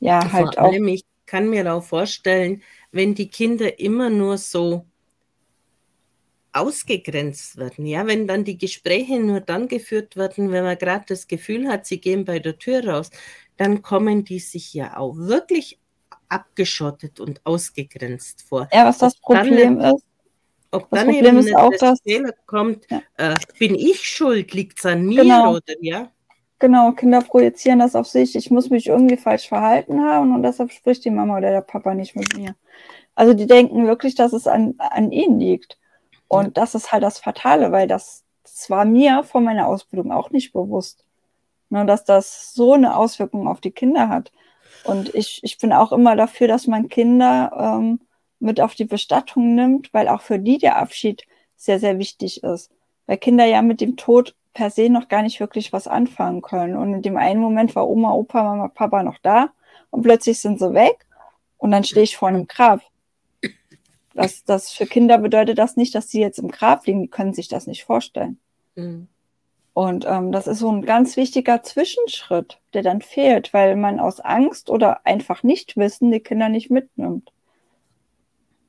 ja, 0.00 0.20
Vor 0.20 0.32
halt 0.32 0.58
auch. 0.58 0.72
ich 0.72 1.04
kann 1.26 1.50
mir 1.50 1.74
auch 1.74 1.82
vorstellen, 1.82 2.62
wenn 2.96 3.14
die 3.14 3.28
Kinder 3.28 3.78
immer 3.78 4.10
nur 4.10 4.38
so 4.38 4.84
ausgegrenzt 6.52 7.58
werden, 7.58 7.84
ja, 7.86 8.06
wenn 8.06 8.26
dann 8.26 8.44
die 8.44 8.56
Gespräche 8.56 9.20
nur 9.20 9.40
dann 9.40 9.68
geführt 9.68 10.16
werden, 10.16 10.50
wenn 10.52 10.64
man 10.64 10.78
gerade 10.78 11.04
das 11.06 11.28
Gefühl 11.28 11.68
hat, 11.68 11.86
sie 11.86 12.00
gehen 12.00 12.24
bei 12.24 12.38
der 12.38 12.58
Tür 12.58 12.86
raus, 12.86 13.10
dann 13.58 13.82
kommen 13.82 14.24
die 14.24 14.38
sich 14.38 14.72
ja 14.72 14.96
auch 14.96 15.14
wirklich 15.16 15.78
abgeschottet 16.28 17.20
und 17.20 17.40
ausgegrenzt 17.44 18.42
vor. 18.48 18.68
Ja, 18.72 18.86
was 18.86 18.98
das 18.98 19.14
Ob 19.22 19.34
dann 19.34 19.48
Problem 19.48 19.80
ist, 19.80 20.04
Ob 20.72 20.90
Das 20.90 21.00
dann 21.00 21.06
Problem 21.12 21.36
eben 21.36 21.46
ist 21.46 21.54
auch, 21.54 21.70
das 21.70 21.80
dass- 21.80 22.00
Fehler 22.02 22.32
kommt, 22.46 22.86
Ja. 22.90 23.02
äh, 23.18 23.36
bin 23.58 23.74
ich 23.74 24.02
schuld, 24.08 24.52
liegt 24.52 24.78
es 24.78 24.86
an 24.86 25.06
mir 25.06 25.22
Genau. 25.22 25.52
oder 25.56 25.74
ja? 25.80 26.10
Genau, 26.58 26.92
Kinder 26.92 27.20
projizieren 27.20 27.80
das 27.80 27.94
auf 27.94 28.06
sich. 28.06 28.34
Ich 28.34 28.50
muss 28.50 28.70
mich 28.70 28.86
irgendwie 28.86 29.18
falsch 29.18 29.48
verhalten 29.48 30.02
haben 30.02 30.34
und 30.34 30.42
deshalb 30.42 30.72
spricht 30.72 31.04
die 31.04 31.10
Mama 31.10 31.36
oder 31.36 31.50
der 31.50 31.60
Papa 31.60 31.94
nicht 31.94 32.16
mit 32.16 32.36
mir. 32.36 32.54
Also 33.14 33.34
die 33.34 33.46
denken 33.46 33.86
wirklich, 33.86 34.14
dass 34.14 34.32
es 34.32 34.46
an, 34.46 34.74
an 34.78 35.12
ihnen 35.12 35.38
liegt. 35.38 35.78
Und 36.28 36.56
das 36.56 36.74
ist 36.74 36.92
halt 36.92 37.02
das 37.02 37.18
Fatale, 37.18 37.72
weil 37.72 37.86
das, 37.86 38.24
das 38.42 38.70
war 38.70 38.84
mir 38.84 39.22
vor 39.24 39.40
meiner 39.40 39.66
Ausbildung 39.66 40.12
auch 40.12 40.30
nicht 40.30 40.52
bewusst. 40.52 41.04
Ne, 41.68 41.84
dass 41.84 42.04
das 42.04 42.54
so 42.54 42.74
eine 42.74 42.96
Auswirkung 42.96 43.48
auf 43.48 43.60
die 43.60 43.72
Kinder 43.72 44.08
hat. 44.08 44.30
Und 44.84 45.14
ich, 45.14 45.40
ich 45.42 45.58
bin 45.58 45.72
auch 45.72 45.92
immer 45.92 46.14
dafür, 46.14 46.46
dass 46.46 46.68
man 46.68 46.88
Kinder 46.88 47.50
ähm, 47.58 48.00
mit 48.38 48.60
auf 48.60 48.74
die 48.74 48.84
Bestattung 48.84 49.54
nimmt, 49.56 49.92
weil 49.92 50.08
auch 50.08 50.20
für 50.20 50.38
die 50.38 50.58
der 50.58 50.76
Abschied 50.76 51.24
sehr, 51.56 51.80
sehr 51.80 51.98
wichtig 51.98 52.44
ist. 52.44 52.70
Weil 53.06 53.18
Kinder 53.18 53.44
ja 53.46 53.62
mit 53.62 53.80
dem 53.80 53.96
Tod 53.96 54.36
per 54.56 54.70
se 54.70 54.88
noch 54.88 55.08
gar 55.08 55.20
nicht 55.20 55.38
wirklich 55.38 55.74
was 55.74 55.86
anfangen 55.86 56.40
können. 56.40 56.76
Und 56.76 56.94
in 56.94 57.02
dem 57.02 57.18
einen 57.18 57.40
Moment 57.40 57.76
war 57.76 57.86
Oma, 57.86 58.12
Opa, 58.12 58.42
Mama, 58.42 58.68
Papa 58.68 59.02
noch 59.02 59.18
da 59.18 59.50
und 59.90 60.00
plötzlich 60.00 60.38
sind 60.38 60.58
sie 60.58 60.72
weg 60.72 61.04
und 61.58 61.70
dann 61.72 61.84
stehe 61.84 62.04
ich 62.04 62.16
vor 62.16 62.28
einem 62.28 62.46
Grab. 62.46 62.80
Das, 64.14 64.44
das 64.44 64.72
für 64.72 64.86
Kinder 64.86 65.18
bedeutet 65.18 65.58
das 65.58 65.76
nicht, 65.76 65.94
dass 65.94 66.08
sie 66.08 66.22
jetzt 66.22 66.38
im 66.38 66.48
Grab 66.48 66.86
liegen, 66.86 67.02
die 67.02 67.08
können 67.08 67.34
sich 67.34 67.48
das 67.48 67.66
nicht 67.66 67.84
vorstellen. 67.84 68.38
Mhm. 68.74 69.08
Und 69.74 70.06
ähm, 70.08 70.32
das 70.32 70.46
ist 70.46 70.60
so 70.60 70.72
ein 70.72 70.86
ganz 70.86 71.18
wichtiger 71.18 71.62
Zwischenschritt, 71.62 72.58
der 72.72 72.82
dann 72.82 73.02
fehlt, 73.02 73.52
weil 73.52 73.76
man 73.76 74.00
aus 74.00 74.20
Angst 74.20 74.70
oder 74.70 75.04
einfach 75.04 75.42
nicht 75.42 75.76
wissen 75.76 76.10
die 76.10 76.20
Kinder 76.20 76.48
nicht 76.48 76.70
mitnimmt. 76.70 77.30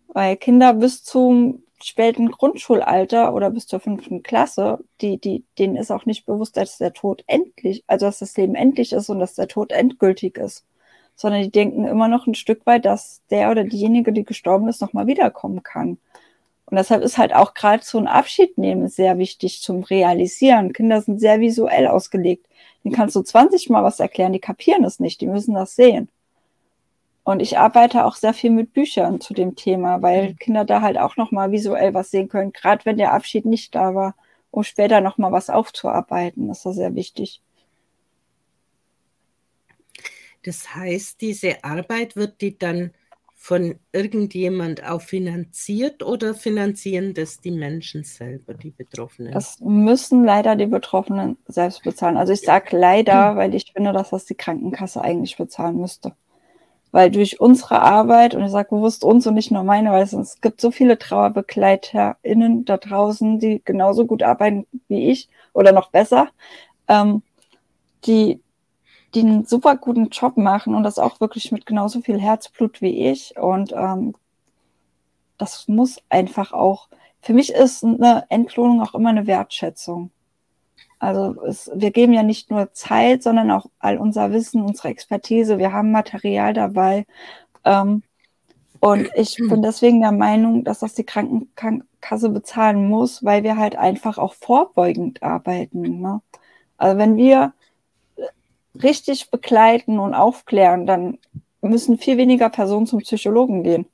Weil 0.09 0.35
Kinder 0.35 0.73
bis 0.73 1.05
zum 1.05 1.63
späten 1.84 2.32
Grundschulalter 2.32 3.34
oder 3.34 3.49
bis 3.49 3.67
zur 3.67 3.80
fünften 3.80 4.23
Klasse, 4.23 4.80
die, 5.01 5.19
die, 5.19 5.43
denen 5.59 5.75
ist 5.75 5.91
auch 5.91 6.05
nicht 6.05 6.25
bewusst, 6.25 6.57
dass 6.57 6.78
der 6.78 6.93
Tod 6.93 7.23
endlich, 7.28 7.84
also 7.88 8.05
dass 8.07 8.19
das 8.19 8.36
Leben 8.38 8.55
endlich 8.55 8.93
ist 8.93 9.09
und 9.09 9.19
dass 9.19 9.36
der 9.36 9.47
Tod 9.47 9.71
endgültig 9.71 10.38
ist. 10.38 10.65
Sondern 11.15 11.41
die 11.41 11.51
denken 11.51 11.86
immer 11.86 12.07
noch 12.07 12.28
ein 12.28 12.36
Stück 12.36 12.65
weit, 12.65 12.86
dass 12.86 13.21
der 13.30 13.51
oder 13.51 13.63
diejenige, 13.63 14.13
die 14.13 14.23
gestorben 14.23 14.67
ist, 14.67 14.82
nochmal 14.82 15.07
wiederkommen 15.07 15.63
kann. 15.63 15.97
Und 16.65 16.78
deshalb 16.78 17.01
ist 17.03 17.17
halt 17.17 17.34
auch 17.34 17.53
gerade 17.53 17.84
so 17.84 17.97
ein 17.97 18.07
Abschied 18.07 18.57
nehmen 18.57 18.89
sehr 18.89 19.17
wichtig 19.17 19.61
zum 19.61 19.84
Realisieren. 19.84 20.73
Kinder 20.73 21.01
sind 21.01 21.19
sehr 21.19 21.39
visuell 21.39 21.88
ausgelegt. 21.88 22.47
Den 22.84 22.91
kannst 22.91 23.15
du 23.15 23.21
20 23.21 23.69
Mal 23.69 23.84
was 23.84 23.99
erklären, 23.99 24.34
die 24.34 24.39
kapieren 24.39 24.84
es 24.84 24.99
nicht, 24.99 25.21
die 25.21 25.28
müssen 25.28 25.53
das 25.53 25.75
sehen. 25.75 26.09
Und 27.28 27.41
ich 27.41 27.57
arbeite 27.57 28.05
auch 28.05 28.15
sehr 28.15 28.34
viel 28.34 28.51
mit 28.51 28.71
Büchern 28.71 29.19
zu 29.19 29.34
dem 29.34 29.57
Thema, 29.57 30.01
weil 30.01 30.36
Kinder 30.36 30.63
da 30.63 30.82
halt 30.82 30.97
auch 30.97 31.17
nochmal 31.17 31.51
visuell 31.51 31.93
was 31.93 32.09
sehen 32.09 32.30
können, 32.30 32.53
gerade 32.53 32.86
wenn 32.86 32.95
der 32.95 33.11
Abschied 33.11 33.45
nicht 33.45 33.75
da 33.75 33.93
war, 33.93 34.15
um 34.49 34.63
später 34.63 35.01
nochmal 35.01 35.34
was 35.34 35.49
aufzuarbeiten. 35.49 36.47
Das 36.47 36.65
ist 36.65 36.78
sehr 36.78 36.95
wichtig. 36.95 37.41
Das 40.45 40.73
heißt, 40.73 41.19
diese 41.19 41.65
Arbeit 41.65 42.15
wird 42.15 42.39
die 42.39 42.57
dann 42.57 42.91
von 43.36 43.75
irgendjemand 43.91 44.86
auch 44.86 45.01
finanziert 45.01 46.03
oder 46.03 46.34
finanzieren 46.34 47.13
das 47.13 47.41
die 47.41 47.51
Menschen 47.51 48.05
selber, 48.05 48.53
die 48.53 48.71
Betroffenen? 48.71 49.34
Das 49.34 49.59
müssen 49.59 50.23
leider 50.23 50.55
die 50.55 50.67
Betroffenen 50.67 51.36
selbst 51.45 51.84
bezahlen. 51.84 52.15
Also 52.15 52.32
ich 52.32 52.39
sage 52.39 52.78
leider, 52.78 53.36
weil 53.36 53.53
ich 53.53 53.73
finde, 53.73 53.91
dass 53.91 54.11
das 54.11 54.23
die 54.23 54.36
Krankenkasse 54.36 55.01
eigentlich 55.01 55.36
bezahlen 55.36 55.75
müsste. 55.82 56.15
Weil 56.98 57.12
durch 57.12 57.39
unsere 57.39 57.84
Arbeit, 57.84 58.34
und 58.34 58.43
ich 58.43 58.50
sage 58.50 58.70
bewusst 58.72 59.04
uns 59.04 59.28
und 59.28 59.36
nicht 59.36 59.52
nur 59.52 59.62
meine, 59.62 59.91
weil 59.91 60.02
es, 60.02 60.41
gibt 60.41 60.60
so 60.60 60.72
viele 60.72 60.98
TrauerbegleiterInnen 60.98 62.66
da 62.66 62.78
draußen, 62.78 63.38
die 63.38 63.62
genauso 63.64 64.08
gut 64.08 64.24
arbeiten 64.24 64.66
wie 64.88 65.12
ich 65.12 65.30
oder 65.54 65.74
noch 65.74 65.91
besser, 65.91 66.30
ähm, 66.88 67.22
die, 68.06 68.41
die 69.14 69.20
einen 69.20 69.45
super 69.45 69.76
guten 69.76 70.10
Job 70.10 70.38
machen 70.38 70.74
und 70.74 70.82
das 70.82 70.98
auch 70.98 71.20
wirklich 71.20 71.52
mit 71.52 71.68
genauso 71.68 72.02
viel 72.02 72.20
Herzblut 72.20 72.82
wie 72.82 73.12
ich. 73.12 73.38
Und 73.38 73.74
ähm, 73.74 74.16
das 75.38 75.68
muss 75.68 76.02
einfach 76.10 76.52
auch, 76.52 76.88
für 77.22 77.34
mich 77.34 77.54
ist 77.54 77.84
eine 77.84 78.26
Entlohnung 78.30 78.82
auch 78.82 78.95
immer 78.95 79.10
eine 79.10 79.28
Wertschätzung. 79.28 80.10
Also 81.00 81.36
es, 81.45 81.70
wir 81.74 81.91
geben 81.91 82.14
ja 82.14 82.24
nicht 82.24 82.50
nur 82.52 82.74
Zeit, 82.74 83.24
sondern 83.24 83.52
auch 83.52 83.68
all 83.80 83.98
unser 83.98 84.32
Wissen, 84.32 84.62
unsere 84.64 84.89
Expertise. 84.89 85.58
Wir 85.60 85.72
haben 85.74 85.91
Material 85.91 86.54
dabei. 86.54 87.06
Ähm, 87.66 88.04
Und 88.80 89.10
ich 89.16 89.36
bin 89.50 89.62
deswegen 89.62 90.02
der 90.02 90.12
Meinung, 90.12 90.64
dass 90.64 90.80
das 90.80 90.93
die 90.95 91.04
Krankenkasse 91.06 92.30
bezahlen 92.30 92.88
muss, 92.88 93.24
weil 93.24 93.43
wir 93.43 93.58
halt 93.58 93.76
einfach 93.76 94.18
auch 94.18 94.34
vorbeugend 94.34 95.24
arbeiten. 95.24 96.02
Ne? 96.02 96.22
Also 96.78 96.98
wenn 96.98 97.18
wir 97.18 97.54
richtig 98.84 99.32
begleiten 99.32 100.00
und 100.00 100.14
aufklären, 100.14 100.86
dann 100.86 101.18
müssen 101.62 101.98
viel 101.98 102.18
weniger 102.18 102.50
Personen 102.50 102.86
zum 102.88 103.00
Psychologen 103.00 103.64
gehen, 103.64 103.88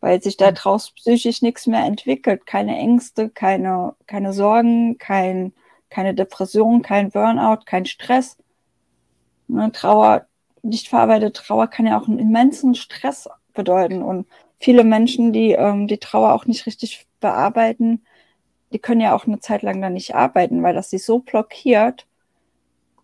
weil 0.00 0.22
sich 0.22 0.36
daraus 0.36 0.90
psychisch 0.92 1.42
nichts 1.42 1.66
mehr 1.66 1.84
entwickelt. 1.84 2.46
Keine 2.46 2.76
Ängste, 2.76 3.28
keine, 3.28 3.94
keine 4.06 4.32
Sorgen, 4.32 4.96
kein, 4.98 5.52
keine 5.94 6.12
Depression, 6.12 6.82
kein 6.82 7.10
Burnout, 7.10 7.60
kein 7.66 7.86
Stress. 7.86 8.36
Ne, 9.46 9.70
Trauer, 9.70 10.26
nicht 10.62 10.88
verarbeitete 10.88 11.32
Trauer 11.32 11.68
kann 11.68 11.86
ja 11.86 12.00
auch 12.00 12.08
einen 12.08 12.18
immensen 12.18 12.74
Stress 12.74 13.28
bedeuten. 13.52 14.02
Und 14.02 14.26
viele 14.58 14.82
Menschen, 14.82 15.32
die 15.32 15.52
ähm, 15.52 15.86
die 15.86 15.98
Trauer 15.98 16.32
auch 16.32 16.46
nicht 16.46 16.66
richtig 16.66 17.06
bearbeiten, 17.20 18.02
die 18.72 18.80
können 18.80 19.00
ja 19.00 19.14
auch 19.14 19.26
eine 19.26 19.38
Zeit 19.38 19.62
lang 19.62 19.80
dann 19.80 19.92
nicht 19.92 20.16
arbeiten, 20.16 20.64
weil 20.64 20.74
das 20.74 20.90
sie 20.90 20.98
so 20.98 21.20
blockiert, 21.20 22.06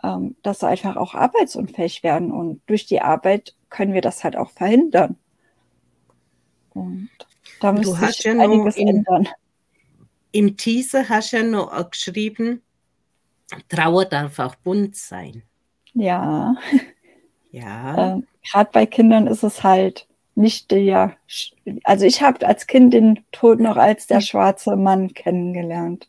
ähm, 0.02 0.34
dass 0.42 0.58
sie 0.58 0.66
einfach 0.66 0.96
auch 0.96 1.14
arbeitsunfähig 1.14 2.02
werden. 2.02 2.32
Und 2.32 2.60
durch 2.66 2.86
die 2.86 3.00
Arbeit 3.00 3.54
können 3.68 3.94
wir 3.94 4.02
das 4.02 4.24
halt 4.24 4.34
auch 4.34 4.50
verhindern. 4.50 5.16
Und 6.70 7.08
da 7.60 7.70
müsste 7.70 7.94
sich 8.06 8.24
ja 8.24 8.32
einiges 8.32 8.76
in, 8.76 8.88
ändern. 8.88 9.28
Im 10.32 10.56
Teaser 10.56 11.08
hast 11.08 11.32
du 11.32 11.36
ja 11.36 11.42
noch 11.44 11.90
geschrieben, 11.90 12.62
Trauer 13.68 14.04
darf 14.04 14.38
auch 14.38 14.54
bunt 14.56 14.96
sein. 14.96 15.42
Ja. 15.92 16.54
Ja. 17.50 18.12
Ähm, 18.12 18.26
Gerade 18.50 18.70
bei 18.72 18.86
Kindern 18.86 19.26
ist 19.26 19.42
es 19.42 19.62
halt 19.62 20.06
nicht 20.34 20.70
der, 20.70 21.16
also 21.84 22.06
ich 22.06 22.22
habe 22.22 22.46
als 22.46 22.66
Kind 22.66 22.94
den 22.94 23.20
Tod 23.32 23.60
noch 23.60 23.76
als 23.76 24.06
der 24.06 24.20
schwarze 24.20 24.76
Mann 24.76 25.12
kennengelernt. 25.12 26.08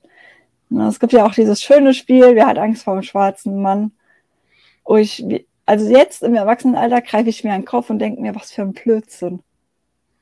Es 0.87 0.99
gibt 0.99 1.11
ja 1.13 1.25
auch 1.25 1.33
dieses 1.33 1.61
schöne 1.61 1.93
Spiel, 1.93 2.35
wer 2.35 2.47
hat 2.47 2.57
Angst 2.57 2.83
vor 2.83 2.93
dem 2.93 3.03
schwarzen 3.03 3.61
Mann? 3.61 3.91
Wo 4.85 4.95
ich, 4.97 5.25
also 5.65 5.89
jetzt 5.89 6.23
im 6.23 6.35
Erwachsenenalter 6.35 7.01
greife 7.01 7.29
ich 7.29 7.43
mir 7.43 7.53
an 7.53 7.61
den 7.61 7.67
Kopf 7.67 7.89
und 7.89 7.99
denke 7.99 8.21
mir, 8.21 8.35
was 8.35 8.51
für 8.51 8.61
ein 8.61 8.73
Blödsinn. 8.73 9.41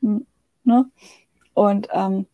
Hm, 0.02 0.26
ne? 0.64 0.90
Und 1.54 1.88
ähm, 1.92 2.26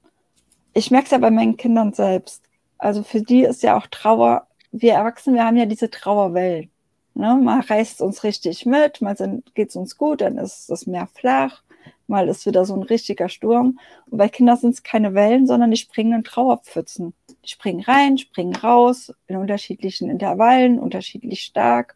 ich 0.74 0.92
merke 0.92 1.06
es 1.06 1.12
ja 1.12 1.18
bei 1.18 1.32
meinen 1.32 1.58
Kindern 1.58 1.94
selbst. 1.94 2.44
Also 2.78 3.04
für 3.04 3.22
die 3.22 3.42
ist 3.44 3.64
ja 3.64 3.78
auch 3.78 3.88
Trauer, 3.88 4.48
wir 4.82 4.94
Erwachsene, 4.94 5.38
wir 5.38 5.46
haben 5.46 5.58
ja 5.58 5.66
diese 5.66 5.90
Trauerwellen. 5.90 6.70
Ne? 7.14 7.36
Mal 7.42 7.62
reißt 7.62 7.96
es 7.96 8.02
uns 8.02 8.24
richtig 8.24 8.66
mit, 8.66 9.02
mal 9.02 9.16
geht 9.54 9.70
es 9.70 9.76
uns 9.76 9.98
gut, 9.98 10.22
dann 10.22 10.38
ist 10.38 10.70
das 10.70 10.86
Meer 10.86 11.08
flach, 11.08 11.64
mal 12.08 12.28
ist 12.28 12.46
wieder 12.46 12.66
so 12.66 12.76
ein 12.76 12.84
richtiger 12.84 13.30
Sturm. 13.30 13.80
Und 14.10 14.18
bei 14.18 14.28
Kindern 14.28 14.58
sind 14.58 14.72
es 14.72 14.84
keine 14.84 15.14
Wellen, 15.14 15.48
sondern 15.48 15.72
die 15.72 15.78
springen 15.78 16.14
in 16.14 16.24
Trauerpfützen. 16.24 17.14
Die 17.44 17.50
springen 17.50 17.82
rein, 17.82 18.18
springen 18.18 18.56
raus, 18.56 19.14
in 19.28 19.38
unterschiedlichen 19.38 20.10
Intervallen, 20.10 20.78
unterschiedlich 20.78 21.42
stark. 21.44 21.96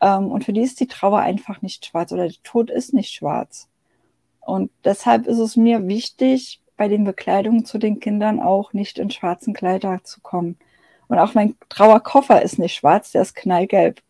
Ähm, 0.00 0.30
und 0.30 0.44
für 0.44 0.52
die 0.52 0.62
ist 0.62 0.80
die 0.80 0.88
Trauer 0.88 1.20
einfach 1.20 1.60
nicht 1.62 1.86
schwarz 1.86 2.12
oder 2.12 2.28
der 2.28 2.42
Tod 2.42 2.70
ist 2.70 2.94
nicht 2.94 3.12
schwarz. 3.12 3.68
Und 4.40 4.70
deshalb 4.84 5.26
ist 5.26 5.38
es 5.38 5.56
mir 5.56 5.86
wichtig, 5.86 6.60
bei 6.76 6.88
den 6.88 7.04
Bekleidungen 7.04 7.64
zu 7.64 7.78
den 7.78 8.00
Kindern 8.00 8.40
auch 8.40 8.72
nicht 8.72 8.98
in 8.98 9.10
schwarzen 9.10 9.54
Kleider 9.54 10.00
zu 10.04 10.20
kommen. 10.20 10.56
Und 11.08 11.18
auch 11.18 11.34
mein 11.34 11.56
Trauerkoffer 11.68 12.42
ist 12.42 12.58
nicht 12.58 12.74
schwarz, 12.74 13.12
der 13.12 13.22
ist 13.22 13.34
knallgelb. 13.34 14.02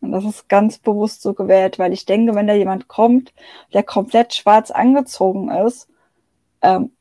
Und 0.00 0.12
das 0.12 0.24
ist 0.24 0.48
ganz 0.48 0.78
bewusst 0.78 1.22
so 1.22 1.34
gewählt, 1.34 1.78
weil 1.78 1.92
ich 1.92 2.06
denke, 2.06 2.34
wenn 2.34 2.46
da 2.46 2.54
jemand 2.54 2.88
kommt, 2.88 3.32
der 3.72 3.82
komplett 3.82 4.34
schwarz 4.34 4.70
angezogen 4.70 5.50
ist, 5.50 5.88
ähm, 6.62 6.92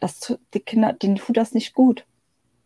das, 0.00 0.36
die 0.54 0.60
Kinder, 0.60 0.92
denen 0.92 1.16
tut 1.16 1.36
das 1.36 1.52
nicht 1.52 1.74
gut. 1.74 2.06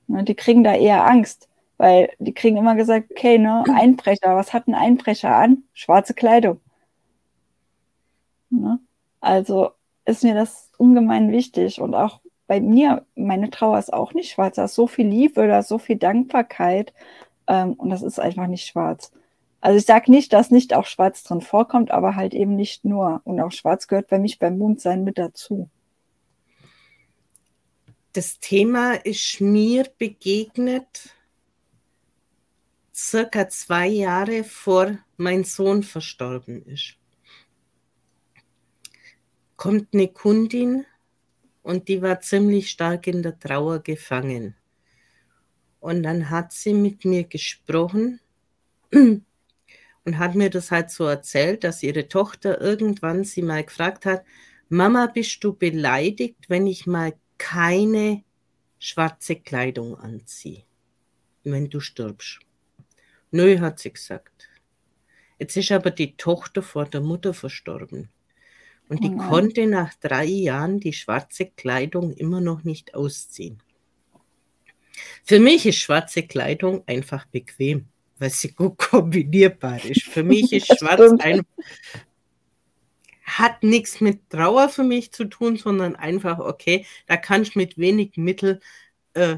Ne, 0.07 0.24
die 0.24 0.35
kriegen 0.35 0.64
da 0.64 0.74
eher 0.74 1.07
Angst, 1.07 1.49
weil 1.76 2.11
die 2.18 2.35
kriegen 2.35 2.57
immer 2.57 2.74
gesagt, 2.76 3.11
okay, 3.11 3.39
ne, 3.39 3.64
Einbrecher, 3.74 4.37
was 4.37 4.53
hat 4.53 4.68
ein 4.68 4.74
Einbrecher 4.74 5.35
an? 5.35 5.64
Schwarze 5.72 6.14
Kleidung. 6.14 6.61
Ne? 8.51 8.78
Also 9.20 9.70
ist 10.05 10.22
mir 10.22 10.35
das 10.35 10.70
ungemein 10.78 11.32
wichtig 11.32 11.80
und 11.80 11.95
auch 11.95 12.20
bei 12.47 12.61
mir, 12.61 13.07
meine 13.14 13.51
Trauer 13.51 13.78
ist 13.78 13.92
auch 13.92 14.12
nicht 14.12 14.30
schwarz, 14.30 14.57
da 14.57 14.64
ist 14.64 14.74
so 14.74 14.86
viel 14.86 15.07
Liebe, 15.07 15.47
da 15.47 15.61
ist 15.61 15.68
so 15.68 15.78
viel 15.78 15.97
Dankbarkeit 15.97 16.92
ähm, 17.47 17.74
und 17.74 17.90
das 17.90 18.03
ist 18.03 18.20
einfach 18.20 18.47
nicht 18.47 18.66
schwarz. 18.66 19.12
Also 19.61 19.78
ich 19.78 19.86
sage 19.86 20.11
nicht, 20.11 20.34
dass 20.34 20.51
nicht 20.51 20.74
auch 20.74 20.84
Schwarz 20.84 21.22
drin 21.22 21.40
vorkommt, 21.40 21.90
aber 21.90 22.16
halt 22.16 22.34
eben 22.34 22.55
nicht 22.55 22.84
nur. 22.84 23.22
Und 23.24 23.40
auch 23.40 23.51
Schwarz 23.51 23.88
gehört 23.88 24.09
bei 24.09 24.18
mich 24.18 24.38
beim 24.38 24.59
Mondsein 24.59 25.05
mit 25.05 25.16
dazu. 25.16 25.70
Das 28.12 28.38
Thema 28.40 28.92
ist 28.92 29.40
mir 29.40 29.88
begegnet 29.97 31.14
circa 32.95 33.49
zwei 33.49 33.88
Jahre 33.88 34.45
vor 34.45 34.99
mein 35.16 35.45
Sohn 35.45 35.82
verstorben 35.82 36.62
ist. 36.66 36.97
Kommt 39.57 39.95
eine 39.95 40.09
Kundin 40.09 40.84
und 41.65 41.89
die 41.89 42.03
war 42.03 42.21
ziemlich 42.21 42.71
stark 42.71 43.07
in 43.07 43.23
der 43.23 43.39
Trauer 43.39 43.83
gefangen. 43.83 44.55
Und 45.81 46.03
dann 46.03 46.31
hat 46.31 46.53
sie 46.53 46.75
mit 46.75 47.05
mir 47.07 47.25
gesprochen 47.25 48.21
und 48.93 50.19
hat 50.19 50.35
mir 50.35 50.51
das 50.51 50.71
halt 50.71 50.91
so 50.91 51.05
erzählt, 51.07 51.65
dass 51.65 51.83
ihre 51.83 52.07
Tochter 52.07 52.61
irgendwann 52.61 53.25
sie 53.25 53.43
mal 53.43 53.65
gefragt 53.65 54.05
hat, 54.05 54.25
Mama, 54.69 55.07
bist 55.07 55.43
du 55.43 55.55
beleidigt, 55.55 56.49
wenn 56.49 56.67
ich 56.67 56.87
mal 56.87 57.15
keine 57.39 58.23
schwarze 58.79 59.37
Kleidung 59.37 59.97
anziehe, 59.97 60.65
wenn 61.45 61.71
du 61.71 61.81
stirbst? 61.81 62.41
Nö, 63.31 63.59
hat 63.61 63.79
sie 63.79 63.93
gesagt. 63.93 64.49
Jetzt 65.39 65.57
ist 65.57 65.73
aber 65.73 65.91
die 65.91 66.17
Tochter 66.17 66.62
vor 66.62 66.85
der 66.85 67.01
Mutter 67.01 67.33
verstorben. 67.33 68.11
Und 68.89 69.03
die 69.03 69.11
oh 69.11 69.16
konnte 69.16 69.66
nach 69.66 69.95
drei 69.95 70.24
Jahren 70.24 70.78
die 70.78 70.93
schwarze 70.93 71.47
Kleidung 71.47 72.12
immer 72.12 72.41
noch 72.41 72.64
nicht 72.64 72.95
ausziehen. 72.95 73.62
Für 75.24 75.41
mich 75.41 75.66
ist 75.66 75.78
schwarze 75.78 76.22
Kleidung 76.22 76.82
einfach 76.87 77.26
bequem 77.26 77.87
weil 78.18 78.30
sie 78.30 78.53
gut 78.53 78.78
kombinierbar 78.78 79.85
ist. 79.85 80.03
Für 80.03 80.22
mich 80.22 80.53
ist 80.53 80.66
Schwarz 80.78 81.12
ein, 81.20 81.43
hat 83.24 83.62
nichts 83.62 84.01
mit 84.01 84.30
Trauer 84.30 84.68
für 84.68 84.85
mich 84.85 85.12
zu 85.12 85.24
tun, 85.24 85.57
sondern 85.57 85.97
einfach, 85.97 86.39
okay, 86.39 86.87
da 87.07 87.16
kannst 87.16 87.55
du 87.55 87.59
mit 87.59 87.78
wenig 87.78 88.16
Mittel, 88.16 88.61
äh, 89.14 89.37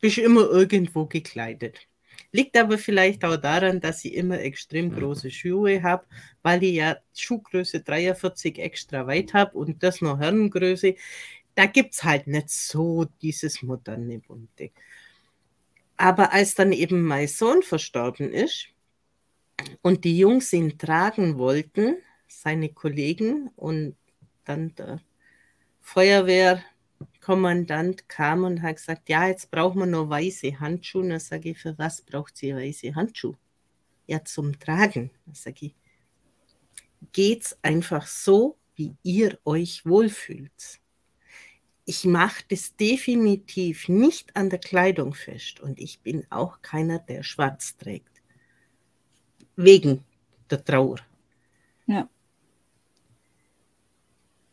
bist 0.00 0.18
immer 0.18 0.48
irgendwo 0.48 1.06
gekleidet. 1.06 1.87
Liegt 2.30 2.56
aber 2.58 2.76
vielleicht 2.76 3.24
auch 3.24 3.36
daran, 3.36 3.80
dass 3.80 4.04
ich 4.04 4.14
immer 4.14 4.38
extrem 4.40 4.94
große 4.94 5.30
Schuhe 5.30 5.82
habe, 5.82 6.04
weil 6.42 6.62
ich 6.62 6.74
ja 6.74 6.96
Schuhgröße 7.14 7.80
43 7.80 8.58
extra 8.58 9.06
weit 9.06 9.32
habe 9.32 9.56
und 9.56 9.82
das 9.82 10.02
noch 10.02 10.18
Herrengröße. 10.18 10.94
Da 11.54 11.66
gibt 11.66 11.94
es 11.94 12.04
halt 12.04 12.26
nicht 12.26 12.50
so 12.50 13.06
dieses 13.22 13.62
moderne 13.62 14.18
Bunte. 14.18 14.70
Aber 15.96 16.32
als 16.32 16.54
dann 16.54 16.72
eben 16.72 17.02
mein 17.02 17.28
Sohn 17.28 17.62
verstorben 17.62 18.32
ist 18.32 18.68
und 19.82 20.04
die 20.04 20.18
Jungs 20.18 20.52
ihn 20.52 20.78
tragen 20.78 21.38
wollten, 21.38 21.96
seine 22.28 22.68
Kollegen, 22.68 23.48
und 23.56 23.96
dann 24.44 24.74
der 24.76 25.00
Feuerwehrkommandant 27.28 28.08
kam 28.08 28.44
und 28.44 28.62
hat 28.62 28.76
gesagt, 28.76 29.08
ja, 29.08 29.28
jetzt 29.28 29.50
brauchen 29.50 29.80
wir 29.80 29.86
noch 29.86 30.08
weiße 30.08 30.58
Handschuhe. 30.60 31.02
Und 31.02 31.10
dann 31.10 31.20
sage 31.20 31.50
ich, 31.50 31.58
für 31.58 31.76
was 31.78 32.02
braucht 32.02 32.36
sie 32.36 32.54
weiße 32.54 32.94
Handschuhe? 32.94 33.36
Ja, 34.06 34.24
zum 34.24 34.58
Tragen. 34.58 35.10
Dann 35.26 35.34
sage 35.34 35.66
ich, 35.66 35.74
geht's 37.12 37.58
einfach 37.62 38.06
so, 38.06 38.56
wie 38.74 38.94
ihr 39.02 39.38
euch 39.44 39.84
wohlfühlt 39.84 40.80
ich 41.88 42.04
mache 42.04 42.44
das 42.50 42.76
definitiv 42.76 43.88
nicht 43.88 44.36
an 44.36 44.50
der 44.50 44.58
Kleidung 44.58 45.14
fest 45.14 45.58
und 45.60 45.80
ich 45.80 46.00
bin 46.00 46.26
auch 46.28 46.60
keiner, 46.60 46.98
der 46.98 47.22
schwarz 47.22 47.78
trägt. 47.78 48.20
Wegen 49.56 50.04
der 50.50 50.62
Trauer. 50.62 50.98
Ja. 51.86 52.06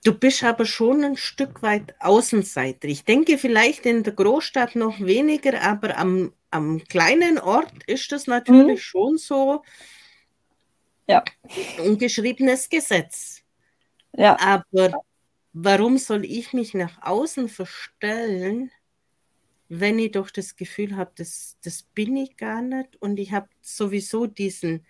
Du 0.05 0.13
bist 0.13 0.43
aber 0.43 0.67
schon 0.67 1.03
ein 1.03 1.17
Stück 1.17 1.63
weit 1.63 1.99
Außenseiter. 1.99 2.87
Ich 2.87 3.05
denke 3.05 3.39
vielleicht 3.39 3.87
in 3.87 4.03
der 4.03 4.13
Großstadt 4.13 4.75
noch 4.75 4.99
weniger, 4.99 5.59
aber 5.63 5.97
am, 5.97 6.31
am 6.51 6.83
kleinen 6.83 7.39
Ort 7.39 7.73
ist 7.87 8.11
das 8.11 8.27
natürlich 8.27 8.77
mhm. 8.77 8.83
schon 8.83 9.17
so 9.17 9.63
ja. 11.07 11.23
ungeschriebenes 11.83 12.69
Gesetz. 12.69 13.41
Ja. 14.15 14.39
Aber 14.39 14.93
warum 15.53 15.97
soll 15.97 16.23
ich 16.23 16.53
mich 16.53 16.75
nach 16.75 17.01
außen 17.01 17.49
verstellen, 17.49 18.69
wenn 19.69 19.97
ich 19.97 20.11
doch 20.11 20.29
das 20.29 20.55
Gefühl 20.55 20.97
habe, 20.97 21.13
das, 21.15 21.57
das 21.63 21.81
bin 21.81 22.15
ich 22.15 22.37
gar 22.37 22.61
nicht 22.61 22.95
und 23.01 23.17
ich 23.17 23.31
habe 23.31 23.49
sowieso 23.59 24.27
diesen, 24.27 24.85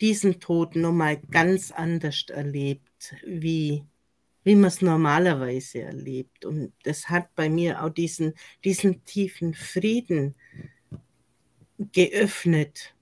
diesen 0.00 0.40
Tod 0.40 0.74
nochmal 0.74 1.18
ganz 1.30 1.70
anders 1.70 2.24
erlebt. 2.30 3.14
wie, 3.26 3.84
wie 4.48 4.54
man 4.54 4.68
es 4.68 4.80
normalerweise 4.80 5.82
erlebt. 5.82 6.46
Und 6.46 6.72
das 6.82 7.10
hat 7.10 7.34
bei 7.34 7.50
mir 7.50 7.82
auch 7.82 7.90
diesen, 7.90 8.32
diesen 8.64 9.04
tiefen 9.04 9.52
Frieden 9.52 10.34
geöffnet, 11.92 12.94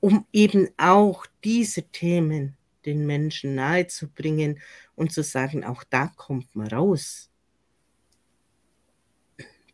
um 0.00 0.26
eben 0.34 0.68
auch 0.76 1.24
diese 1.44 1.84
Themen 1.84 2.58
den 2.84 3.06
Menschen 3.06 3.54
nahezubringen 3.54 4.60
und 4.94 5.12
zu 5.12 5.22
sagen, 5.22 5.64
auch 5.64 5.82
da 5.82 6.08
kommt 6.14 6.54
man 6.54 6.66
raus. 6.66 7.30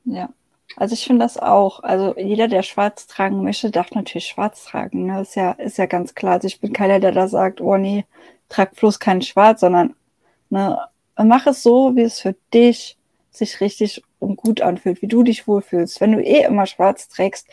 Ja, 0.05 0.33
also 0.77 0.95
ich 0.95 1.05
finde 1.05 1.25
das 1.25 1.37
auch. 1.37 1.81
Also 1.81 2.17
jeder, 2.17 2.47
der 2.47 2.63
schwarz 2.63 3.09
tragen 3.09 3.43
möchte, 3.43 3.73
darf 3.73 3.91
natürlich 3.91 4.29
schwarz 4.29 4.67
tragen. 4.67 5.07
Ne? 5.07 5.23
Ist 5.23 5.35
ja, 5.35 5.51
ist 5.51 5.79
ja 5.79 5.87
ganz 5.87 6.15
klar. 6.15 6.35
Also 6.35 6.47
ich 6.47 6.61
bin 6.61 6.73
keiner, 6.73 7.01
der 7.01 7.11
da 7.11 7.27
sagt, 7.27 7.61
oh 7.61 7.77
nee, 7.77 8.05
trag 8.49 8.77
bloß 8.77 9.01
kein 9.01 9.21
Schwarz, 9.21 9.63
sondern 9.63 9.97
ne, 10.51 10.79
mach 11.25 11.47
es 11.47 11.63
so, 11.63 11.97
wie 11.97 12.03
es 12.03 12.21
für 12.21 12.37
dich 12.53 12.97
sich 13.31 13.61
richtig 13.61 14.03
und 14.19 14.37
gut 14.37 14.61
anfühlt, 14.61 15.03
wie 15.03 15.07
du 15.07 15.23
dich 15.23 15.47
wohlfühlst. 15.47 16.01
Wenn 16.01 16.13
du 16.13 16.23
eh 16.23 16.45
immer 16.45 16.67
schwarz 16.67 17.09
trägst, 17.09 17.49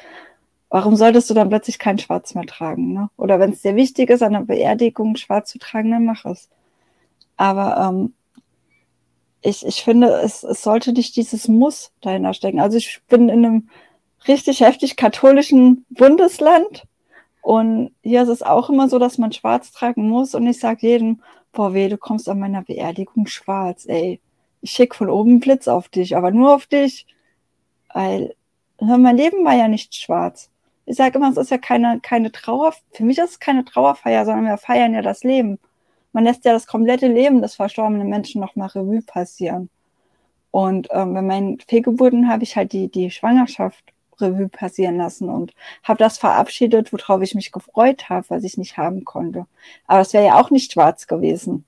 warum 0.70 0.96
solltest 0.96 1.30
du 1.30 1.34
dann 1.34 1.50
plötzlich 1.50 1.80
kein 1.80 2.00
Schwarz 2.00 2.36
mehr 2.36 2.46
tragen? 2.46 2.94
Ne? 2.94 3.10
Oder 3.18 3.40
wenn 3.40 3.52
es 3.52 3.62
dir 3.62 3.76
wichtig 3.76 4.10
ist, 4.10 4.24
an 4.24 4.36
einer 4.36 4.46
Beerdigung 4.46 5.16
schwarz 5.16 5.52
zu 5.52 5.60
tragen, 5.60 5.92
dann 5.92 6.06
mach 6.06 6.26
es. 6.26 6.50
Aber 7.38 7.90
ähm, 7.90 8.14
ich, 9.42 9.66
ich 9.66 9.84
finde, 9.84 10.08
es, 10.24 10.44
es 10.44 10.64
sollte 10.64 10.92
nicht 10.92 11.16
dieses 11.16 11.48
Muss 11.48 11.92
dahinter 12.02 12.34
stecken. 12.34 12.60
Also 12.60 12.78
ich 12.78 13.02
bin 13.08 13.30
in 13.30 13.46
einem 13.46 13.70
richtig 14.28 14.62
heftig 14.62 14.96
katholischen 14.96 15.86
Bundesland 15.90 16.84
und 17.42 17.92
hier 18.02 18.24
ist 18.24 18.30
es 18.30 18.42
auch 18.42 18.70
immer 18.72 18.90
so, 18.90 18.98
dass 18.98 19.20
man 19.20 19.32
schwarz 19.32 19.72
tragen 19.72 20.10
muss 20.10 20.34
und 20.34 20.48
ich 20.48 20.60
sage 20.60 20.88
jedem, 20.88 21.22
boah 21.56 21.74
weh, 21.74 21.90
du 21.90 21.98
kommst 21.98 22.30
an 22.30 22.40
meiner 22.40 22.62
Beerdigung 22.64 23.28
schwarz, 23.28 23.86
ey. 23.88 24.20
Ich 24.62 24.72
schicke 24.72 24.96
von 24.96 25.10
oben 25.10 25.40
Blitz 25.40 25.68
auf 25.68 25.90
dich, 25.90 26.16
aber 26.18 26.32
nur 26.32 26.56
auf 26.56 26.66
dich. 26.68 27.06
Weil 27.94 28.36
mein 28.80 29.18
Leben 29.18 29.46
war 29.46 29.56
ja 29.56 29.68
nicht 29.68 29.96
schwarz. 29.96 30.50
Ich 30.86 30.98
sage 30.98 31.18
immer, 31.18 31.32
es 31.32 31.38
ist 31.38 31.52
ja 31.52 31.58
keine, 31.58 32.00
keine 32.02 32.32
Trauer, 32.32 32.74
für 32.92 33.04
mich 33.04 33.18
ist 33.18 33.32
es 33.32 33.40
keine 33.40 33.66
Trauerfeier, 33.66 34.26
sondern 34.26 34.46
wir 34.46 34.58
feiern 34.58 34.94
ja 34.94 35.02
das 35.02 35.24
Leben 35.24 35.60
man 36.16 36.24
lässt 36.24 36.46
ja 36.46 36.54
das 36.54 36.66
komplette 36.66 37.08
Leben 37.08 37.42
des 37.42 37.56
verstorbenen 37.56 38.08
Menschen 38.08 38.40
nochmal 38.40 38.70
Revue 38.70 39.02
passieren. 39.02 39.70
Und 40.50 40.88
ähm, 40.92 41.14
bei 41.14 41.22
meinen 41.22 41.60
Fehlgeburten 41.60 42.30
habe 42.30 42.44
ich 42.44 42.56
halt 42.56 42.72
die, 42.72 42.88
die 42.88 43.12
Schwangerschaft 43.12 43.84
Revue 44.22 44.50
passieren 44.50 44.98
lassen 44.98 45.30
und 45.30 45.54
habe 45.84 46.00
das 46.00 46.18
verabschiedet, 46.18 46.92
worauf 46.94 47.22
ich 47.22 47.36
mich 47.36 47.52
gefreut 47.52 48.10
habe, 48.10 48.26
was 48.30 48.44
ich 48.44 48.58
nicht 48.58 48.78
haben 48.78 49.06
konnte. 49.06 49.46
Aber 49.88 50.00
das 50.00 50.14
wäre 50.14 50.26
ja 50.26 50.40
auch 50.40 50.52
nicht 50.52 50.72
schwarz 50.74 51.08
gewesen. 51.08 51.66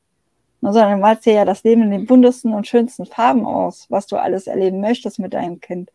Sondern 0.62 1.00
malst 1.00 1.26
dir 1.26 1.34
ja 1.34 1.46
das 1.46 1.64
Leben 1.64 1.84
in 1.84 1.92
den 1.92 2.06
buntesten 2.08 2.54
und 2.54 2.68
schönsten 2.68 3.06
Farben 3.06 3.46
aus, 3.46 3.86
was 3.90 4.08
du 4.08 4.18
alles 4.18 4.48
erleben 4.48 4.82
möchtest 4.82 5.20
mit 5.20 5.34
deinem 5.34 5.62
Kind. 5.62 5.92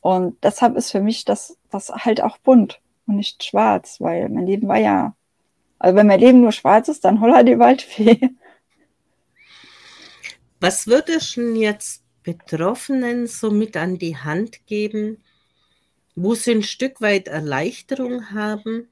Und 0.00 0.36
deshalb 0.44 0.76
ist 0.76 0.92
für 0.92 1.00
mich 1.00 1.24
das, 1.24 1.58
das 1.70 1.90
halt 1.90 2.22
auch 2.22 2.38
bunt 2.38 2.80
und 3.06 3.16
nicht 3.16 3.42
schwarz, 3.42 4.00
weil 4.00 4.28
mein 4.28 4.46
Leben 4.46 4.68
war 4.68 4.78
ja 4.78 5.14
also 5.84 5.96
wenn 5.96 6.06
mein 6.06 6.20
Leben 6.20 6.40
nur 6.40 6.52
schwarz 6.52 6.88
ist, 6.88 7.04
dann 7.04 7.20
holla 7.20 7.42
die 7.42 7.58
Waldfee. 7.58 8.30
Was 10.60 10.86
würdest 10.86 11.36
du 11.36 11.54
jetzt 11.54 12.02
Betroffenen 12.22 13.26
so 13.26 13.50
mit 13.50 13.76
an 13.76 13.98
die 13.98 14.16
Hand 14.16 14.66
geben, 14.66 15.18
wo 16.14 16.34
sie 16.34 16.52
ein 16.52 16.62
Stück 16.62 17.00
weit 17.00 17.28
Erleichterung 17.28 18.30
haben? 18.30 18.88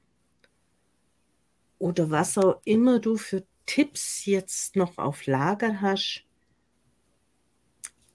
Oder 1.79 2.09
was 2.09 2.37
auch 2.37 2.61
immer 2.65 2.99
du 2.99 3.17
für 3.17 3.43
Tipps 3.65 4.25
jetzt 4.25 4.75
noch 4.75 4.97
auf 4.97 5.25
Lager 5.25 5.81
hast? 5.81 6.23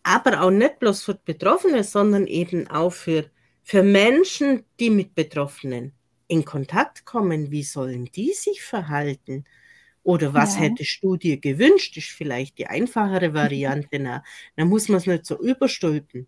Aber 0.02 0.42
auch 0.42 0.50
nicht 0.50 0.78
bloß 0.78 1.02
für 1.02 1.14
Betroffene, 1.14 1.84
sondern 1.84 2.26
eben 2.26 2.66
auch 2.68 2.92
für, 2.92 3.30
für 3.62 3.82
Menschen, 3.82 4.64
die 4.80 4.90
mit 4.90 5.14
Betroffenen 5.14 5.92
in 6.28 6.44
Kontakt 6.44 7.04
kommen, 7.04 7.50
wie 7.50 7.62
sollen 7.62 8.06
die 8.06 8.32
sich 8.32 8.62
verhalten? 8.62 9.44
Oder 10.02 10.32
was 10.32 10.54
ja. 10.54 10.62
hättest 10.62 11.02
du 11.02 11.16
dir 11.16 11.38
gewünscht? 11.38 11.96
Ist 11.96 12.08
vielleicht 12.08 12.58
die 12.58 12.66
einfachere 12.66 13.34
Variante. 13.34 13.98
Na, 13.98 14.24
dann 14.56 14.68
muss 14.68 14.88
man 14.88 14.98
es 14.98 15.06
nicht 15.06 15.26
so 15.26 15.38
überstülpen. 15.38 16.26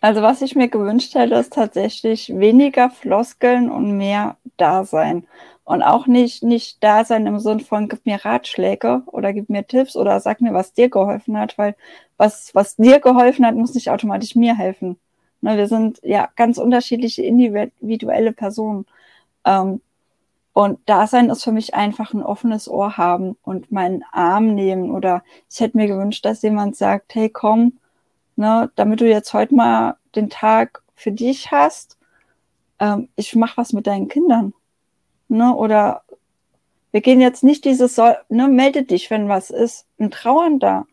Also 0.00 0.22
was 0.22 0.40
ich 0.42 0.56
mir 0.56 0.68
gewünscht 0.68 1.14
hätte, 1.14 1.34
ist 1.34 1.52
tatsächlich 1.52 2.30
weniger 2.34 2.90
Floskeln 2.90 3.70
und 3.70 3.96
mehr 3.96 4.36
Dasein. 4.56 5.26
Und 5.64 5.82
auch 5.82 6.06
nicht, 6.06 6.42
nicht 6.42 6.82
Dasein 6.82 7.26
im 7.26 7.38
Sinne 7.38 7.60
von, 7.60 7.88
gib 7.88 8.06
mir 8.06 8.24
Ratschläge 8.24 9.02
oder 9.06 9.32
gib 9.32 9.50
mir 9.50 9.66
Tipps 9.66 9.96
oder 9.96 10.18
sag 10.20 10.40
mir, 10.40 10.54
was 10.54 10.72
dir 10.72 10.88
geholfen 10.88 11.38
hat, 11.38 11.58
weil 11.58 11.76
was, 12.16 12.54
was 12.54 12.76
dir 12.76 12.98
geholfen 13.00 13.46
hat, 13.46 13.54
muss 13.54 13.74
nicht 13.74 13.90
automatisch 13.90 14.34
mir 14.34 14.56
helfen. 14.56 14.98
Ne, 15.42 15.56
wir 15.56 15.68
sind 15.68 16.00
ja 16.02 16.28
ganz 16.36 16.58
unterschiedliche 16.58 17.22
individuelle 17.22 18.32
Personen. 18.32 18.86
Ähm, 19.44 19.80
und 20.52 20.80
Dasein 20.88 21.30
ist 21.30 21.44
für 21.44 21.52
mich 21.52 21.74
einfach 21.74 22.12
ein 22.14 22.22
offenes 22.22 22.68
Ohr 22.68 22.96
haben 22.96 23.36
und 23.44 23.70
meinen 23.72 24.04
Arm 24.12 24.54
nehmen. 24.54 24.90
Oder 24.90 25.22
ich 25.50 25.60
hätte 25.60 25.76
mir 25.76 25.86
gewünscht, 25.86 26.24
dass 26.24 26.42
jemand 26.42 26.76
sagt, 26.76 27.14
hey 27.14 27.28
komm, 27.30 27.74
ne, 28.40 28.70
damit 28.74 29.00
du 29.00 29.08
jetzt 29.08 29.32
heute 29.34 29.54
mal 29.54 29.96
den 30.16 30.30
Tag 30.30 30.82
für 30.94 31.12
dich 31.12 31.52
hast, 31.52 31.98
ähm, 32.80 33.08
ich 33.16 33.36
mach 33.36 33.56
was 33.56 33.72
mit 33.72 33.86
deinen 33.86 34.08
Kindern. 34.08 34.54
Ne, 35.28 35.54
oder 35.54 36.02
wir 36.90 37.02
gehen 37.02 37.20
jetzt 37.20 37.44
nicht 37.44 37.64
dieses, 37.64 37.96
ne, 37.96 38.48
melde 38.48 38.82
dich, 38.82 39.10
wenn 39.10 39.28
was 39.28 39.50
ist. 39.50 39.86
Ein 39.98 40.10
Trauernder 40.10 40.86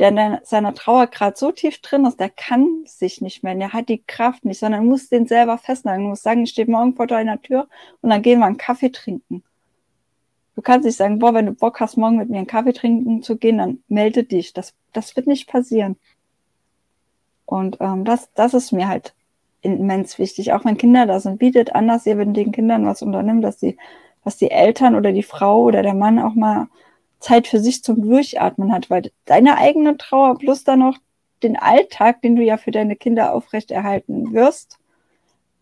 der 0.00 0.08
in 0.08 0.38
seiner 0.44 0.72
Trauer 0.72 1.08
gerade 1.08 1.36
so 1.36 1.52
tief 1.52 1.82
drin 1.82 2.06
ist, 2.06 2.18
der 2.18 2.30
kann 2.30 2.84
sich 2.86 3.20
nicht 3.20 3.42
mehr, 3.42 3.54
der 3.54 3.74
hat 3.74 3.90
die 3.90 4.02
Kraft 4.02 4.46
nicht, 4.46 4.58
sondern 4.58 4.86
muss 4.86 5.10
den 5.10 5.26
selber 5.26 5.58
festhalten. 5.58 6.04
Du 6.04 6.08
musst 6.08 6.22
sagen, 6.22 6.42
ich 6.42 6.50
stehe 6.50 6.70
morgen 6.70 6.96
vor 6.96 7.06
deiner 7.06 7.40
Tür 7.42 7.68
und 8.00 8.08
dann 8.08 8.22
gehen 8.22 8.38
wir 8.38 8.46
einen 8.46 8.56
Kaffee 8.56 8.90
trinken. 8.90 9.44
Du 10.56 10.62
kannst 10.62 10.86
nicht 10.86 10.96
sagen, 10.96 11.18
boah, 11.18 11.34
wenn 11.34 11.46
du 11.46 11.52
Bock 11.52 11.80
hast, 11.80 11.98
morgen 11.98 12.16
mit 12.16 12.30
mir 12.30 12.38
einen 12.38 12.46
Kaffee 12.46 12.72
trinken 12.72 13.22
zu 13.22 13.36
gehen, 13.36 13.58
dann 13.58 13.82
melde 13.88 14.24
dich. 14.24 14.54
Das, 14.54 14.72
das 14.94 15.14
wird 15.16 15.26
nicht 15.26 15.48
passieren. 15.48 15.96
Und 17.50 17.78
ähm, 17.80 18.04
das, 18.04 18.32
das 18.34 18.54
ist 18.54 18.70
mir 18.70 18.86
halt 18.86 19.12
immens 19.60 20.20
wichtig. 20.20 20.52
Auch 20.52 20.64
wenn 20.64 20.76
Kinder 20.76 21.04
da 21.06 21.18
sind, 21.18 21.40
bietet 21.40 21.74
an, 21.74 21.88
dass 21.88 22.06
ihr 22.06 22.14
mit 22.14 22.36
den 22.36 22.52
Kindern 22.52 22.86
was 22.86 23.02
unternimmt, 23.02 23.42
dass 23.42 23.58
die, 23.58 23.76
dass 24.24 24.36
die 24.36 24.52
Eltern 24.52 24.94
oder 24.94 25.10
die 25.10 25.24
Frau 25.24 25.64
oder 25.64 25.82
der 25.82 25.94
Mann 25.94 26.20
auch 26.20 26.34
mal 26.34 26.68
Zeit 27.18 27.48
für 27.48 27.58
sich 27.58 27.82
zum 27.82 28.02
Durchatmen 28.02 28.72
hat, 28.72 28.88
weil 28.88 29.10
deine 29.24 29.58
eigene 29.58 29.96
Trauer 29.96 30.38
plus 30.38 30.62
dann 30.62 30.78
noch 30.78 30.98
den 31.42 31.56
Alltag, 31.56 32.22
den 32.22 32.36
du 32.36 32.42
ja 32.42 32.56
für 32.56 32.70
deine 32.70 32.94
Kinder 32.94 33.34
aufrechterhalten 33.34 34.32
wirst, 34.32 34.78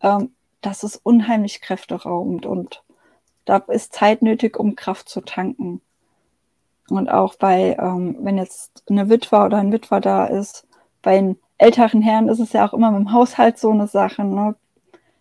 ähm, 0.01 0.31
das 0.61 0.83
ist 0.83 0.97
unheimlich 0.97 1.59
kräfteraubend 1.59 2.45
und 2.45 2.83
da 3.45 3.57
ist 3.57 3.93
Zeit 3.93 4.21
nötig, 4.21 4.59
um 4.59 4.75
Kraft 4.75 5.09
zu 5.09 5.21
tanken. 5.21 5.81
Und 6.89 7.09
auch 7.09 7.33
bei, 7.33 7.75
ähm, 7.79 8.15
wenn 8.19 8.37
jetzt 8.37 8.83
eine 8.87 9.09
Witwer 9.09 9.45
oder 9.45 9.57
ein 9.57 9.71
Witwer 9.71 10.01
da 10.01 10.27
ist, 10.27 10.67
bei 11.01 11.35
älteren 11.59 12.01
Herren 12.01 12.29
ist 12.29 12.39
es 12.39 12.53
ja 12.53 12.67
auch 12.67 12.73
immer 12.73 12.89
mit 12.89 13.01
dem 13.01 13.13
Haushalt 13.13 13.59
so 13.59 13.69
eine 13.69 13.87
Sache. 13.87 14.23
Ne? 14.23 14.55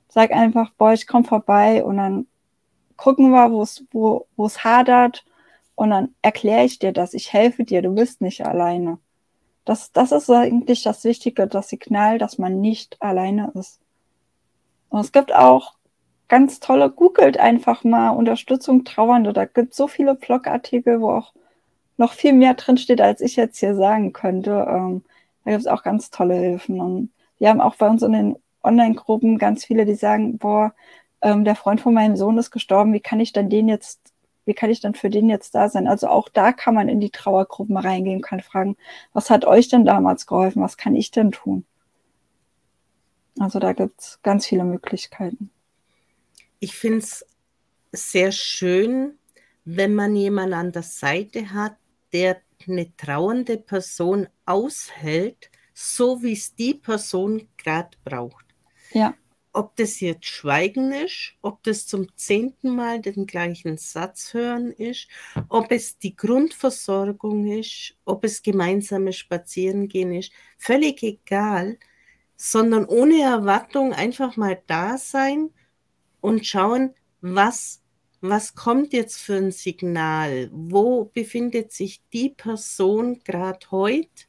Sag 0.09 0.31
einfach, 0.33 0.71
boah, 0.79 0.93
ich 0.95 1.07
komm 1.07 1.25
vorbei 1.25 1.85
und 1.85 1.99
dann 1.99 2.27
gucken 2.97 3.31
wir, 3.31 3.51
wo 3.53 3.63
es 3.63 3.85
wo, 3.91 4.27
es 4.39 4.65
hadert 4.65 5.25
und 5.75 5.91
dann 5.91 6.15
erkläre 6.23 6.65
ich 6.65 6.79
dir 6.79 6.93
das, 6.93 7.13
ich 7.13 7.33
helfe 7.33 7.65
dir, 7.65 7.83
du 7.83 7.95
bist 7.95 8.21
nicht 8.21 8.47
alleine. 8.47 8.99
Das, 9.65 9.93
das 9.93 10.13
ist 10.13 10.31
eigentlich 10.31 10.83
das 10.83 11.05
Wichtige, 11.05 11.47
das 11.47 11.69
Signal, 11.69 12.19
dass 12.19 12.39
man 12.39 12.61
nicht 12.61 13.01
alleine 13.03 13.53
ist. 13.55 13.81
Und 14.89 15.01
es 15.01 15.13
gibt 15.13 15.35
auch 15.35 15.75
ganz 16.29 16.61
tolle, 16.61 16.91
googelt 16.91 17.39
einfach 17.39 17.85
mal 17.85 18.11
Unterstützung 18.11 18.85
Trauernde. 18.85 19.33
Da 19.33 19.45
gibt 19.45 19.73
es 19.73 19.77
so 19.77 19.89
viele 19.89 20.15
Blogartikel, 20.15 21.01
wo 21.01 21.11
auch 21.11 21.35
noch 21.97 22.13
viel 22.13 22.33
mehr 22.33 22.55
drinsteht, 22.55 23.01
als 23.01 23.21
ich 23.21 23.37
jetzt 23.37 23.59
hier 23.59 23.75
sagen 23.75 24.13
könnte. 24.13 24.67
Ähm, 24.69 25.03
da 25.49 25.53
gibt 25.53 25.63
es 25.63 25.67
auch 25.67 25.83
ganz 25.83 26.11
tolle 26.11 26.35
Hilfen. 26.35 26.79
Und 26.79 27.11
wir 27.39 27.49
haben 27.49 27.63
auch 27.63 27.77
bei 27.77 27.89
uns 27.89 28.03
in 28.03 28.13
den 28.13 28.37
Online-Gruppen 28.63 29.39
ganz 29.39 29.65
viele, 29.65 29.87
die 29.87 29.95
sagen, 29.95 30.37
boah, 30.37 30.75
ähm, 31.23 31.45
der 31.45 31.57
Freund 31.57 31.81
von 31.81 31.95
meinem 31.95 32.17
Sohn 32.17 32.37
ist 32.37 32.51
gestorben, 32.51 32.93
wie 32.93 33.01
kann 33.01 33.19
ich 33.19 33.33
dann 33.33 33.49
den 33.49 33.69
jetzt 33.69 34.13
wie 34.45 34.55
kann 34.55 34.71
ich 34.71 34.81
dann 34.81 34.95
für 34.95 35.11
den 35.11 35.29
jetzt 35.29 35.55
da 35.55 35.69
sein? 35.69 35.87
Also 35.87 36.09
auch 36.09 36.31
da 36.31 36.53
kann 36.53 36.75
man 36.75 36.89
in 36.89 37.01
die 37.01 37.11
Trauergruppen 37.11 37.77
reingehen, 37.77 38.23
kann 38.23 38.41
fragen, 38.41 38.79
was 39.13 39.29
hat 39.29 39.45
euch 39.45 39.69
denn 39.69 39.85
damals 39.85 40.27
geholfen? 40.27 40.63
Was 40.63 40.79
kann 40.79 40.95
ich 40.95 41.11
denn 41.11 41.33
tun? 41.33 41.67
Also 43.39 43.59
da 43.59 43.75
gibt 43.75 44.01
es 44.01 44.21
ganz 44.23 44.47
viele 44.47 44.65
Möglichkeiten. 44.65 45.51
Ich 46.61 46.75
finde 46.75 46.99
es 46.99 47.27
sehr 47.93 48.33
schön, 48.33 49.19
wenn 49.67 49.95
man 49.95 50.17
jemanden 50.17 50.55
an 50.55 50.73
der 50.73 50.83
Seite 50.83 51.53
hat, 51.53 51.77
der 52.15 52.39
eine 52.67 52.95
trauernde 52.97 53.59
Person 53.59 54.29
aushält, 54.47 55.51
so 55.75 56.23
wie 56.23 56.33
es 56.33 56.55
die 56.55 56.75
Person 56.75 57.49
gerade 57.57 57.97
braucht. 58.05 58.45
Ja. 58.93 59.15
ob 59.53 59.77
das 59.77 60.01
jetzt 60.01 60.27
Schweigen 60.27 60.93
ist, 60.93 61.35
ob 61.43 61.63
das 61.65 61.87
zum 61.87 62.15
zehnten 62.17 62.75
Mal 62.77 63.01
den 63.01 63.27
gleichen 63.27 63.77
Satz 63.79 64.33
hören 64.35 64.73
ist, 64.73 65.09
ob 65.49 65.73
es 65.73 65.99
die 65.99 66.15
Grundversorgung 66.17 67.47
ist, 67.47 67.97
ob 68.05 68.25
es 68.25 68.43
gemeinsame 68.43 69.13
Spazierengehen 69.13 70.13
ist, 70.15 70.33
völlig 70.59 71.03
egal, 71.03 71.79
sondern 72.37 72.85
ohne 72.87 73.21
Erwartung 73.23 73.93
einfach 73.93 74.37
mal 74.37 74.63
da 74.67 74.97
sein 74.99 75.51
und 76.21 76.47
schauen, 76.47 76.95
was, 77.21 77.83
was 78.21 78.55
kommt 78.55 78.93
jetzt 78.93 79.21
für 79.21 79.37
ein 79.37 79.53
Signal, 79.53 80.51
wo 80.53 81.05
befindet 81.05 81.73
sich 81.73 82.03
die 82.13 82.31
Person 82.31 83.21
gerade 83.25 83.71
heute 83.71 84.29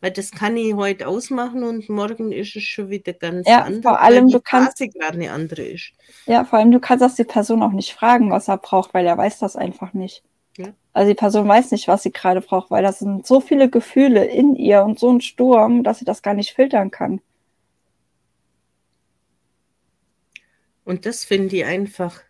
weil 0.00 0.12
das 0.12 0.30
kann 0.30 0.56
ich 0.56 0.74
heute 0.74 1.08
ausmachen 1.08 1.64
und 1.64 1.88
morgen 1.88 2.30
ist 2.30 2.54
es 2.54 2.62
schon 2.62 2.88
wieder 2.88 3.12
ganz 3.12 3.48
ja, 3.48 3.62
anders. 3.62 3.82
Vor 3.82 4.00
allem, 4.00 4.28
du 4.28 4.40
kannst 4.40 4.78
gerade 4.78 5.14
eine 5.14 5.32
andere 5.32 5.62
ist. 5.62 5.92
Ja, 6.26 6.44
vor 6.44 6.58
allem, 6.58 6.70
du 6.70 6.78
kannst 6.78 7.02
das 7.02 7.16
die 7.16 7.24
Person 7.24 7.62
auch 7.62 7.72
nicht 7.72 7.94
fragen, 7.94 8.30
was 8.30 8.48
er 8.48 8.58
braucht, 8.58 8.94
weil 8.94 9.06
er 9.06 9.18
weiß 9.18 9.40
das 9.40 9.56
einfach 9.56 9.94
nicht. 9.94 10.22
Ja. 10.56 10.68
Also 10.92 11.08
die 11.08 11.16
Person 11.16 11.48
weiß 11.48 11.72
nicht, 11.72 11.88
was 11.88 12.04
sie 12.04 12.12
gerade 12.12 12.40
braucht, 12.40 12.70
weil 12.70 12.82
das 12.82 13.00
sind 13.00 13.26
so 13.26 13.40
viele 13.40 13.68
Gefühle 13.68 14.24
in 14.24 14.54
ihr 14.54 14.84
und 14.84 14.98
so 15.00 15.10
ein 15.10 15.20
Sturm, 15.20 15.82
dass 15.82 15.98
sie 15.98 16.04
das 16.04 16.22
gar 16.22 16.34
nicht 16.34 16.52
filtern 16.52 16.90
kann. 16.90 17.20
Und 20.84 21.06
das 21.06 21.24
finde 21.24 21.56
ich 21.56 21.64
einfach 21.64 22.20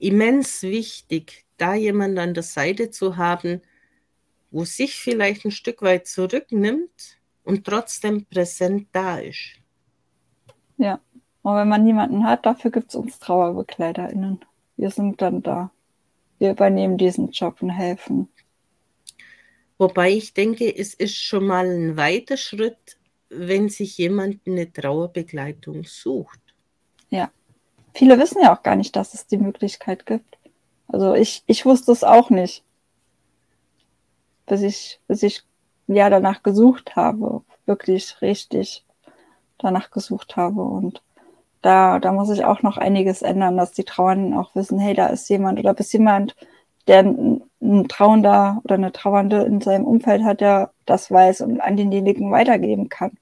immens 0.00 0.62
wichtig, 0.62 1.44
da 1.56 1.74
jemand 1.74 2.18
an 2.18 2.34
der 2.34 2.42
Seite 2.42 2.90
zu 2.90 3.16
haben, 3.16 3.60
wo 4.50 4.64
sich 4.64 4.96
vielleicht 4.96 5.44
ein 5.44 5.50
Stück 5.50 5.82
weit 5.82 6.06
zurücknimmt 6.08 7.18
und 7.44 7.64
trotzdem 7.64 8.24
präsent 8.24 8.88
da 8.92 9.18
ist. 9.18 9.60
Ja, 10.76 11.00
und 11.42 11.56
wenn 11.56 11.68
man 11.68 11.84
niemanden 11.84 12.24
hat, 12.24 12.46
dafür 12.46 12.70
gibt 12.70 12.88
es 12.88 12.94
uns 12.94 13.18
TrauerbegleiterInnen. 13.18 14.40
Wir 14.76 14.90
sind 14.90 15.20
dann 15.22 15.42
da. 15.42 15.70
Wir 16.38 16.52
übernehmen 16.52 16.96
diesen 16.96 17.30
Job 17.30 17.60
und 17.60 17.70
helfen. 17.70 18.28
Wobei 19.78 20.10
ich 20.10 20.34
denke, 20.34 20.74
es 20.74 20.94
ist 20.94 21.16
schon 21.16 21.46
mal 21.46 21.66
ein 21.66 21.96
weiter 21.96 22.36
Schritt, 22.36 22.98
wenn 23.28 23.68
sich 23.68 23.96
jemand 23.98 24.46
eine 24.46 24.70
Trauerbegleitung 24.70 25.84
sucht. 25.84 26.40
Ja. 27.10 27.30
Viele 27.94 28.18
wissen 28.18 28.42
ja 28.42 28.54
auch 28.54 28.62
gar 28.62 28.76
nicht, 28.76 28.96
dass 28.96 29.14
es 29.14 29.26
die 29.26 29.38
Möglichkeit 29.38 30.06
gibt. 30.06 30.38
Also 30.88 31.14
ich, 31.14 31.42
ich 31.46 31.64
wusste 31.64 31.92
es 31.92 32.04
auch 32.04 32.30
nicht 32.30 32.64
bis 34.50 34.62
ich, 34.62 35.00
bis 35.06 35.22
ich 35.22 35.42
ja 35.86 36.10
danach 36.10 36.42
gesucht 36.42 36.96
habe, 36.96 37.42
wirklich 37.66 38.20
richtig 38.20 38.84
danach 39.58 39.90
gesucht 39.90 40.36
habe. 40.36 40.62
Und 40.62 41.02
da, 41.62 42.00
da 42.00 42.12
muss 42.12 42.30
ich 42.30 42.44
auch 42.44 42.62
noch 42.62 42.76
einiges 42.76 43.22
ändern, 43.22 43.56
dass 43.56 43.72
die 43.72 43.84
Trauernden 43.84 44.34
auch 44.34 44.54
wissen, 44.54 44.78
hey, 44.78 44.94
da 44.94 45.06
ist 45.06 45.28
jemand 45.28 45.58
oder 45.60 45.72
bis 45.72 45.92
jemand, 45.92 46.34
der 46.88 47.04
ein 47.04 47.88
Trauender 47.88 48.60
oder 48.64 48.74
eine 48.74 48.90
Trauernde 48.90 49.42
in 49.42 49.60
seinem 49.60 49.84
Umfeld 49.84 50.24
hat, 50.24 50.40
der 50.40 50.72
das 50.84 51.10
weiß 51.10 51.42
und 51.42 51.60
an 51.60 51.76
denjenigen 51.76 52.32
weitergeben 52.32 52.88
kann, 52.88 53.12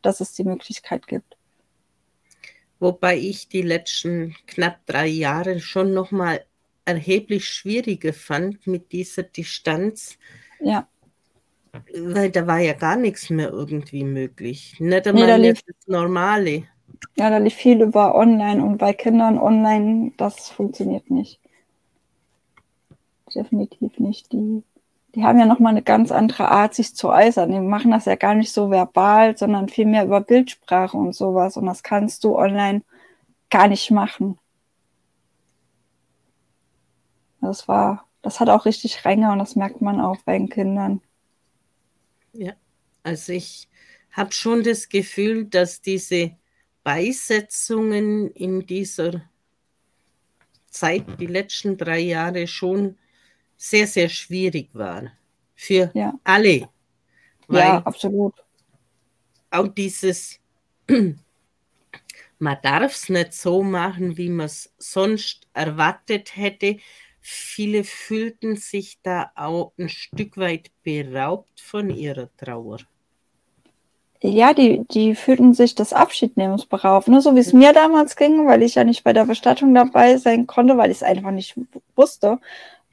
dass 0.00 0.20
es 0.20 0.32
die 0.32 0.44
Möglichkeit 0.44 1.06
gibt. 1.06 1.36
Wobei 2.80 3.16
ich 3.16 3.48
die 3.48 3.62
letzten 3.62 4.36
knapp 4.46 4.86
drei 4.86 5.06
Jahre 5.06 5.60
schon 5.60 5.94
noch 5.94 6.10
mal 6.10 6.44
erheblich 6.84 7.46
schwieriger 7.46 8.12
fand 8.12 8.66
mit 8.66 8.92
dieser 8.92 9.24
Distanz. 9.24 10.18
Ja. 10.60 10.88
Weil 11.94 12.30
da 12.30 12.46
war 12.46 12.60
ja 12.60 12.72
gar 12.72 12.96
nichts 12.96 13.30
mehr 13.30 13.50
irgendwie 13.50 14.04
möglich. 14.04 14.76
Nicht 14.78 15.06
einmal 15.06 15.38
nee, 15.38 15.48
lief, 15.48 15.62
das 15.62 15.86
Normale. 15.86 16.64
Ja, 17.16 17.30
da 17.30 17.38
lief 17.38 17.54
viel 17.54 17.82
über 17.82 18.14
online 18.14 18.64
und 18.64 18.78
bei 18.78 18.92
Kindern 18.92 19.38
online, 19.38 20.12
das 20.16 20.48
funktioniert 20.48 21.10
nicht. 21.10 21.40
Definitiv 23.34 23.98
nicht. 23.98 24.32
Die, 24.32 24.62
die 25.18 25.24
haben 25.24 25.40
ja 25.40 25.46
nochmal 25.46 25.72
eine 25.72 25.82
ganz 25.82 26.12
andere 26.12 26.48
Art, 26.48 26.76
sich 26.76 26.94
zu 26.94 27.08
äußern. 27.08 27.50
Die 27.50 27.58
machen 27.58 27.90
das 27.90 28.04
ja 28.04 28.14
gar 28.14 28.36
nicht 28.36 28.52
so 28.52 28.70
verbal, 28.70 29.36
sondern 29.36 29.68
vielmehr 29.68 30.04
über 30.04 30.20
Bildsprache 30.20 30.96
und 30.96 31.12
sowas. 31.12 31.56
Und 31.56 31.66
das 31.66 31.82
kannst 31.82 32.22
du 32.22 32.38
online 32.38 32.82
gar 33.50 33.66
nicht 33.66 33.90
machen. 33.90 34.38
Das 37.40 37.66
war, 37.66 38.06
das 38.22 38.38
hat 38.38 38.48
auch 38.48 38.64
richtig 38.64 39.04
Ränge 39.04 39.32
und 39.32 39.40
das 39.40 39.56
merkt 39.56 39.82
man 39.82 40.00
auch 40.00 40.18
bei 40.24 40.38
den 40.38 40.48
Kindern. 40.48 41.00
Ja, 42.32 42.52
also 43.02 43.32
ich 43.32 43.68
habe 44.12 44.30
schon 44.30 44.62
das 44.62 44.88
Gefühl, 44.88 45.46
dass 45.46 45.80
diese 45.80 46.30
Beisetzungen 46.84 48.30
in 48.30 48.64
dieser 48.66 49.22
Zeit, 50.68 51.04
die 51.18 51.26
letzten 51.26 51.76
drei 51.76 51.98
Jahre, 51.98 52.46
schon 52.46 52.96
sehr, 53.58 53.86
sehr 53.86 54.08
schwierig 54.08 54.70
waren. 54.72 55.10
Für 55.54 55.90
ja. 55.92 56.14
alle. 56.24 56.70
ja, 57.50 57.82
absolut. 57.82 58.34
Auch 59.50 59.68
dieses, 59.68 60.40
man 62.38 62.56
darf 62.62 62.94
es 62.94 63.10
nicht 63.10 63.34
so 63.34 63.62
machen, 63.62 64.16
wie 64.16 64.30
man 64.30 64.46
es 64.46 64.72
sonst 64.78 65.46
erwartet 65.52 66.34
hätte, 66.36 66.78
Viele 67.30 67.84
fühlten 67.84 68.56
sich 68.56 69.02
da 69.02 69.30
auch 69.34 69.72
ein 69.78 69.90
Stück 69.90 70.38
weit 70.38 70.70
beraubt 70.82 71.60
von 71.60 71.90
ihrer 71.90 72.34
Trauer. 72.38 72.78
Ja, 74.22 74.54
die, 74.54 74.86
die 74.90 75.14
fühlten 75.14 75.52
sich 75.52 75.74
des 75.74 75.92
Abschiednehmens 75.92 76.64
beraubt, 76.64 77.06
ne? 77.06 77.20
so 77.20 77.34
wie 77.36 77.40
es 77.40 77.52
mir 77.52 77.74
damals 77.74 78.16
ging, 78.16 78.46
weil 78.46 78.62
ich 78.62 78.76
ja 78.76 78.84
nicht 78.84 79.04
bei 79.04 79.12
der 79.12 79.26
Bestattung 79.26 79.74
dabei 79.74 80.16
sein 80.16 80.46
konnte, 80.46 80.78
weil 80.78 80.90
ich 80.90 80.96
es 80.96 81.02
einfach 81.02 81.30
nicht 81.30 81.54
wusste. 81.94 82.38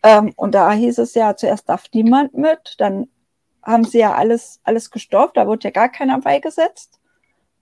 Ähm, 0.06 0.34
und 0.36 0.54
da 0.54 0.72
hieß 0.72 1.00
es 1.00 1.16
ja, 1.16 1.36
zuerst 1.36 1.68
darf 1.68 1.86
niemand 1.92 2.36
mit, 2.36 2.76
dann 2.78 3.08
haben 3.64 3.86
sie 3.86 3.98
ja 3.98 4.14
alles, 4.14 4.60
alles 4.64 4.92
gestoppt, 4.92 5.36
da 5.36 5.48
wurde 5.48 5.64
ja 5.64 5.72
gar 5.72 5.90
keiner 5.90 6.20
beigesetzt. 6.20 7.00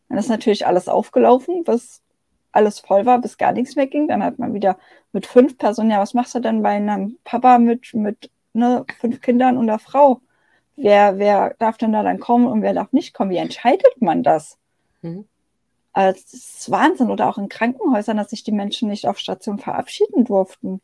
Dann 0.10 0.18
ist 0.18 0.28
natürlich 0.28 0.68
alles 0.68 0.89
aufgelaufen, 0.89 1.64
bis 1.64 2.02
alles 2.52 2.82
voll 2.82 3.06
war, 3.06 3.22
bis 3.22 3.38
gar 3.38 3.54
nichts 3.54 3.78
mehr 3.78 3.88
ging. 3.88 4.10
Dann 4.10 4.22
hat 4.22 4.39
man 4.39 4.54
wieder 4.54 4.78
mit 5.14 5.26
fünf 5.26 5.58
Personen, 5.58 5.89
ja, 5.89 6.02
was 6.02 6.14
machst 6.14 6.36
du 6.36 6.41
denn 6.41 6.62
bei 6.62 6.72
einem 6.72 7.18
Papa 7.24 7.60
mit, 7.60 7.94
mit 7.94 8.30
ne, 8.52 8.86
fünf 9.00 9.22
Kindern 9.22 9.58
und 9.58 9.70
einer 9.70 9.80
Frau? 9.80 10.20
Wer, 10.76 11.20
wer 11.20 11.56
darf 11.60 11.78
denn 11.78 11.94
da 11.94 12.04
dann 12.04 12.20
kommen 12.20 12.48
und 12.48 12.62
wer 12.62 12.74
darf 12.74 12.91
nicht 12.91 13.14
kommen? 13.14 13.32
Wie 13.32 13.38
entscheidet 13.38 14.02
man 14.02 14.22
das? 14.22 14.58
Mhm. 15.02 15.30
Also, 15.94 16.20
das 16.20 16.34
ist 16.34 16.72
Wahnsinn. 16.72 17.10
Oder 17.10 17.30
auch 17.30 17.38
in 17.38 17.48
Krankenhäusern, 17.48 18.18
dass 18.18 18.32
sich 18.32 18.44
die 18.44 18.52
Menschen 18.52 18.89
nicht 18.89 19.08
auf 19.08 19.18
Station 19.18 19.60
verabschieden 19.60 20.26
durften 20.26 20.82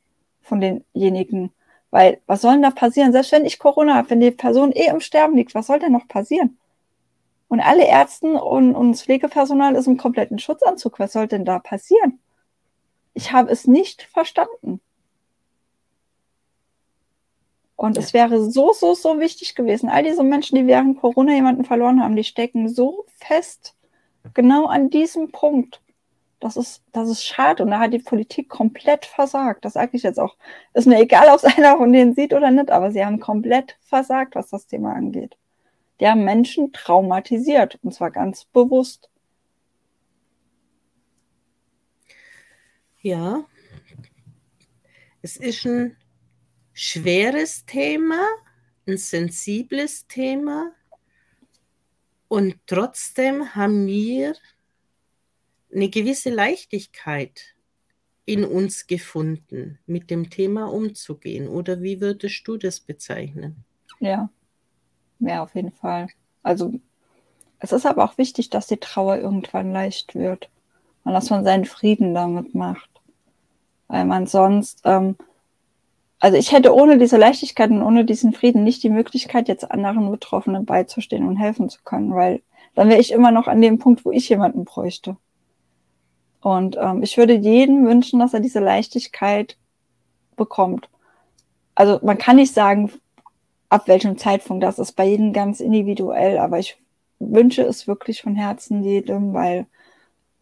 von 0.49 0.59
denjenigen. 0.61 1.51
Weil, 1.91 2.21
was 2.27 2.41
soll 2.41 2.53
denn 2.53 2.61
da 2.63 2.71
passieren? 2.71 3.11
Selbst 3.11 3.31
wenn 3.31 3.45
ich 3.45 3.57
Corona 3.57 3.95
habe, 3.95 4.09
wenn 4.11 4.19
die 4.19 4.31
Person 4.31 4.71
eh 4.73 4.87
im 4.87 4.99
Sterben 4.99 5.35
liegt, 5.35 5.55
was 5.55 5.67
soll 5.67 5.79
denn 5.79 5.91
noch 5.91 6.07
passieren? 6.07 6.57
Und 7.47 7.61
alle 7.61 7.87
Ärzten 7.87 8.35
und, 8.35 8.75
und 8.75 8.91
das 8.91 9.01
Pflegepersonal 9.03 9.75
ist 9.75 9.87
im 9.87 9.97
kompletten 9.97 10.37
Schutzanzug. 10.37 10.99
Was 10.99 11.13
soll 11.13 11.27
denn 11.27 11.45
da 11.45 11.57
passieren? 11.57 12.19
Ich 13.15 13.31
habe 13.31 13.51
es 13.51 13.65
nicht 13.65 14.03
verstanden. 14.03 14.81
Und 17.75 17.97
ja. 17.97 18.03
es 18.03 18.13
wäre 18.13 18.51
so, 18.51 18.71
so, 18.73 18.93
so 18.93 19.19
wichtig 19.19 19.55
gewesen. 19.55 19.89
All 19.89 20.03
diese 20.03 20.21
Menschen, 20.23 20.57
die 20.57 20.67
während 20.67 20.99
Corona 20.99 21.33
jemanden 21.33 21.63
verloren 21.63 22.03
haben, 22.03 22.15
die 22.15 22.23
stecken 22.23 22.69
so 22.69 23.05
fest 23.15 23.73
genau 24.33 24.67
an 24.67 24.89
diesem 24.89 25.31
Punkt. 25.31 25.81
Das 26.39 26.55
ist, 26.57 26.83
das 26.93 27.09
ist 27.09 27.25
schade. 27.25 27.63
Und 27.63 27.71
da 27.71 27.79
hat 27.79 27.93
die 27.93 27.99
Politik 27.99 28.49
komplett 28.49 29.05
versagt. 29.05 29.65
Das 29.65 29.73
sage 29.73 29.97
ich 29.97 30.03
jetzt 30.03 30.19
auch. 30.19 30.35
Ist 30.73 30.87
mir 30.87 30.99
egal, 30.99 31.27
ob 31.33 31.37
es 31.37 31.45
einer 31.45 31.77
von 31.77 31.91
denen 31.91 32.15
sieht 32.15 32.33
oder 32.33 32.51
nicht, 32.51 32.71
aber 32.71 32.91
sie 32.91 33.03
haben 33.03 33.19
komplett 33.19 33.77
versagt, 33.81 34.35
was 34.35 34.49
das 34.49 34.67
Thema 34.67 34.93
angeht 34.93 35.37
der 35.99 36.15
Menschen 36.15 36.71
traumatisiert, 36.71 37.77
und 37.83 37.93
zwar 37.93 38.11
ganz 38.11 38.45
bewusst. 38.45 39.09
Ja, 43.01 43.45
es 45.21 45.37
ist 45.37 45.65
ein 45.65 45.95
schweres 46.73 47.65
Thema, 47.65 48.27
ein 48.87 48.97
sensibles 48.97 50.07
Thema 50.07 50.73
und 52.27 52.55
trotzdem 52.67 53.55
haben 53.55 53.85
wir 53.87 54.35
eine 55.73 55.89
gewisse 55.89 56.29
Leichtigkeit 56.29 57.55
in 58.25 58.45
uns 58.45 58.87
gefunden, 58.87 59.79
mit 59.85 60.11
dem 60.11 60.29
Thema 60.29 60.65
umzugehen. 60.71 61.47
Oder 61.47 61.81
wie 61.81 61.99
würdest 61.99 62.47
du 62.47 62.57
das 62.57 62.79
bezeichnen? 62.79 63.63
Ja, 63.99 64.29
ja, 65.19 65.43
auf 65.43 65.55
jeden 65.55 65.71
Fall. 65.71 66.07
Also 66.43 66.73
es 67.59 67.71
ist 67.71 67.85
aber 67.85 68.03
auch 68.03 68.17
wichtig, 68.17 68.49
dass 68.49 68.67
die 68.67 68.77
Trauer 68.77 69.17
irgendwann 69.17 69.73
leicht 69.73 70.15
wird 70.15 70.49
und 71.03 71.13
dass 71.13 71.29
man 71.29 71.43
seinen 71.43 71.65
Frieden 71.65 72.13
damit 72.13 72.55
macht. 72.55 72.89
Weil 73.87 74.05
man 74.05 74.27
sonst, 74.27 74.81
ähm, 74.85 75.17
also 76.19 76.37
ich 76.37 76.51
hätte 76.51 76.73
ohne 76.73 76.97
diese 76.97 77.17
Leichtigkeit 77.17 77.71
und 77.71 77.81
ohne 77.81 78.05
diesen 78.05 78.33
Frieden 78.33 78.63
nicht 78.63 78.83
die 78.83 78.89
Möglichkeit, 78.89 79.47
jetzt 79.47 79.69
anderen 79.69 80.09
Betroffenen 80.11 80.65
beizustehen 80.65 81.27
und 81.27 81.37
helfen 81.37 81.69
zu 81.69 81.79
können, 81.83 82.13
weil 82.13 82.41
dann 82.75 82.89
wäre 82.89 83.01
ich 83.01 83.11
immer 83.11 83.31
noch 83.31 83.47
an 83.47 83.61
dem 83.61 83.79
Punkt, 83.79 84.05
wo 84.05 84.11
ich 84.11 84.29
jemanden 84.29 84.63
bräuchte. 84.63 85.17
Und 86.41 86.77
ähm, 86.79 87.03
ich 87.03 87.17
würde 87.17 87.33
jedem 87.33 87.85
wünschen, 87.85 88.19
dass 88.19 88.33
er 88.33 88.39
diese 88.39 88.59
Leichtigkeit 88.59 89.57
bekommt. 90.35 90.89
Also 91.75 91.99
man 92.01 92.17
kann 92.17 92.37
nicht 92.37 92.53
sagen, 92.53 92.91
ab 93.69 93.87
welchem 93.87 94.17
Zeitpunkt, 94.17 94.63
das 94.63 94.79
ist 94.79 94.93
bei 94.93 95.05
jedem 95.05 95.33
ganz 95.33 95.59
individuell, 95.59 96.37
aber 96.37 96.59
ich 96.59 96.77
wünsche 97.19 97.63
es 97.63 97.87
wirklich 97.87 98.21
von 98.21 98.35
Herzen 98.35 98.83
jedem, 98.83 99.33
weil 99.33 99.67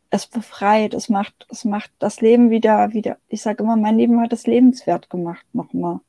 es 0.10 0.28
befreit, 0.28 0.94
es 0.94 1.10
macht, 1.10 1.46
es 1.50 1.66
macht 1.66 1.92
das 2.00 2.22
Leben 2.22 2.50
wieder, 2.50 2.94
wieder, 2.94 3.18
ich 3.28 3.42
sage 3.42 3.64
immer, 3.64 3.76
mein 3.76 3.98
Leben 3.98 4.22
hat 4.22 4.32
es 4.32 4.48
lebenswert 4.48 5.10
gemacht 5.10 5.46
nochmal. 5.54 6.00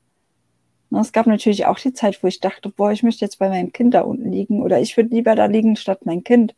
Ne, 0.90 1.00
es 1.00 1.12
gab 1.12 1.26
natürlich 1.26 1.66
auch 1.66 1.78
die 1.78 1.92
Zeit, 1.92 2.22
wo 2.22 2.28
ich 2.28 2.40
dachte, 2.40 2.68
boah, 2.70 2.92
ich 2.92 3.02
möchte 3.02 3.24
jetzt 3.24 3.38
bei 3.38 3.48
meinem 3.48 3.72
Kind 3.72 3.94
da 3.94 4.02
unten 4.02 4.30
liegen 4.30 4.62
oder 4.62 4.80
ich 4.80 4.96
würde 4.96 5.14
lieber 5.14 5.34
da 5.34 5.46
liegen 5.46 5.76
statt 5.76 6.00
mein 6.04 6.24
Kind. 6.24 6.54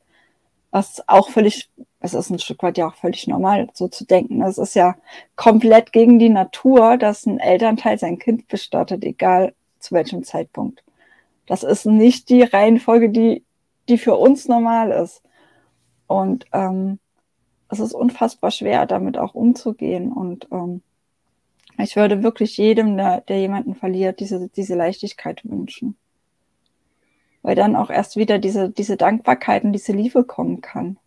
Was 0.71 1.03
auch 1.09 1.31
völlig, 1.31 1.69
es 2.01 2.15
ist 2.15 2.31
ein 2.31 2.39
Stück 2.39 2.63
weit 2.63 2.79
ja 2.79 2.87
auch 2.87 2.95
völlig 2.95 3.27
normal, 3.27 3.69
so 3.75 3.89
zu 3.89 4.05
denken. 4.05 4.43
Es 4.43 4.59
ist 4.59 4.75
ja 4.75 4.97
komplett 5.37 5.93
gegen 5.93 6.19
die 6.19 6.29
Natur, 6.29 6.97
dass 6.97 7.27
ein 7.27 7.41
Elternteil 7.41 7.99
sein 7.99 8.19
Kind 8.19 8.47
bestattet, 8.49 9.05
egal 9.05 9.55
zu 9.81 9.95
welchem 9.95 10.23
Zeitpunkt. 10.23 10.85
Das 11.47 11.65
ist 11.65 11.87
nicht 11.87 12.29
die 12.29 12.43
Reihenfolge, 12.43 13.11
die, 13.11 13.43
die 13.89 13.99
für 13.99 14.17
uns 14.17 14.47
normal 14.47 14.93
ist. 14.93 15.23
Und 16.07 16.47
ähm, 16.53 17.01
es 17.69 17.81
ist 17.81 17.93
unfassbar 17.93 18.51
schwer, 18.51 18.87
damit 18.87 19.19
auch 19.19 19.35
umzugehen. 19.35 20.13
Und 20.13 20.47
ähm, 20.53 20.83
ich 21.79 21.97
würde 21.97 22.23
wirklich 22.23 22.57
jedem, 22.57 22.97
der, 22.97 23.23
der 23.23 23.41
jemanden 23.41 23.75
verliert, 23.75 24.21
diese, 24.21 24.49
diese 24.49 24.75
Leichtigkeit 24.75 25.41
wünschen. 25.45 25.97
Weil 27.43 27.55
dann 27.55 27.77
auch 27.77 27.91
erst 27.91 28.17
wieder 28.17 28.39
diese, 28.39 28.71
diese 28.71 28.97
Dankbarkeit 28.97 29.65
und 29.65 29.73
diese 29.73 29.93
Liebe 29.93 30.25
kommen 30.25 30.61
kann. 30.61 30.99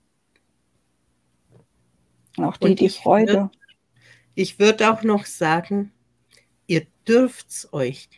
Und 2.38 2.46
auch 2.46 2.58
die, 2.58 2.70
und 2.70 2.80
die 2.80 2.90
Freude. 2.90 3.34
Würd, 3.34 3.58
ich 4.36 4.60
würde 4.60 4.92
auch 4.92 5.04
noch 5.04 5.26
sagen, 5.26 5.92
ihr 6.66 6.88
dürft 7.08 7.70
euch 7.72 8.10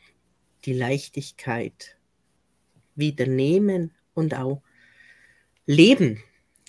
die 0.64 0.74
Leichtigkeit 0.74 1.98
wieder 2.96 3.28
nehmen 3.28 3.92
und 4.14 4.34
auch 4.34 4.62
leben. 5.66 6.24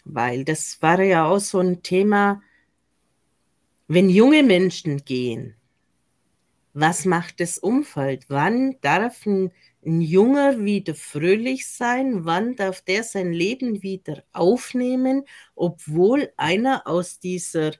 Weil 0.05 0.45
das 0.45 0.81
war 0.83 1.01
ja 1.01 1.27
auch 1.27 1.39
so 1.39 1.59
ein 1.61 1.83
Thema, 1.83 2.43
wenn 3.89 4.09
junge 4.09 4.43
Menschen 4.43 5.05
gehen, 5.05 5.55
was 6.75 7.05
macht 7.05 7.41
das 7.41 7.59
Umfeld? 7.59 8.27
Wann 8.29 8.77
darf 8.83 9.25
ein, 9.25 9.51
ein 9.87 10.01
Junger 10.01 10.65
wieder 10.65 10.95
fröhlich 10.95 11.69
sein? 11.69 12.25
Wann 12.25 12.57
darf 12.57 12.83
der 12.83 13.03
sein 13.05 13.33
Leben 13.33 13.83
wieder 13.83 14.25
aufnehmen, 14.33 15.25
obwohl 15.55 16.33
einer 16.37 16.87
aus 16.87 17.21
dieser 17.21 17.73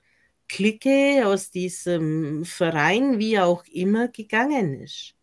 Clique, 0.47 1.23
aus 1.25 1.51
diesem 1.51 2.45
Verein, 2.45 3.19
wie 3.19 3.39
auch 3.39 3.63
immer, 3.65 4.07
gegangen 4.07 4.81
ist? 4.81 5.15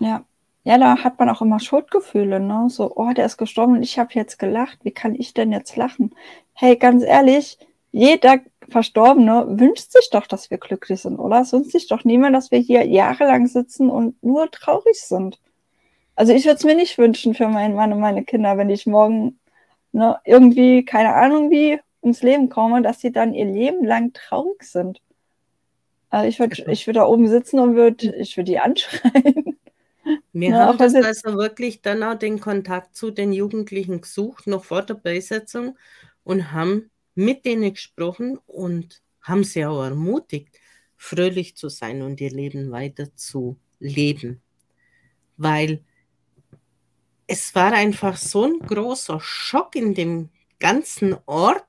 Ja. 0.00 0.24
Ja, 0.64 0.78
da 0.78 1.04
hat 1.04 1.20
man 1.20 1.28
auch 1.28 1.42
immer 1.42 1.60
Schuldgefühle, 1.60 2.40
ne? 2.40 2.66
So, 2.68 2.96
oh, 2.96 3.12
der 3.12 3.26
ist 3.26 3.36
gestorben 3.36 3.76
und 3.76 3.84
ich 3.84 4.00
habe 4.00 4.14
jetzt 4.14 4.36
gelacht. 4.36 4.80
Wie 4.82 4.90
kann 4.90 5.14
ich 5.14 5.32
denn 5.32 5.52
jetzt 5.52 5.76
lachen? 5.76 6.12
Hey, 6.54 6.74
ganz 6.76 7.04
ehrlich, 7.04 7.56
jeder 7.92 8.40
Verstorbene 8.68 9.46
wünscht 9.60 9.92
sich 9.92 10.10
doch, 10.10 10.26
dass 10.26 10.50
wir 10.50 10.58
glücklich 10.58 11.02
sind, 11.02 11.18
oder? 11.20 11.42
Es 11.42 11.52
wünscht 11.52 11.70
sich 11.70 11.86
doch 11.86 12.02
niemand, 12.02 12.34
dass 12.34 12.50
wir 12.50 12.58
hier 12.58 12.84
jahrelang 12.84 13.46
sitzen 13.46 13.88
und 13.88 14.20
nur 14.24 14.50
traurig 14.50 15.00
sind. 15.00 15.38
Also 16.16 16.32
ich 16.32 16.44
würde 16.44 16.56
es 16.56 16.64
mir 16.64 16.74
nicht 16.74 16.98
wünschen 16.98 17.34
für 17.34 17.48
meinen 17.48 17.74
Mann 17.74 17.92
und 17.92 18.00
meine 18.00 18.24
Kinder, 18.24 18.56
wenn 18.56 18.70
ich 18.70 18.86
morgen 18.86 19.38
ne, 19.92 20.18
irgendwie, 20.24 20.84
keine 20.84 21.14
Ahnung 21.14 21.50
wie, 21.50 21.78
ins 22.02 22.22
Leben 22.22 22.48
komme, 22.48 22.82
dass 22.82 23.00
sie 23.00 23.12
dann 23.12 23.34
ihr 23.34 23.44
Leben 23.44 23.84
lang 23.84 24.12
traurig 24.12 24.62
sind. 24.62 25.00
Also 26.08 26.28
ich 26.28 26.38
würde 26.38 26.70
ich 26.70 26.86
würd 26.86 26.96
da 26.96 27.06
oben 27.06 27.28
sitzen 27.28 27.58
und 27.58 27.74
würde 27.74 28.14
ich 28.16 28.36
würd 28.36 28.48
die 28.48 28.58
anschreien. 28.60 29.58
Wir 30.32 30.50
ja, 30.50 30.66
haben 30.66 30.78
das 30.78 30.94
also 30.94 31.36
wirklich 31.36 31.82
dann 31.82 32.02
auch 32.02 32.14
den 32.14 32.40
Kontakt 32.40 32.94
zu 32.94 33.10
den 33.10 33.32
Jugendlichen 33.32 34.00
gesucht, 34.00 34.46
noch 34.46 34.64
vor 34.64 34.82
der 34.82 34.94
Beisetzung, 34.94 35.76
und 36.22 36.52
haben 36.52 36.90
mit 37.14 37.44
denen 37.44 37.72
gesprochen 37.72 38.38
und 38.46 39.02
haben 39.20 39.42
sie 39.42 39.66
auch 39.66 39.82
ermutigt, 39.82 40.58
fröhlich 40.96 41.56
zu 41.56 41.68
sein 41.68 42.02
und 42.02 42.20
ihr 42.20 42.30
Leben 42.30 42.70
weiter 42.70 43.14
zu 43.16 43.56
leben. 43.80 44.40
Weil 45.36 45.80
es 47.26 47.54
war 47.54 47.72
einfach 47.72 48.16
so 48.16 48.44
ein 48.44 48.58
großer 48.60 49.20
Schock 49.20 49.74
in 49.74 49.94
dem 49.94 50.30
ganzen 50.58 51.16
Ort. 51.26 51.64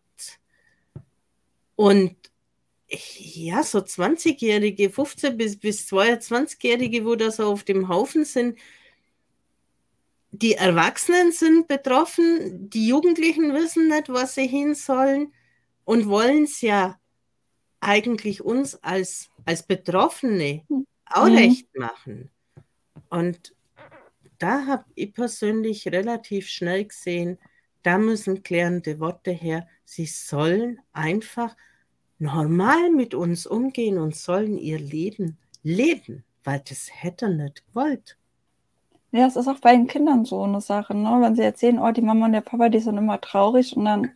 Und 1.76 2.16
ja, 2.90 3.64
so 3.64 3.80
20-Jährige, 3.80 4.90
15 4.90 5.38
bis, 5.38 5.60
bis 5.60 5.88
22-Jährige, 5.92 7.06
wo 7.06 7.16
da 7.16 7.32
so 7.32 7.52
auf 7.52 7.64
dem 7.64 7.90
Haufen 7.90 8.24
sind, 8.24 8.58
die 10.32 10.54
Erwachsenen 10.54 11.32
sind 11.32 11.68
betroffen, 11.68 12.70
die 12.70 12.88
Jugendlichen 12.88 13.54
wissen 13.54 13.88
nicht, 13.88 14.10
was 14.10 14.36
sie 14.36 14.48
hin 14.48 14.76
sollen 14.76 15.34
und 15.84 16.08
wollen 16.08 16.44
es 16.44 16.62
ja 16.62 17.00
eigentlich 17.80 18.44
uns 18.44 18.76
als, 18.84 19.30
als 19.46 19.64
Betroffene 19.64 20.64
auch 21.06 21.28
mhm. 21.28 21.36
recht 21.36 21.76
machen. 21.76 22.30
Und 23.10 23.54
da 24.40 24.66
habe 24.66 24.86
ich 24.96 25.14
persönlich 25.14 25.88
relativ 25.88 26.48
schnell 26.48 26.86
gesehen, 26.86 27.38
da 27.84 27.98
müssen 27.98 28.44
klärende 28.44 29.00
Worte 29.00 29.32
her. 29.32 29.68
Sie 29.86 30.06
sollen 30.06 30.80
einfach 30.94 31.56
normal 32.20 32.90
mit 32.92 33.14
uns 33.14 33.46
umgehen 33.46 33.98
und 33.98 34.16
sollen 34.16 34.58
ihr 34.58 34.80
Leben 34.80 35.38
leben, 35.64 36.24
weil 36.44 36.62
das 36.68 36.90
hätte 36.92 37.30
nicht 37.30 37.66
gewollt. 37.68 38.18
Ja, 39.12 39.26
es 39.28 39.36
ist 39.36 39.48
auch 39.48 39.60
bei 39.60 39.72
den 39.72 39.88
Kindern 39.88 40.26
so 40.26 40.44
eine 40.44 40.62
Sache, 40.62 40.94
ne? 40.94 41.18
Wenn 41.22 41.36
sie 41.36 41.44
erzählen, 41.44 41.80
oh, 41.80 41.92
die 41.92 42.02
Mama 42.02 42.26
und 42.26 42.34
der 42.34 42.42
Papa, 42.42 42.70
die 42.70 42.80
sind 42.80 42.98
immer 42.98 43.22
traurig 43.22 43.76
und 43.76 43.86
dann 43.86 44.12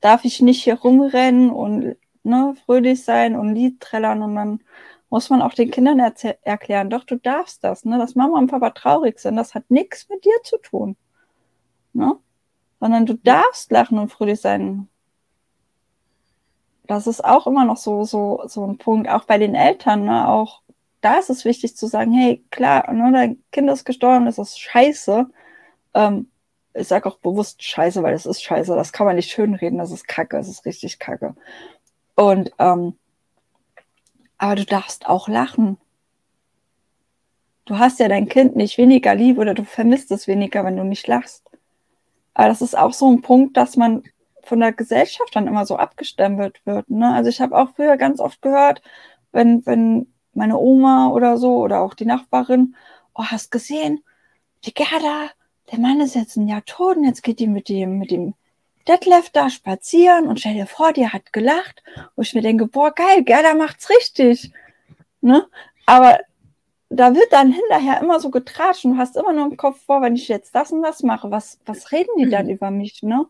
darf 0.00 0.24
ich 0.24 0.40
nicht 0.40 0.64
hier 0.64 0.74
rumrennen 0.74 1.50
und 1.50 1.96
ne, 2.22 2.54
fröhlich 2.64 3.04
sein 3.04 3.36
und 3.36 3.54
Lied 3.54 3.80
trällern 3.80 4.22
und 4.22 4.34
dann 4.34 4.60
muss 5.10 5.30
man 5.30 5.42
auch 5.42 5.54
den 5.54 5.70
Kindern 5.70 5.98
erklären, 5.98 6.90
doch, 6.90 7.04
du 7.04 7.16
darfst 7.16 7.62
das, 7.62 7.84
ne, 7.84 7.98
dass 7.98 8.14
Mama 8.14 8.38
und 8.38 8.50
Papa 8.50 8.70
traurig 8.70 9.18
sind, 9.18 9.36
das 9.36 9.54
hat 9.54 9.70
nichts 9.70 10.08
mit 10.08 10.24
dir 10.24 10.42
zu 10.42 10.58
tun, 10.58 10.96
ne, 11.92 12.16
sondern 12.80 13.06
du 13.06 13.14
darfst 13.14 13.70
lachen 13.70 13.98
und 13.98 14.10
fröhlich 14.10 14.40
sein. 14.40 14.88
Das 16.86 17.06
ist 17.06 17.24
auch 17.24 17.46
immer 17.46 17.64
noch 17.64 17.78
so, 17.78 18.04
so, 18.04 18.42
so 18.46 18.66
ein 18.66 18.78
Punkt, 18.78 19.08
auch 19.08 19.24
bei 19.24 19.38
den 19.38 19.54
Eltern, 19.54 20.04
ne, 20.04 20.28
auch 20.28 20.62
da 21.00 21.18
ist 21.18 21.30
es 21.30 21.44
wichtig 21.44 21.76
zu 21.76 21.86
sagen, 21.86 22.12
hey, 22.12 22.44
klar, 22.50 22.92
ne, 22.92 23.12
dein 23.12 23.42
Kind 23.52 23.70
ist 23.70 23.84
gestorben, 23.84 24.26
das 24.26 24.38
ist 24.38 24.58
scheiße, 24.58 25.26
ähm, 25.94 26.30
ich 26.74 26.88
sage 26.88 27.08
auch 27.08 27.18
bewusst 27.18 27.62
scheiße, 27.62 28.02
weil 28.02 28.14
es 28.14 28.26
ist 28.26 28.42
scheiße. 28.42 28.74
Das 28.74 28.92
kann 28.92 29.06
man 29.06 29.16
nicht 29.16 29.30
schönreden, 29.30 29.78
das 29.78 29.92
ist 29.92 30.08
kacke, 30.08 30.36
das 30.36 30.48
ist 30.48 30.64
richtig 30.66 30.98
kacke. 30.98 31.34
Und, 32.16 32.52
ähm, 32.58 32.98
aber 34.44 34.56
du 34.56 34.66
darfst 34.66 35.06
auch 35.06 35.26
lachen. 35.26 35.78
Du 37.64 37.78
hast 37.78 37.98
ja 37.98 38.08
dein 38.08 38.28
Kind 38.28 38.56
nicht 38.56 38.76
weniger 38.76 39.14
lieb 39.14 39.38
oder 39.38 39.54
du 39.54 39.64
vermisst 39.64 40.10
es 40.10 40.28
weniger, 40.28 40.66
wenn 40.66 40.76
du 40.76 40.84
nicht 40.84 41.06
lachst. 41.06 41.50
Aber 42.34 42.48
das 42.48 42.60
ist 42.60 42.76
auch 42.76 42.92
so 42.92 43.10
ein 43.10 43.22
Punkt, 43.22 43.56
dass 43.56 43.78
man 43.78 44.02
von 44.42 44.60
der 44.60 44.74
Gesellschaft 44.74 45.34
dann 45.34 45.46
immer 45.46 45.64
so 45.64 45.76
abgestempelt 45.76 46.60
wird. 46.66 46.90
Ne? 46.90 47.14
Also 47.14 47.30
ich 47.30 47.40
habe 47.40 47.56
auch 47.56 47.70
früher 47.74 47.96
ganz 47.96 48.20
oft 48.20 48.42
gehört, 48.42 48.82
wenn, 49.32 49.64
wenn 49.64 50.12
meine 50.34 50.58
Oma 50.58 51.08
oder 51.08 51.38
so 51.38 51.56
oder 51.56 51.80
auch 51.80 51.94
die 51.94 52.04
Nachbarin, 52.04 52.76
oh, 53.14 53.24
hast 53.24 53.50
gesehen, 53.50 54.04
die 54.66 54.74
Gerda, 54.74 55.30
der 55.72 55.78
Mann 55.78 56.02
ist 56.02 56.16
jetzt 56.16 56.36
ein 56.36 56.48
Jahr 56.48 56.66
tot 56.66 56.98
und 56.98 57.04
jetzt 57.04 57.22
geht 57.22 57.38
die 57.38 57.46
mit 57.46 57.70
dem, 57.70 57.98
mit 57.98 58.10
dem 58.10 58.34
Detlef 58.88 59.30
da 59.30 59.50
spazieren 59.50 60.26
und 60.26 60.40
stell 60.40 60.54
dir 60.54 60.66
vor, 60.66 60.92
die 60.92 61.08
hat 61.08 61.32
gelacht, 61.32 61.82
wo 62.16 62.22
ich 62.22 62.34
mir 62.34 62.42
denke, 62.42 62.66
boah, 62.66 62.92
geil, 62.92 63.24
Gerda 63.24 63.54
macht's 63.54 63.88
richtig. 63.90 64.52
Ne? 65.20 65.46
Aber 65.86 66.18
da 66.90 67.14
wird 67.14 67.32
dann 67.32 67.52
hinterher 67.52 68.00
immer 68.00 68.20
so 68.20 68.30
getratscht 68.30 68.84
und 68.84 68.92
du 68.94 68.98
hast 68.98 69.16
immer 69.16 69.32
nur 69.32 69.46
im 69.46 69.56
Kopf 69.56 69.80
vor, 69.84 70.02
wenn 70.02 70.14
ich 70.14 70.28
jetzt 70.28 70.54
das 70.54 70.70
und 70.70 70.82
das 70.82 71.02
mache, 71.02 71.30
was, 71.30 71.58
was 71.66 71.92
reden 71.92 72.12
die 72.18 72.28
dann 72.28 72.46
mhm. 72.46 72.52
über 72.52 72.70
mich, 72.70 73.02
ne? 73.02 73.26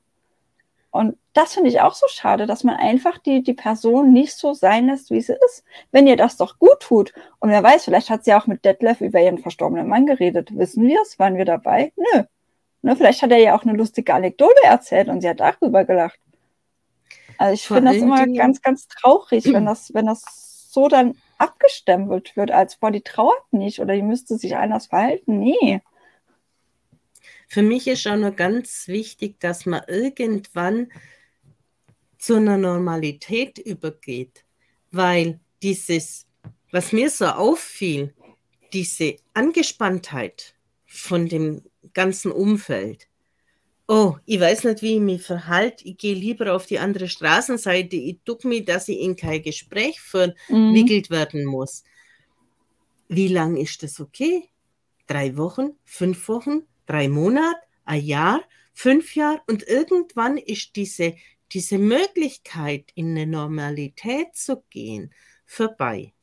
Und 0.91 1.19
das 1.33 1.55
finde 1.55 1.71
ich 1.71 1.81
auch 1.81 1.95
so 1.95 2.07
schade, 2.09 2.47
dass 2.47 2.63
man 2.63 2.77
einfach 2.77 3.19
die, 3.19 3.43
die 3.43 3.53
Person 3.55 4.13
nicht 4.13 4.35
so 4.37 4.55
sein 4.55 4.87
lässt, 4.87 5.11
wie 5.11 5.21
sie 5.21 5.37
ist. 5.45 5.65
Wenn 5.91 6.07
ihr 6.07 6.17
das 6.17 6.37
doch 6.37 6.61
gut 6.61 6.79
tut. 6.79 7.13
Und 7.41 7.51
wer 7.51 7.65
weiß, 7.65 7.87
vielleicht 7.87 8.11
hat 8.11 8.25
sie 8.25 8.33
auch 8.33 8.47
mit 8.47 8.65
Detlef 8.65 9.01
über 9.01 9.21
ihren 9.21 9.39
verstorbenen 9.39 9.89
Mann 9.89 10.07
geredet. 10.07 10.57
Wissen 10.57 10.87
wir 10.87 11.01
es? 11.03 11.19
Waren 11.19 11.37
wir 11.37 11.47
dabei? 11.47 11.93
Nö. 11.97 12.23
Ne, 12.85 12.95
vielleicht 12.97 13.23
hat 13.23 13.31
er 13.31 13.39
ja 13.39 13.57
auch 13.57 13.63
eine 13.63 13.73
lustige 13.73 14.13
Anekdote 14.13 14.63
erzählt 14.63 15.09
und 15.09 15.23
sie 15.23 15.29
hat 15.31 15.41
darüber 15.41 15.87
gelacht. 15.87 16.19
Also 17.39 17.55
ich 17.55 17.67
finde 17.67 17.93
das 17.93 17.97
immer 17.97 18.25
Dingen. 18.25 18.37
ganz, 18.37 18.61
ganz 18.61 18.89
traurig, 18.89 19.47
wenn 19.47 19.65
das, 19.65 19.95
wenn 19.95 20.05
das 20.05 20.69
so 20.71 20.89
dann 20.89 21.17
abgestempelt 21.39 22.37
wird, 22.37 22.51
als 22.51 22.77
boah, 22.77 22.91
die 22.91 23.01
trauert 23.01 23.51
nicht 23.53 23.79
oder 23.79 23.95
die 23.95 24.03
müsste 24.03 24.37
sich 24.37 24.55
anders 24.55 24.89
verhalten. 24.89 25.39
Nee. 25.39 25.81
Für 27.49 27.63
mich 27.63 27.89
ist 27.89 28.07
auch 28.07 28.17
nur 28.17 28.33
ganz 28.33 28.87
wichtig, 28.87 29.41
dass 29.41 29.65
man 29.65 29.81
irgendwann 29.89 30.93
zu 32.19 32.35
einer 32.35 32.59
Normalität 32.59 33.57
übergeht, 33.57 34.45
weil 34.91 35.41
dieses, 35.63 36.27
was 36.71 36.93
mir 36.93 37.09
so 37.09 37.29
auffiel, 37.29 38.13
diese 38.75 39.17
Angespanntheit 39.33 40.55
von 40.85 41.31
dem 41.31 41.63
ganzen 41.93 42.33
Umfeld. 42.33 43.09
Oh, 43.87 44.17
ich 44.25 44.41
weiß 44.41 44.65
nicht, 44.65 44.81
wie 44.81 44.95
ich 44.95 45.01
mich 45.01 45.23
verhalte. 45.23 45.85
Ich 45.85 45.99
gehe 45.99 46.15
lieber 46.15 46.55
auf 46.55 46.65
die 46.65 46.79
andere 46.79 47.09
Straßenseite. 47.09 47.97
Ich 47.97 48.19
duck 48.25 48.45
mich, 48.45 48.65
dass 48.65 48.89
ich 48.89 48.99
in 49.01 49.15
kein 49.15 49.43
Gespräch 49.43 50.01
verwickelt 50.01 51.11
mhm. 51.11 51.15
werden 51.15 51.45
muss. 51.45 51.85
Wie 53.09 53.29
lang 53.29 53.57
ist 53.57 53.83
das 53.83 54.01
okay? 54.01 54.49
Drei 55.07 55.37
Wochen, 55.37 55.73
fünf 55.85 56.29
Wochen, 56.29 56.63
drei 56.87 57.11
Monate, 57.11 57.61
ein 57.85 58.03
Jahr, 58.03 58.43
fünf 58.73 59.15
Jahre 59.15 59.43
und 59.47 59.69
irgendwann 59.69 60.39
ist 60.39 60.77
diese, 60.77 61.15
diese 61.53 61.77
Möglichkeit, 61.77 62.91
in 62.95 63.11
eine 63.11 63.27
Normalität 63.27 64.35
zu 64.35 64.63
gehen, 64.71 65.13
vorbei. 65.45 66.14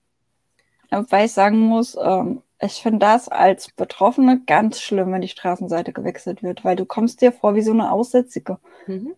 Wobei 0.91 1.25
ich 1.25 1.31
sagen 1.31 1.59
muss, 1.59 1.97
ähm, 2.01 2.41
ich 2.59 2.81
finde 2.81 2.99
das 2.99 3.29
als 3.29 3.71
Betroffene 3.71 4.41
ganz 4.45 4.81
schlimm, 4.81 5.11
wenn 5.11 5.21
die 5.21 5.27
Straßenseite 5.27 5.93
gewechselt 5.93 6.43
wird, 6.43 6.63
weil 6.63 6.75
du 6.75 6.85
kommst 6.85 7.21
dir 7.21 7.31
vor 7.31 7.55
wie 7.55 7.61
so 7.61 7.71
eine 7.71 7.91
Aussätzige. 7.91 8.59
Mhm. 8.87 9.15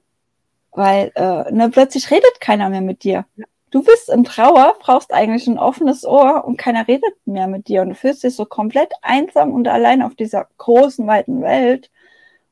Weil 0.71 1.11
äh, 1.15 1.51
ne, 1.51 1.69
plötzlich 1.69 2.09
redet 2.09 2.39
keiner 2.39 2.69
mehr 2.69 2.81
mit 2.81 3.03
dir. 3.03 3.25
Ja. 3.35 3.45
Du 3.69 3.83
bist 3.83 4.07
in 4.09 4.23
Trauer, 4.23 4.75
brauchst 4.79 5.11
eigentlich 5.11 5.47
ein 5.47 5.57
offenes 5.57 6.05
Ohr 6.05 6.45
und 6.45 6.57
keiner 6.57 6.87
redet 6.87 7.15
mehr 7.25 7.47
mit 7.47 7.67
dir. 7.67 7.81
Und 7.81 7.89
du 7.89 7.95
fühlst 7.95 8.23
dich 8.23 8.35
so 8.35 8.45
komplett 8.45 8.93
einsam 9.01 9.51
und 9.51 9.67
allein 9.67 10.03
auf 10.03 10.13
dieser 10.13 10.47
großen, 10.59 11.07
weiten 11.07 11.41
Welt 11.41 11.89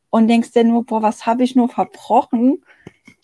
und 0.09 0.27
denkst 0.27 0.51
dir 0.51 0.63
nur, 0.63 0.83
boah, 0.83 1.03
was 1.03 1.27
habe 1.27 1.43
ich 1.43 1.55
nur 1.55 1.69
verbrochen? 1.69 2.63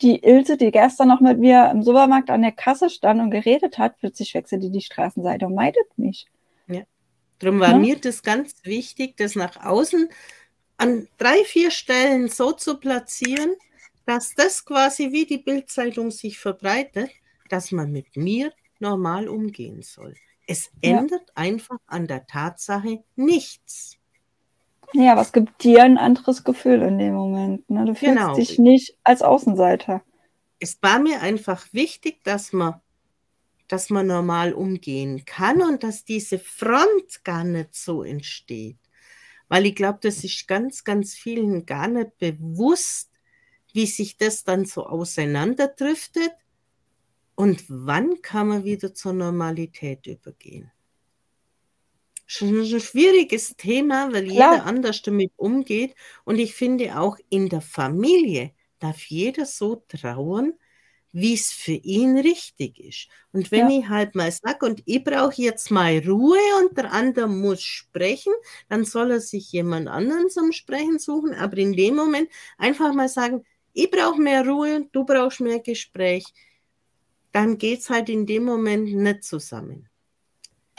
Die 0.02 0.24
Ilse, 0.24 0.58
die 0.58 0.72
gestern 0.72 1.08
noch 1.08 1.22
mit 1.22 1.40
mir 1.40 1.72
im 1.72 1.82
Supermarkt 1.82 2.30
an 2.30 2.44
der 2.44 2.52
Kasse 2.52 2.90
stand 2.90 3.20
und 3.20 3.32
geredet 3.32 3.78
hat, 3.78 3.98
plötzlich 3.98 4.34
wechselt 4.34 4.64
die 4.64 4.70
die 4.70 4.82
Straßenseite 4.82 5.46
und 5.48 5.56
meidet 5.56 5.98
mich. 5.98 6.28
Ja. 6.68 6.84
Darum 7.40 7.60
war 7.60 7.72
ja. 7.72 7.78
mir 7.78 8.00
das 8.00 8.22
ganz 8.22 8.56
wichtig, 8.64 9.18
das 9.18 9.36
nach 9.36 9.64
außen 9.66 10.10
an 10.78 11.08
drei, 11.18 11.44
vier 11.46 11.72
Stellen 11.72 12.30
so 12.30 12.52
zu 12.52 12.80
platzieren, 12.80 13.56
dass 14.06 14.34
das 14.36 14.64
quasi 14.64 15.12
wie 15.12 15.26
die 15.26 15.40
Bildzeitung 15.40 16.12
sich 16.12 16.40
verbreitet, 16.40 17.10
dass 17.50 17.72
man 17.72 17.92
mit 17.92 18.16
mir 18.16 18.54
normal 18.80 19.28
umgehen 19.28 19.82
soll. 19.82 20.16
Es 20.48 20.72
ändert 20.82 21.28
ja. 21.30 21.34
einfach 21.36 21.78
an 21.88 22.08
der 22.08 22.26
Tatsache 22.26 23.04
nichts. 23.16 23.97
Ja, 24.94 25.12
aber 25.12 25.22
es 25.22 25.32
gibt 25.32 25.64
dir 25.64 25.84
ein 25.84 25.98
anderes 25.98 26.44
Gefühl 26.44 26.82
in 26.82 26.98
dem 26.98 27.14
Moment. 27.14 27.70
Ne? 27.70 27.86
Du 27.86 27.94
fühlst 27.94 28.16
genau. 28.16 28.36
dich 28.36 28.58
nicht 28.58 28.98
als 29.04 29.22
Außenseiter. 29.22 30.02
Es 30.60 30.82
war 30.82 31.00
mir 31.00 31.22
einfach 31.22 31.68
wichtig, 31.74 32.24
dass 32.24 32.54
man, 32.54 32.82
dass 33.68 33.90
man 33.90 34.08
normal 34.08 34.54
umgehen 34.54 35.26
kann 35.26 35.62
und 35.62 35.84
dass 35.84 36.06
diese 36.06 36.40
Front 36.40 37.24
gar 37.24 37.44
nicht 37.44 37.76
so 37.76 38.04
entsteht. 38.04 38.78
Weil 39.50 39.66
ich 39.66 39.76
glaube, 39.76 40.00
das 40.02 40.24
ist 40.24 40.48
ganz, 40.48 40.84
ganz 40.84 41.14
vielen 41.14 41.66
gar 41.66 41.88
nicht 41.88 42.18
bewusst, 42.18 43.12
wie 43.74 43.86
sich 43.86 44.18
das 44.18 44.44
dann 44.44 44.66
so 44.66 44.86
auseinanderdriftet 44.86 46.32
und 47.36 47.66
wann 47.68 48.22
kann 48.22 48.48
man 48.48 48.64
wieder 48.64 48.94
zur 48.94 49.14
Normalität 49.14 50.08
übergehen 50.08 50.72
schwieriges 52.28 53.56
Thema, 53.56 54.12
weil 54.14 54.28
Klar. 54.28 54.54
jeder 54.54 54.66
anders 54.66 55.02
damit 55.02 55.32
umgeht. 55.38 55.96
Und 56.26 56.40
ich 56.40 56.54
finde 56.54 57.00
auch 57.00 57.18
in 57.30 57.50
der 57.50 57.62
Familie 57.62 58.52
darf 58.80 59.04
jeder 59.06 59.46
so 59.46 59.84
trauern, 59.88 60.54
wie 61.14 61.34
es 61.34 61.52
für 61.52 61.72
ihn 61.72 62.18
richtig 62.18 62.80
ist. 62.80 63.08
Und 63.32 63.50
wenn 63.50 63.72
ja. 63.72 63.80
ich 63.80 63.90
halt 63.90 64.14
mal 64.14 64.32
sage, 64.32 64.66
und 64.66 64.84
ich 64.86 65.04
brauche 65.04 65.42
jetzt 65.42 65.72
mal 65.72 65.98
Ruhe 66.06 66.38
und 66.62 66.78
der 66.78 66.92
andere 66.92 67.28
muss 67.28 67.64
sprechen, 67.64 68.34
dann 68.70 68.84
soll 68.84 69.12
er 69.12 69.22
sich 69.22 69.52
jemand 69.52 69.88
anderen 69.88 70.30
zum 70.30 70.52
Sprechen 70.52 71.00
suchen. 71.00 71.34
Aber 71.34 71.58
in 71.58 71.74
dem 71.74 71.96
Moment 71.96 72.30
einfach 72.58 72.94
mal 72.94 73.10
sagen, 73.10 73.44
ich 73.74 73.90
brauche 73.90 74.22
mehr 74.22 74.46
Ruhe 74.46 74.76
und 74.76 74.96
du 74.96 75.06
brauchst 75.06 75.40
mehr 75.40 75.60
Gespräch. 75.60 76.26
Dann 77.32 77.58
geht 77.58 77.80
es 77.80 77.90
halt 77.90 78.10
in 78.10 78.26
dem 78.26 78.44
Moment 78.44 78.94
nicht 78.94 79.24
zusammen. 79.24 79.90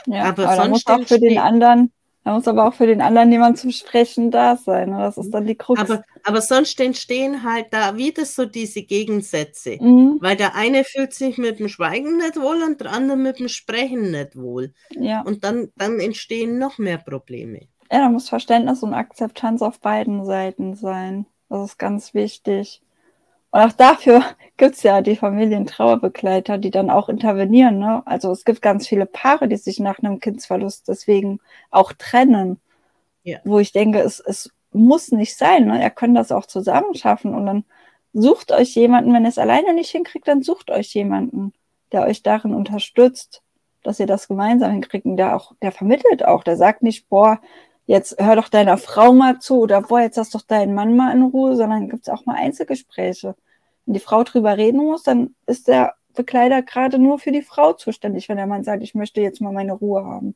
Ja, 0.05 0.25
aber, 0.25 0.47
aber 0.47 0.55
sonst 0.55 0.87
muss 0.87 0.87
auch 0.87 1.07
für 1.07 1.19
den 1.19 1.37
anderen, 1.37 1.91
da 2.23 2.33
muss 2.33 2.47
aber 2.47 2.67
auch 2.67 2.73
für 2.73 2.87
den 2.87 3.01
anderen 3.01 3.31
jemand 3.31 3.57
zum 3.57 3.71
Sprechen 3.71 4.31
da 4.31 4.55
sein. 4.55 4.91
Ne? 4.91 4.97
Das 4.99 5.17
ist 5.17 5.31
dann 5.31 5.45
die 5.45 5.55
Krux. 5.55 5.79
Aber, 5.79 6.03
aber 6.23 6.41
sonst 6.41 6.79
entstehen 6.79 7.43
halt 7.43 7.67
da 7.71 7.97
wieder 7.97 8.25
so 8.25 8.45
diese 8.45 8.83
Gegensätze. 8.83 9.77
Mhm. 9.79 10.17
Weil 10.19 10.35
der 10.35 10.55
eine 10.55 10.83
fühlt 10.83 11.13
sich 11.13 11.37
mit 11.37 11.59
dem 11.59 11.69
Schweigen 11.69 12.17
nicht 12.17 12.39
wohl 12.39 12.61
und 12.61 12.81
der 12.81 12.91
andere 12.91 13.17
mit 13.17 13.39
dem 13.39 13.47
Sprechen 13.47 14.11
nicht 14.11 14.35
wohl. 14.35 14.73
Ja. 14.91 15.21
Und 15.21 15.43
dann, 15.43 15.69
dann 15.75 15.99
entstehen 15.99 16.59
noch 16.59 16.77
mehr 16.77 16.97
Probleme. 16.97 17.67
Ja, 17.91 17.99
da 17.99 18.09
muss 18.09 18.29
Verständnis 18.29 18.83
und 18.83 18.93
Akzeptanz 18.93 19.61
auf 19.61 19.79
beiden 19.79 20.25
Seiten 20.25 20.75
sein. 20.75 21.25
Das 21.49 21.71
ist 21.71 21.79
ganz 21.79 22.13
wichtig. 22.13 22.81
Und 23.51 23.61
auch 23.61 23.71
dafür 23.71 24.23
gibt 24.57 24.75
es 24.75 24.83
ja 24.83 25.01
die 25.01 25.15
Familientrauerbegleiter, 25.15 26.57
die 26.57 26.69
dann 26.69 26.89
auch 26.89 27.09
intervenieren. 27.09 27.79
Ne? 27.79 28.03
Also 28.05 28.31
es 28.31 28.45
gibt 28.45 28.61
ganz 28.61 28.87
viele 28.87 29.05
Paare, 29.05 29.47
die 29.47 29.57
sich 29.57 29.79
nach 29.79 29.99
einem 29.99 30.19
Kindsverlust 30.19 30.87
deswegen 30.87 31.39
auch 31.71 31.93
trennen. 31.93 32.59
Ja. 33.23 33.39
Wo 33.43 33.59
ich 33.59 33.71
denke, 33.71 33.99
es, 33.99 34.19
es 34.19 34.51
muss 34.71 35.11
nicht 35.11 35.35
sein. 35.35 35.65
Ne? 35.65 35.81
Ihr 35.81 35.89
könnt 35.89 36.15
das 36.15 36.31
auch 36.31 36.45
zusammen 36.45 36.93
schaffen. 36.93 37.33
Und 37.33 37.45
dann 37.47 37.65
sucht 38.13 38.51
euch 38.51 38.75
jemanden, 38.75 39.13
wenn 39.13 39.23
ihr 39.23 39.29
es 39.29 39.37
alleine 39.37 39.73
nicht 39.73 39.89
hinkriegt, 39.89 40.27
dann 40.27 40.43
sucht 40.43 40.69
euch 40.69 40.93
jemanden, 40.93 41.53
der 41.91 42.03
euch 42.03 42.21
darin 42.21 42.53
unterstützt, 42.53 43.41
dass 43.83 43.99
ihr 43.99 44.07
das 44.07 44.27
gemeinsam 44.27 44.71
hinkriegt. 44.71 45.05
Und 45.05 45.17
der 45.17 45.35
auch, 45.35 45.53
der 45.61 45.71
vermittelt 45.71 46.25
auch, 46.25 46.43
der 46.43 46.57
sagt 46.57 46.83
nicht, 46.83 47.09
boah, 47.09 47.39
jetzt 47.89 48.17
hör 48.19 48.35
doch 48.35 48.49
deiner 48.49 48.77
Frau 48.77 49.13
mal 49.13 49.39
zu 49.39 49.61
oder 49.61 49.81
boah, 49.81 50.01
jetzt 50.01 50.19
hast 50.19 50.35
doch 50.35 50.43
deinen 50.43 50.75
Mann 50.75 50.95
mal 50.95 51.11
in 51.11 51.23
Ruhe, 51.23 51.55
sondern 51.55 51.89
gibt 51.89 52.03
es 52.03 52.13
auch 52.13 52.23
mal 52.27 52.35
Einzelgespräche. 52.35 53.35
Wenn 53.85 53.93
die 53.95 53.99
Frau 53.99 54.23
drüber 54.23 54.57
reden 54.57 54.77
muss, 54.77 55.01
dann 55.01 55.33
ist 55.47 55.67
der 55.67 55.95
Bekleider 56.13 56.61
gerade 56.61 56.99
nur 56.99 57.17
für 57.17 57.31
die 57.31 57.41
Frau 57.41 57.73
zuständig, 57.73 58.29
wenn 58.29 58.37
der 58.37 58.45
Mann 58.45 58.63
sagt, 58.63 58.83
ich 58.83 58.93
möchte 58.93 59.21
jetzt 59.21 59.41
mal 59.41 59.51
meine 59.51 59.73
Ruhe 59.73 60.05
haben. 60.05 60.35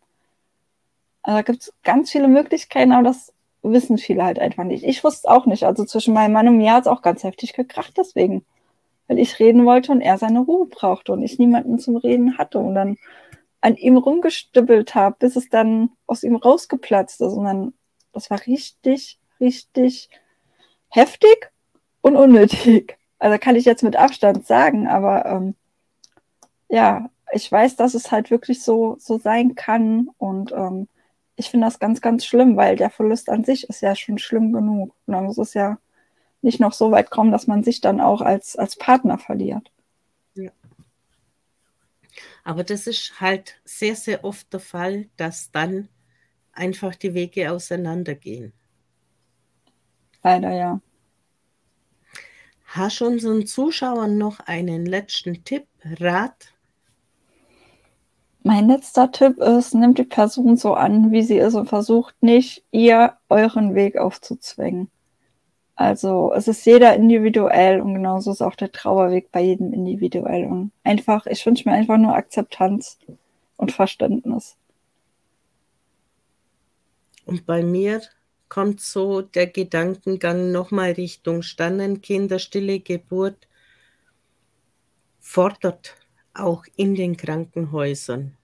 Also 1.21 1.37
da 1.37 1.41
gibt 1.43 1.61
es 1.61 1.73
ganz 1.83 2.09
viele 2.09 2.27
Möglichkeiten, 2.27 2.91
aber 2.91 3.03
das 3.03 3.31
wissen 3.61 3.99
viele 3.99 4.23
halt 4.23 4.39
einfach 4.39 4.63
nicht. 4.63 4.83
Ich 4.83 5.03
wusste 5.03 5.19
es 5.19 5.25
auch 5.25 5.45
nicht. 5.45 5.63
Also 5.63 5.85
zwischen 5.85 6.15
meinem 6.15 6.33
Mann 6.33 6.47
und 6.47 6.57
mir 6.57 6.73
hat 6.73 6.81
es 6.81 6.87
auch 6.87 7.03
ganz 7.03 7.23
heftig 7.23 7.53
gekracht 7.53 7.93
deswegen. 7.97 8.43
Weil 9.07 9.19
ich 9.19 9.37
reden 9.37 9.63
wollte 9.67 9.91
und 9.91 10.01
er 10.01 10.17
seine 10.17 10.39
Ruhe 10.39 10.65
brauchte 10.65 11.11
und 11.13 11.21
ich 11.21 11.37
niemanden 11.37 11.77
zum 11.77 11.97
Reden 11.97 12.39
hatte. 12.39 12.57
Und 12.57 12.73
dann 12.73 12.97
an 13.63 13.75
ihm 13.77 13.95
rumgestüppelt 13.95 14.93
habe, 14.93 15.15
bis 15.19 15.37
es 15.37 15.47
dann 15.47 15.91
aus 16.05 16.23
ihm 16.23 16.35
rausgeplatzt 16.35 17.21
ist. 17.21 17.31
Und 17.33 17.45
dann, 17.45 17.73
das 18.11 18.29
war 18.29 18.45
richtig, 18.45 19.19
richtig 19.39 20.09
heftig 20.89 21.49
und 22.01 22.17
unnötig. 22.17 22.97
Also 23.19 23.37
kann 23.37 23.55
ich 23.55 23.63
jetzt 23.63 23.81
mit 23.81 23.95
Abstand 23.95 24.45
sagen, 24.45 24.85
aber 24.89 25.25
ähm, 25.25 25.55
ja, 26.67 27.09
ich 27.31 27.49
weiß, 27.49 27.77
dass 27.77 27.93
es 27.93 28.11
halt 28.11 28.31
wirklich 28.31 28.61
so, 28.61 28.97
so 28.99 29.17
sein 29.17 29.55
kann. 29.55 30.09
Und 30.17 30.51
ähm, 30.51 30.89
ich 31.37 31.49
finde 31.49 31.67
das 31.67 31.79
ganz, 31.79 32.01
ganz 32.01 32.25
schlimm, 32.25 32.57
weil 32.57 32.75
der 32.75 32.89
Verlust 32.89 33.29
an 33.29 33.45
sich 33.45 33.69
ist 33.69 33.79
ja 33.79 33.95
schon 33.95 34.17
schlimm 34.17 34.51
genug. 34.51 34.93
Und 35.05 35.13
dann 35.13 35.23
muss 35.23 35.37
es 35.37 35.53
ja 35.53 35.77
nicht 36.41 36.59
noch 36.59 36.73
so 36.73 36.91
weit 36.91 37.11
kommen, 37.11 37.31
dass 37.31 37.47
man 37.47 37.63
sich 37.63 37.79
dann 37.79 38.01
auch 38.01 38.19
als, 38.19 38.57
als 38.57 38.75
Partner 38.75 39.17
verliert. 39.17 39.71
Aber 42.43 42.63
das 42.63 42.87
ist 42.87 43.19
halt 43.21 43.59
sehr, 43.63 43.95
sehr 43.95 44.23
oft 44.23 44.51
der 44.51 44.59
Fall, 44.59 45.07
dass 45.17 45.51
dann 45.51 45.89
einfach 46.51 46.95
die 46.95 47.13
Wege 47.13 47.51
auseinandergehen. 47.51 48.53
Leider 50.23 50.53
ja. 50.53 50.81
Hast 52.65 53.01
du 53.01 53.05
unseren 53.05 53.45
Zuschauern 53.45 54.17
noch 54.17 54.39
einen 54.39 54.85
letzten 54.85 55.43
Tipp, 55.43 55.67
Rat? 55.99 56.53
Mein 58.41 58.67
letzter 58.67 59.11
Tipp 59.11 59.37
ist, 59.37 59.73
nimmt 59.73 59.99
die 59.99 60.03
Person 60.03 60.57
so 60.57 60.73
an, 60.73 61.11
wie 61.11 61.21
sie 61.21 61.37
ist 61.37 61.53
und 61.53 61.69
versucht 61.69 62.21
nicht, 62.21 62.63
ihr 62.71 63.17
euren 63.29 63.73
Weg 63.73 63.97
aufzuzwängen. 63.97 64.89
Also 65.83 66.33
es 66.33 66.47
ist 66.47 66.65
jeder 66.65 66.95
individuell 66.95 67.81
und 67.81 67.93
genauso 67.93 68.31
ist 68.31 68.41
auch 68.41 68.55
der 68.55 68.71
Trauerweg 68.71 69.31
bei 69.31 69.41
jedem 69.41 69.73
individuell. 69.73 70.45
Und 70.45 70.71
einfach, 70.83 71.25
ich 71.25 71.45
wünsche 71.45 71.67
mir 71.67 71.75
einfach 71.75 71.97
nur 71.97 72.15
Akzeptanz 72.15 72.97
und 73.57 73.71
Verständnis. 73.71 74.55
Und 77.25 77.45
bei 77.45 77.63
mir 77.63 78.01
kommt 78.49 78.81
so 78.81 79.21
der 79.21 79.47
Gedankengang 79.47 80.51
nochmal 80.51 80.91
Richtung 80.91 81.41
Sternenkinder, 81.41 82.39
stille 82.39 82.79
Geburt, 82.79 83.47
fordert 85.19 85.95
auch 86.33 86.63
in 86.75 86.95
den 86.95 87.17
Krankenhäusern 87.17 88.37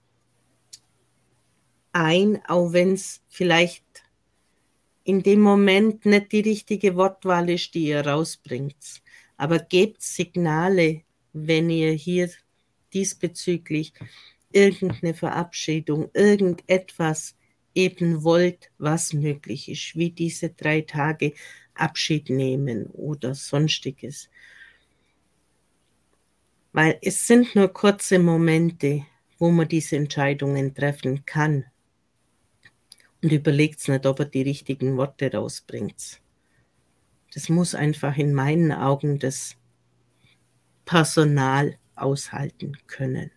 ein, 1.91 2.41
auch 2.47 2.73
wenn 2.73 2.93
es 2.93 3.21
vielleicht 3.27 3.83
in 5.09 5.23
dem 5.23 5.41
Moment 5.41 6.05
nicht 6.05 6.31
die 6.31 6.41
richtige 6.41 6.95
Wortwahl 6.95 7.49
ist, 7.49 7.73
die 7.73 7.87
ihr 7.87 8.05
rausbringt. 8.05 9.01
Aber 9.37 9.57
gebt 9.57 10.03
Signale, 10.03 11.01
wenn 11.33 11.71
ihr 11.71 11.93
hier 11.93 12.29
diesbezüglich 12.93 13.91
irgendeine 14.51 15.15
Verabschiedung, 15.15 16.11
irgendetwas 16.13 17.35
eben 17.73 18.23
wollt, 18.23 18.69
was 18.77 19.13
möglich 19.13 19.67
ist, 19.69 19.95
wie 19.95 20.11
diese 20.11 20.49
drei 20.49 20.81
Tage 20.81 21.33
Abschied 21.73 22.29
nehmen 22.29 22.85
oder 22.91 23.33
sonstiges. 23.33 24.29
Weil 26.71 26.99
es 27.01 27.25
sind 27.25 27.55
nur 27.55 27.69
kurze 27.69 28.19
Momente, 28.19 29.07
wo 29.39 29.49
man 29.49 29.67
diese 29.67 29.95
Entscheidungen 29.95 30.75
treffen 30.75 31.25
kann. 31.25 31.65
Und 33.21 33.31
überlegt 33.31 33.85
nicht, 33.87 34.05
ob 34.05 34.19
er 34.19 34.25
die 34.25 34.43
richtigen 34.43 34.95
Worte 34.97 35.31
rausbringt. 35.33 36.21
Das 37.33 37.49
muss 37.49 37.75
einfach 37.75 38.17
in 38.17 38.33
meinen 38.33 38.71
Augen 38.71 39.19
das 39.19 39.55
Personal 40.85 41.77
aushalten 41.95 42.77
können. 42.87 43.31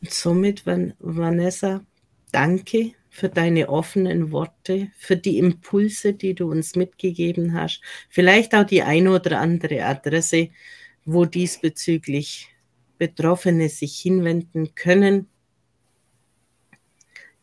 Und 0.00 0.12
somit, 0.12 0.64
Vanessa, 0.66 1.84
danke 2.30 2.92
für 3.10 3.28
deine 3.28 3.68
offenen 3.68 4.30
Worte, 4.30 4.92
für 4.96 5.16
die 5.16 5.38
Impulse, 5.38 6.12
die 6.12 6.34
du 6.34 6.50
uns 6.50 6.76
mitgegeben 6.76 7.54
hast. 7.54 7.80
Vielleicht 8.08 8.54
auch 8.54 8.64
die 8.64 8.82
eine 8.82 9.12
oder 9.12 9.40
andere 9.40 9.84
Adresse, 9.84 10.50
wo 11.04 11.24
diesbezüglich 11.24 12.48
Betroffene 12.98 13.68
sich 13.68 13.98
hinwenden 13.98 14.74
können, 14.76 15.26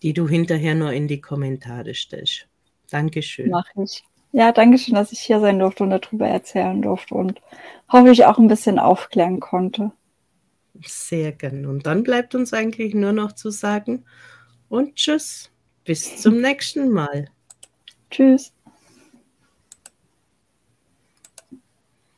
die 0.06 0.14
du 0.14 0.27
hinterher 0.27 0.76
nur 0.76 0.94
in 0.94 1.07
die 1.07 1.19
Kommentare 1.19 1.95
stellst. 1.95 2.48
Dankeschön. 2.91 3.49
Mach 3.49 3.65
ich. 3.84 4.03
Ja, 4.34 4.52
danke 4.52 4.77
schön, 4.77 4.94
dass 4.94 5.11
ich 5.11 5.19
hier 5.19 5.40
sein 5.40 5.57
durfte 5.57 5.82
und 5.84 5.90
darüber 5.90 6.27
erzählen 6.27 6.80
durfte 6.80 7.15
und 7.15 7.41
hoffe 7.91 8.11
ich 8.11 8.23
auch 8.23 8.38
ein 8.38 8.48
bisschen 8.48 8.77
aufklären 8.77 9.40
konnte. 9.40 9.91
Sehr 10.86 11.32
gern. 11.32 11.65
Und 11.65 11.88
dann 11.88 12.03
bleibt 12.03 12.36
uns 12.36 12.53
eigentlich 12.53 12.94
nur 12.94 13.14
noch 13.14 13.32
zu 13.32 13.49
sagen 13.49 14.06
und 14.69 14.94
tschüss. 14.95 15.49
Bis 15.86 16.22
zum 16.22 16.40
nächsten 16.41 16.91
Mal. 16.91 17.27
Tschüss. 18.11 18.55